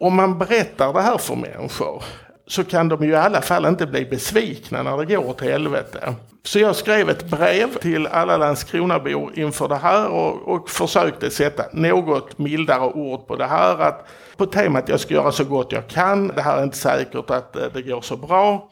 om 0.00 0.16
man 0.16 0.38
berättar 0.38 0.92
det 0.92 1.02
här 1.02 1.18
för 1.18 1.36
människor 1.36 2.04
så 2.46 2.64
kan 2.64 2.88
de 2.88 3.04
ju 3.04 3.10
i 3.10 3.16
alla 3.16 3.40
fall 3.40 3.66
inte 3.66 3.86
bli 3.86 4.04
besvikna 4.04 4.82
när 4.82 4.96
det 4.96 5.14
går 5.14 5.28
åt 5.28 5.40
helvete. 5.40 6.14
Så 6.42 6.58
jag 6.58 6.76
skrev 6.76 7.10
ett 7.10 7.24
brev 7.24 7.78
till 7.78 8.06
alla 8.06 8.36
Landskronabor 8.36 9.32
inför 9.38 9.68
det 9.68 9.76
här 9.76 10.08
och, 10.08 10.48
och 10.48 10.70
försökte 10.70 11.30
sätta 11.30 11.64
något 11.72 12.38
mildare 12.38 12.92
ord 12.92 13.26
på 13.26 13.36
det 13.36 13.46
här. 13.46 13.78
Att, 13.78 14.06
på 14.36 14.46
temat 14.46 14.82
att 14.82 14.88
jag 14.88 15.00
ska 15.00 15.14
göra 15.14 15.32
så 15.32 15.44
gott 15.44 15.72
jag 15.72 15.88
kan. 15.88 16.28
Det 16.28 16.42
här 16.42 16.58
är 16.58 16.62
inte 16.62 16.76
säkert 16.76 17.30
att 17.30 17.56
eh, 17.56 17.62
det 17.74 17.82
går 17.82 18.00
så 18.00 18.16
bra. 18.16 18.70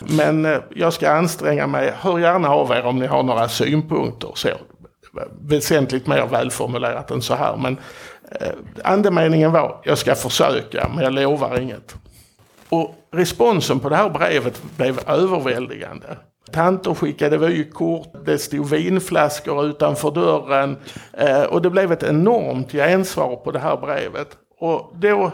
Men 0.00 0.44
eh, 0.44 0.58
jag 0.70 0.92
ska 0.92 1.10
anstränga 1.10 1.66
mig. 1.66 1.92
Hör 1.96 2.18
gärna 2.18 2.48
av 2.48 2.70
er 2.70 2.86
om 2.86 2.98
ni 2.98 3.06
har 3.06 3.22
några 3.22 3.48
synpunkter. 3.48 4.32
Så, 4.34 4.48
väsentligt 5.40 6.06
mer 6.06 6.26
välformulerat 6.26 7.10
än 7.10 7.22
så 7.22 7.34
här. 7.34 7.56
Men 7.56 7.78
eh, 8.40 8.52
andemeningen 8.84 9.52
var 9.52 9.80
jag 9.84 9.98
ska 9.98 10.14
försöka 10.14 10.90
men 10.94 11.04
jag 11.04 11.12
lovar 11.12 11.60
inget. 11.60 11.94
Och 12.68 12.94
responsen 13.12 13.80
på 13.80 13.88
det 13.88 13.96
här 13.96 14.10
brevet 14.10 14.62
blev 14.76 15.00
överväldigande. 15.06 16.16
Tanter 16.52 16.94
skickade 16.94 17.38
vykort, 17.38 18.08
det 18.26 18.38
stod 18.38 18.70
vinflaskor 18.70 19.66
utanför 19.66 20.10
dörren 20.10 20.76
eh, 21.12 21.42
och 21.42 21.62
det 21.62 21.70
blev 21.70 21.92
ett 21.92 22.02
enormt 22.02 22.72
gensvar 22.72 23.36
på 23.36 23.50
det 23.50 23.58
här 23.58 23.76
brevet. 23.76 24.28
Och 24.60 24.92
då 24.94 25.32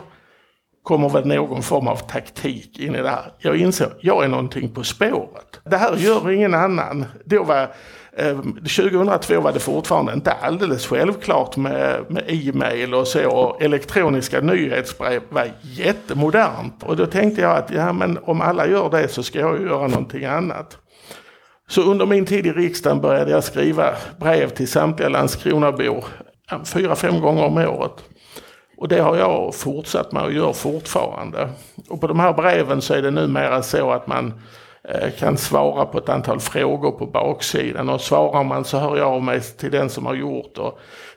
kommer 0.83 1.09
väl 1.09 1.27
någon 1.27 1.63
form 1.63 1.89
av 1.89 1.97
taktik 1.97 2.79
in 2.79 2.95
i 2.95 3.03
det 3.03 3.09
här. 3.09 3.33
Jag 3.39 3.57
inser, 3.57 3.93
jag 4.01 4.25
är 4.25 4.29
någonting 4.29 4.75
på 4.75 4.83
spåret. 4.83 5.61
Det 5.65 5.77
här 5.77 5.97
gör 5.97 6.31
ingen 6.31 6.55
annan. 6.55 7.05
Då 7.25 7.45
var 7.45 7.69
Eh, 8.17 8.41
2002 8.43 9.41
var 9.41 9.53
det 9.53 9.61
fortfarande 9.61 10.13
inte 10.13 10.33
alldeles 10.33 10.87
självklart 10.87 11.57
med, 11.57 12.05
med 12.09 12.25
e-mail 12.27 12.95
och 12.95 13.09
så. 13.09 13.31
Och 13.31 13.63
elektroniska 13.63 14.41
nyhetsbrev 14.41 15.23
var 15.29 15.51
jättemodernt. 15.63 16.83
Och 16.83 16.97
då 16.97 17.07
tänkte 17.07 17.41
jag 17.41 17.57
att 17.57 17.71
ja, 17.71 17.93
men 17.93 18.19
om 18.23 18.41
alla 18.41 18.67
gör 18.67 18.91
det 18.91 19.09
så 19.09 19.23
ska 19.23 19.39
jag 19.39 19.63
göra 19.63 19.87
någonting 19.87 20.25
annat. 20.25 20.79
Så 21.69 21.83
under 21.83 22.07
min 22.07 22.27
tid 22.27 22.47
i 22.47 22.53
riksdagen 22.53 23.01
började 23.01 23.31
jag 23.31 23.45
skriva 23.45 23.91
brev 24.21 24.49
till 24.49 24.69
samtliga 24.69 25.09
Landskronabor 25.09 26.05
fyra, 26.65 26.97
fem 26.97 27.21
gånger 27.21 27.45
om 27.45 27.59
året. 27.59 28.05
Och 28.77 28.89
det 28.89 29.01
har 29.01 29.17
jag 29.17 29.55
fortsatt 29.55 30.13
med 30.13 30.23
och 30.23 30.33
gör 30.33 30.53
fortfarande. 30.53 31.49
Och 31.89 32.01
på 32.01 32.07
de 32.07 32.21
här 32.21 32.33
breven 32.33 32.83
så 32.83 32.95
är 32.95 33.03
det 33.03 33.11
numera 33.11 33.63
så 33.63 33.93
att 33.93 34.07
man 34.07 34.35
Eh, 34.89 35.11
kan 35.11 35.37
svara 35.37 35.87
på 35.87 35.99
ett 35.99 36.09
antal 36.09 36.41
frågor 36.41 36.91
på 36.91 37.07
baksidan 37.07 37.89
och 37.89 38.01
svarar 38.01 38.45
man 38.45 38.65
så 38.65 38.79
hör 38.79 38.97
jag 38.97 39.09
av 39.09 39.23
mig 39.23 39.41
till 39.41 39.71
den 39.71 39.91
som 39.91 40.07
har 40.07 40.15
gjort 40.15 40.55
det. 40.55 40.73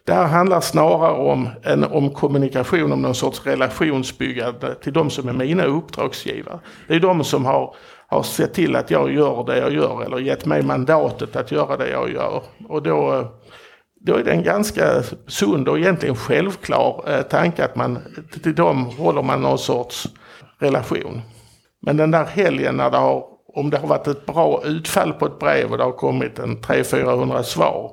Det 0.06 0.14
här 0.14 0.28
handlar 0.28 0.62
snarare 0.62 1.12
om, 1.12 1.50
en, 1.64 1.84
om 1.84 2.10
kommunikation, 2.10 2.92
om 2.92 3.02
någon 3.02 3.16
sorts 3.16 3.46
relationsbyggande 3.46 4.76
till 4.76 4.94
de 4.94 5.10
som 5.10 5.30
är 5.30 5.34
mina 5.34 5.66
uppdragsgivare. 5.66 6.60
Det 6.88 6.96
är 6.96 7.00
de 7.00 7.24
som 7.24 7.46
har, 7.46 7.76
har 8.08 8.24
sett 8.24 8.54
till 8.54 8.76
att 8.76 8.92
jag 8.92 9.12
gör 9.14 9.44
det 9.44 9.58
jag 9.58 9.74
gör 9.74 10.04
eller 10.04 10.20
gett 10.20 10.46
mig 10.46 10.64
mandatet 10.64 11.36
att 11.36 11.52
göra 11.52 11.78
det 11.78 11.90
jag 11.90 12.12
gör. 12.14 12.44
Och 12.70 12.84
då, 12.84 13.28
då 14.02 14.16
är 14.16 14.24
det 14.24 14.32
en 14.32 14.44
ganska 14.44 15.04
sund 15.28 15.70
och 15.70 15.78
egentligen 15.78 16.16
självklar 16.16 17.04
eh, 17.08 17.22
tanke 17.22 17.66
att 17.66 17.76
man 17.76 18.00
till 18.44 18.56
dem 18.56 18.86
håller 18.86 19.22
man 19.22 19.42
någon 19.42 19.58
sorts 19.58 20.08
relation. 20.60 21.22
Men 21.82 21.98
den 21.98 22.12
där 22.12 22.26
helgen 22.26 22.78
när 22.78 22.92
det 22.92 22.98
har 22.98 23.37
om 23.58 23.70
det 23.70 23.78
har 23.78 23.88
varit 23.88 24.08
ett 24.08 24.26
bra 24.26 24.62
utfall 24.66 25.14
på 25.14 25.26
ett 25.26 25.40
brev 25.40 25.72
och 25.72 25.78
det 25.78 25.84
har 25.84 25.92
kommit 25.92 26.40
en 26.40 26.58
300-400 26.58 27.44
svar 27.44 27.92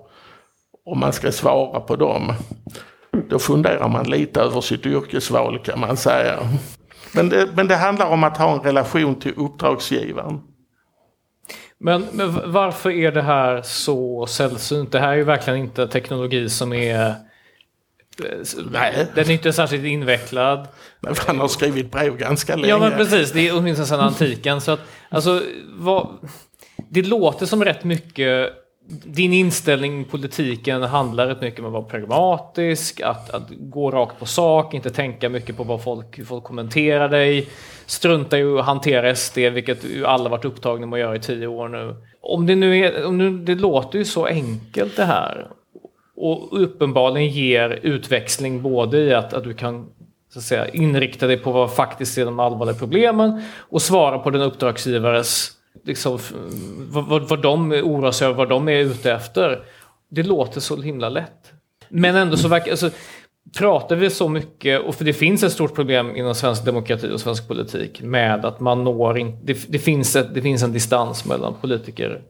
och 0.87 0.97
man 0.97 1.13
ska 1.13 1.33
svara 1.33 1.81
på 1.81 1.97
dem. 1.97 2.33
Då 3.31 3.39
funderar 3.39 3.89
man 3.89 4.11
lite 4.11 4.41
över 4.41 4.61
sitt 4.61 4.87
yrkesval 4.87 5.59
kan 5.59 5.81
man 5.81 5.97
säga. 5.97 6.39
Men 7.15 7.29
det, 7.29 7.49
men 7.55 7.69
det 7.69 7.77
handlar 7.77 8.07
om 8.07 8.25
att 8.25 8.37
ha 8.37 8.53
en 8.53 8.61
relation 8.61 9.15
till 9.15 9.35
uppdragsgivaren. 9.37 10.41
Men, 11.79 12.07
men 12.13 12.53
varför 12.53 12.91
är 12.91 13.13
det 13.13 13.23
här 13.23 13.63
så 13.63 14.27
sällsynt? 14.27 14.93
Det 14.93 15.01
här 15.01 15.13
är 15.13 15.17
ju 15.17 15.25
verkligen 15.25 15.59
inte 15.59 15.89
teknologi 15.89 16.49
som 16.49 16.73
är 16.73 17.15
Nej. 18.71 19.07
Den 19.15 19.25
är 19.25 19.31
inte 19.31 19.53
särskilt 19.53 19.85
invecklad. 19.85 20.69
Men 21.01 21.15
han 21.27 21.41
har 21.41 21.49
skrivit 21.49 21.91
brev 21.91 22.17
ganska 22.17 22.57
länge. 22.57 22.69
Ja 22.69 22.79
men 22.79 22.93
precis, 22.93 23.33
det 23.33 23.49
är 23.49 23.57
åtminstone 23.57 23.87
sedan 23.87 24.01
antiken. 24.01 24.61
Så 24.61 24.73
att, 24.73 24.81
alltså, 25.09 25.43
vad, 25.73 26.09
det 26.91 27.03
låter 27.03 27.47
som 27.47 27.65
rätt 27.65 27.85
mycket 27.85 28.53
din 28.87 29.33
inställning 29.33 30.01
i 30.01 30.05
politiken 30.05 30.83
handlar 30.83 31.27
rätt 31.27 31.41
mycket 31.41 31.61
om 31.61 31.67
att 31.67 31.73
vara 31.73 31.83
pragmatisk, 31.83 33.01
att, 33.01 33.31
att 33.31 33.43
gå 33.51 33.91
rakt 33.91 34.19
på 34.19 34.27
sak, 34.27 34.75
inte 34.75 34.91
tänka 34.91 35.29
mycket 35.29 35.57
på 35.57 35.65
vad 35.65 35.83
folk, 35.83 36.27
folk 36.27 36.45
kommenterar 36.45 37.09
dig, 37.09 37.49
strunta 37.87 38.39
i 38.39 38.43
att 38.43 38.65
hantera 38.65 39.15
SD, 39.15 39.39
vilket 39.39 39.85
ju 39.85 40.07
alla 40.07 40.29
varit 40.29 40.45
upptagna 40.45 40.87
med 40.87 40.97
att 40.97 41.01
göra 41.01 41.17
i 41.17 41.21
tio 41.21 41.47
år 41.47 41.69
nu. 41.69 41.97
Om 42.21 42.47
det 42.47 42.55
nu 42.55 42.79
är, 42.79 43.07
om 43.07 43.19
nu, 43.19 43.39
det 43.39 43.55
låter 43.55 43.99
ju 43.99 44.05
så 44.05 44.27
enkelt 44.27 44.97
det 44.97 45.05
här 45.05 45.49
och 46.25 46.63
uppenbarligen 46.63 47.29
ger 47.29 47.81
utväxling 47.83 48.63
både 48.63 48.99
i 48.99 49.15
att, 49.15 49.33
att 49.33 49.45
du 49.45 49.55
kan 49.55 49.87
så 50.33 50.39
att 50.39 50.45
säga, 50.45 50.69
inrikta 50.69 51.27
dig 51.27 51.37
på 51.37 51.53
vad 51.53 51.75
faktiskt 51.75 52.19
är 52.19 52.25
de 52.25 52.41
allvarliga 52.41 52.77
problemen 52.77 53.43
och 53.57 53.83
svara 53.83 54.19
på 54.19 54.31
den 54.31 54.43
uppdragsgivares 54.43 55.51
liksom, 55.85 56.19
vad, 56.91 57.07
vad, 57.07 57.29
vad 57.29 57.43
de 57.43 57.73
oroar 57.73 58.11
sig 58.11 58.27
över, 58.27 58.37
vad 58.37 58.49
de 58.49 58.69
är 58.69 58.79
ute 58.79 59.13
efter. 59.13 59.65
Det 60.11 60.23
låter 60.23 60.61
så 60.61 60.83
himla 60.83 61.09
lätt. 61.09 61.53
Men 61.89 62.17
ändå 62.17 62.37
så 62.37 62.49
verkar... 62.49 62.71
Alltså, 62.71 62.91
pratar 63.59 63.97
vi 63.97 64.11
så 64.11 64.29
mycket, 64.29 64.81
och 64.81 64.95
för 64.95 65.05
det 65.05 65.13
finns 65.13 65.43
ett 65.43 65.53
stort 65.53 65.75
problem 65.75 66.17
inom 66.17 66.35
svensk 66.35 66.65
demokrati 66.65 67.11
och 67.13 67.21
svensk 67.21 67.49
politik 67.49 68.03
med 68.03 68.45
att 68.45 68.61
man 68.61 68.85
når 68.85 69.19
inte... 69.19 69.39
Det, 69.45 69.65
det, 69.69 69.79
finns, 69.79 70.17
ett, 70.17 70.35
det 70.35 70.43
finns 70.43 70.63
en 70.63 70.73
distans 70.73 71.25
mellan 71.25 71.55
politiker 71.61 72.23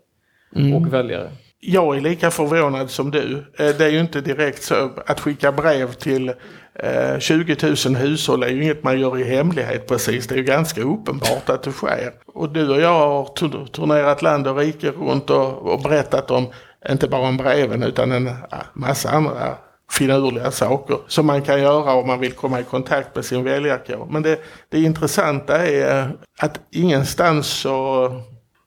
mm. 0.57 0.75
och 0.75 0.93
väljare 0.93 1.31
jag 1.67 1.97
är 1.97 2.01
lika 2.01 2.31
förvånad 2.31 2.91
som 2.91 3.11
du. 3.11 3.37
Eh, 3.59 3.77
det 3.77 3.85
är 3.85 3.91
ju 3.91 4.01
inte 4.01 4.21
direkt 4.21 4.63
så 4.63 4.91
att 5.07 5.21
skicka 5.21 5.53
brev 5.53 5.93
till 5.93 6.29
eh, 6.75 7.19
20 7.19 7.57
000 7.87 7.97
hushåll 7.97 8.43
är 8.43 8.49
ju 8.49 8.63
inget 8.63 8.83
man 8.83 9.01
gör 9.01 9.19
i 9.19 9.25
hemlighet 9.25 9.87
precis. 9.89 10.27
Det 10.27 10.35
är 10.35 10.39
ju 10.39 10.45
ganska 10.45 10.83
uppenbart 10.83 11.49
att 11.49 11.63
det 11.63 11.73
sker. 11.73 12.13
Och 12.27 12.53
du 12.53 12.71
och 12.71 12.81
jag 12.81 12.99
har 12.99 13.25
turnerat 13.67 14.23
land 14.23 14.47
och 14.47 14.57
rike 14.57 14.91
runt 14.91 15.31
och, 15.31 15.73
och 15.73 15.83
berättat 15.83 16.31
om, 16.31 16.47
inte 16.91 17.09
bara 17.09 17.29
om 17.29 17.37
breven 17.37 17.83
utan 17.83 18.13
en 18.13 18.31
massa 18.73 19.11
andra 19.11 19.57
finurliga 19.91 20.51
saker 20.51 20.99
som 21.07 21.27
man 21.27 21.43
kan 21.43 21.61
göra 21.61 21.93
om 21.93 22.07
man 22.07 22.21
vill 22.21 22.33
komma 22.33 22.61
i 22.61 22.65
kontakt 22.65 23.15
med 23.15 23.25
sin 23.25 23.45
väljarkår. 23.45 24.07
Men 24.11 24.23
det, 24.23 24.39
det 24.69 24.81
intressanta 24.81 25.67
är 25.67 26.17
att 26.39 26.61
ingenstans 26.71 27.47
så, 27.47 28.11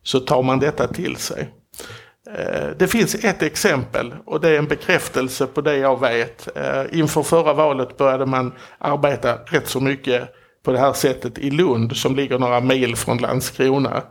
så 0.03 0.19
tar 0.19 0.43
man 0.43 0.59
detta 0.59 0.87
till 0.87 1.15
sig. 1.15 1.49
Eh, 2.35 2.69
det 2.77 2.87
finns 2.87 3.15
ett 3.15 3.43
exempel 3.43 4.15
och 4.25 4.41
det 4.41 4.49
är 4.49 4.59
en 4.59 4.67
bekräftelse 4.67 5.47
på 5.47 5.61
det 5.61 5.77
jag 5.77 5.99
vet. 5.99 6.57
Eh, 6.57 6.99
inför 6.99 7.23
förra 7.23 7.53
valet 7.53 7.97
började 7.97 8.25
man 8.25 8.53
arbeta 8.77 9.35
rätt 9.35 9.67
så 9.67 9.79
mycket 9.79 10.33
på 10.63 10.71
det 10.71 10.79
här 10.79 10.93
sättet 10.93 11.37
i 11.37 11.51
Lund 11.51 11.97
som 11.97 12.15
ligger 12.15 12.39
några 12.39 12.59
mil 12.59 12.95
från 12.95 13.17
Landskrona. 13.17 14.03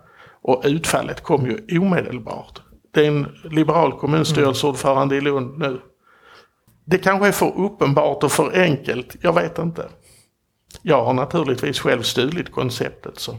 Och 0.43 0.63
utfallet 0.65 1.23
kom 1.23 1.47
ju 1.47 1.79
omedelbart. 1.79 2.61
Det 2.95 3.07
är 3.07 3.09
en 3.09 3.27
liberal 3.43 3.93
kommunstyrelseordförande 3.93 5.17
i 5.17 5.21
Lund 5.21 5.59
nu. 5.59 5.81
Det 6.85 6.99
kanske 6.99 7.29
är 7.29 7.33
för 7.33 7.61
uppenbart 7.61 8.25
och 8.25 8.33
för 8.33 8.61
enkelt, 8.61 9.17
jag 9.21 9.33
vet 9.33 9.59
inte. 9.59 9.89
Jag 10.83 11.05
har 11.05 11.13
naturligtvis 11.13 11.81
själv 11.81 12.03
stulit 12.03 12.53
konceptet 12.53 13.19
så. 13.19 13.37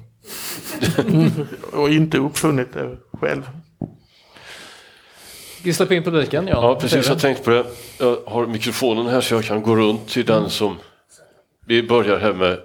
och 1.74 1.90
inte 1.90 2.18
uppfunnit 2.18 2.74
det 2.74 2.98
själv. 3.20 3.50
Ska 5.58 5.64
vi 5.64 5.74
släppa 5.74 5.94
in 5.94 6.04
publiken? 6.04 6.48
Ja, 6.48 6.54
ja 6.54 6.80
precis. 6.80 7.08
Jag 7.08 7.20
tänkte 7.20 7.44
på 7.44 7.50
det. 7.50 7.66
Jag 7.98 8.18
har 8.26 8.46
mikrofonen 8.48 9.08
här 9.08 9.22
så 9.22 9.34
jag 9.34 9.44
kan 9.44 9.62
gå 9.62 9.76
runt 9.76 10.10
till 10.10 10.26
den 10.26 10.50
som... 10.50 10.78
Vi 11.66 11.84
börjar 11.84 12.20
här 12.20 12.34
med... 12.34 12.60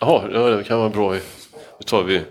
Jaha, 0.00 0.28
ja, 0.32 0.38
det 0.38 0.64
kan 0.64 0.78
vara 0.78 0.88
bra. 0.88 1.12
Det 1.78 1.84
tar 1.86 2.02
vi. 2.02 2.22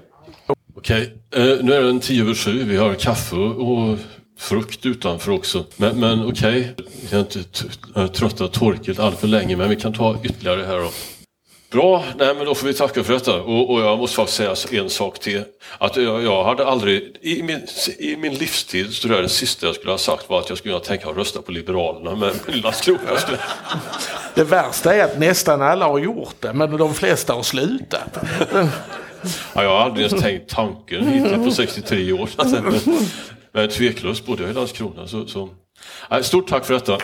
Okej, 0.75 1.13
okay. 1.29 1.51
eh, 1.51 1.57
nu 1.63 1.73
är 1.73 1.81
den 1.81 1.99
tio 1.99 2.23
över 2.23 2.33
sju. 2.33 2.63
Vi 2.63 2.77
har 2.77 2.93
kaffe 2.93 3.35
och 3.35 3.97
frukt 4.39 4.85
utanför 4.85 5.31
också. 5.31 5.65
Men, 5.77 5.99
men 5.99 6.25
okej, 6.25 6.73
okay. 6.77 6.85
jag 7.09 7.17
har 7.17 7.25
inte 7.25 7.43
tröttat 8.19 8.53
torket 8.53 8.99
allt 8.99 9.19
för 9.19 9.27
länge 9.27 9.55
men 9.55 9.69
vi 9.69 9.75
kan 9.75 9.93
ta 9.93 10.17
ytterligare 10.23 10.63
här 10.63 10.79
då. 10.79 10.89
Bra, 11.71 12.03
nej 12.17 12.35
men 12.35 12.45
då 12.45 12.55
får 12.55 12.67
vi 12.67 12.73
tacka 12.73 13.03
för 13.03 13.13
detta. 13.13 13.41
Och, 13.41 13.73
och 13.73 13.81
jag 13.81 13.97
måste 13.97 14.15
faktiskt 14.15 14.37
säga 14.67 14.81
en 14.83 14.89
sak 14.89 15.19
till. 15.19 15.43
Att 15.77 15.97
jag, 15.97 16.23
jag 16.23 16.43
hade 16.43 16.67
aldrig, 16.67 17.17
i 17.21 17.43
min, 17.43 17.61
i 17.99 18.15
min 18.15 18.33
livstid 18.33 18.93
så 18.93 19.07
jag 19.07 19.23
det 19.23 19.29
sista 19.29 19.65
jag 19.65 19.75
skulle 19.75 19.91
ha 19.91 19.97
sagt 19.97 20.29
var 20.29 20.39
att 20.39 20.49
jag 20.49 20.57
skulle 20.57 20.73
kunna 20.73 20.85
tänka 20.85 21.09
att 21.09 21.17
rösta 21.17 21.41
på 21.41 21.51
Liberalerna 21.51 22.15
med 22.15 22.33
Landskrona. 22.63 22.99
Det 24.35 24.43
värsta 24.43 24.95
är 24.95 25.03
att 25.03 25.19
nästan 25.19 25.61
alla 25.61 25.85
har 25.85 25.99
gjort 25.99 26.35
det, 26.39 26.53
men 26.53 26.77
de 26.77 26.93
flesta 26.93 27.33
har 27.33 27.43
slutat. 27.43 28.17
Ja, 29.53 29.63
jag 29.63 29.69
har 29.69 29.79
aldrig 29.79 30.05
ens 30.05 30.23
tänkt 30.23 30.49
tanken 30.49 31.07
hittills 31.07 31.45
på 31.45 31.51
63 31.51 32.11
år. 32.13 32.29
Men, 32.61 32.81
men 33.51 33.69
tveklöst 33.69 34.25
bodde 34.25 34.43
jag 34.43 34.51
i 34.51 34.53
Landskrona. 34.53 35.07
Så, 35.07 35.27
så. 35.27 35.49
Stort 36.21 36.47
tack 36.47 36.65
för 36.65 36.73
detta. 36.73 36.97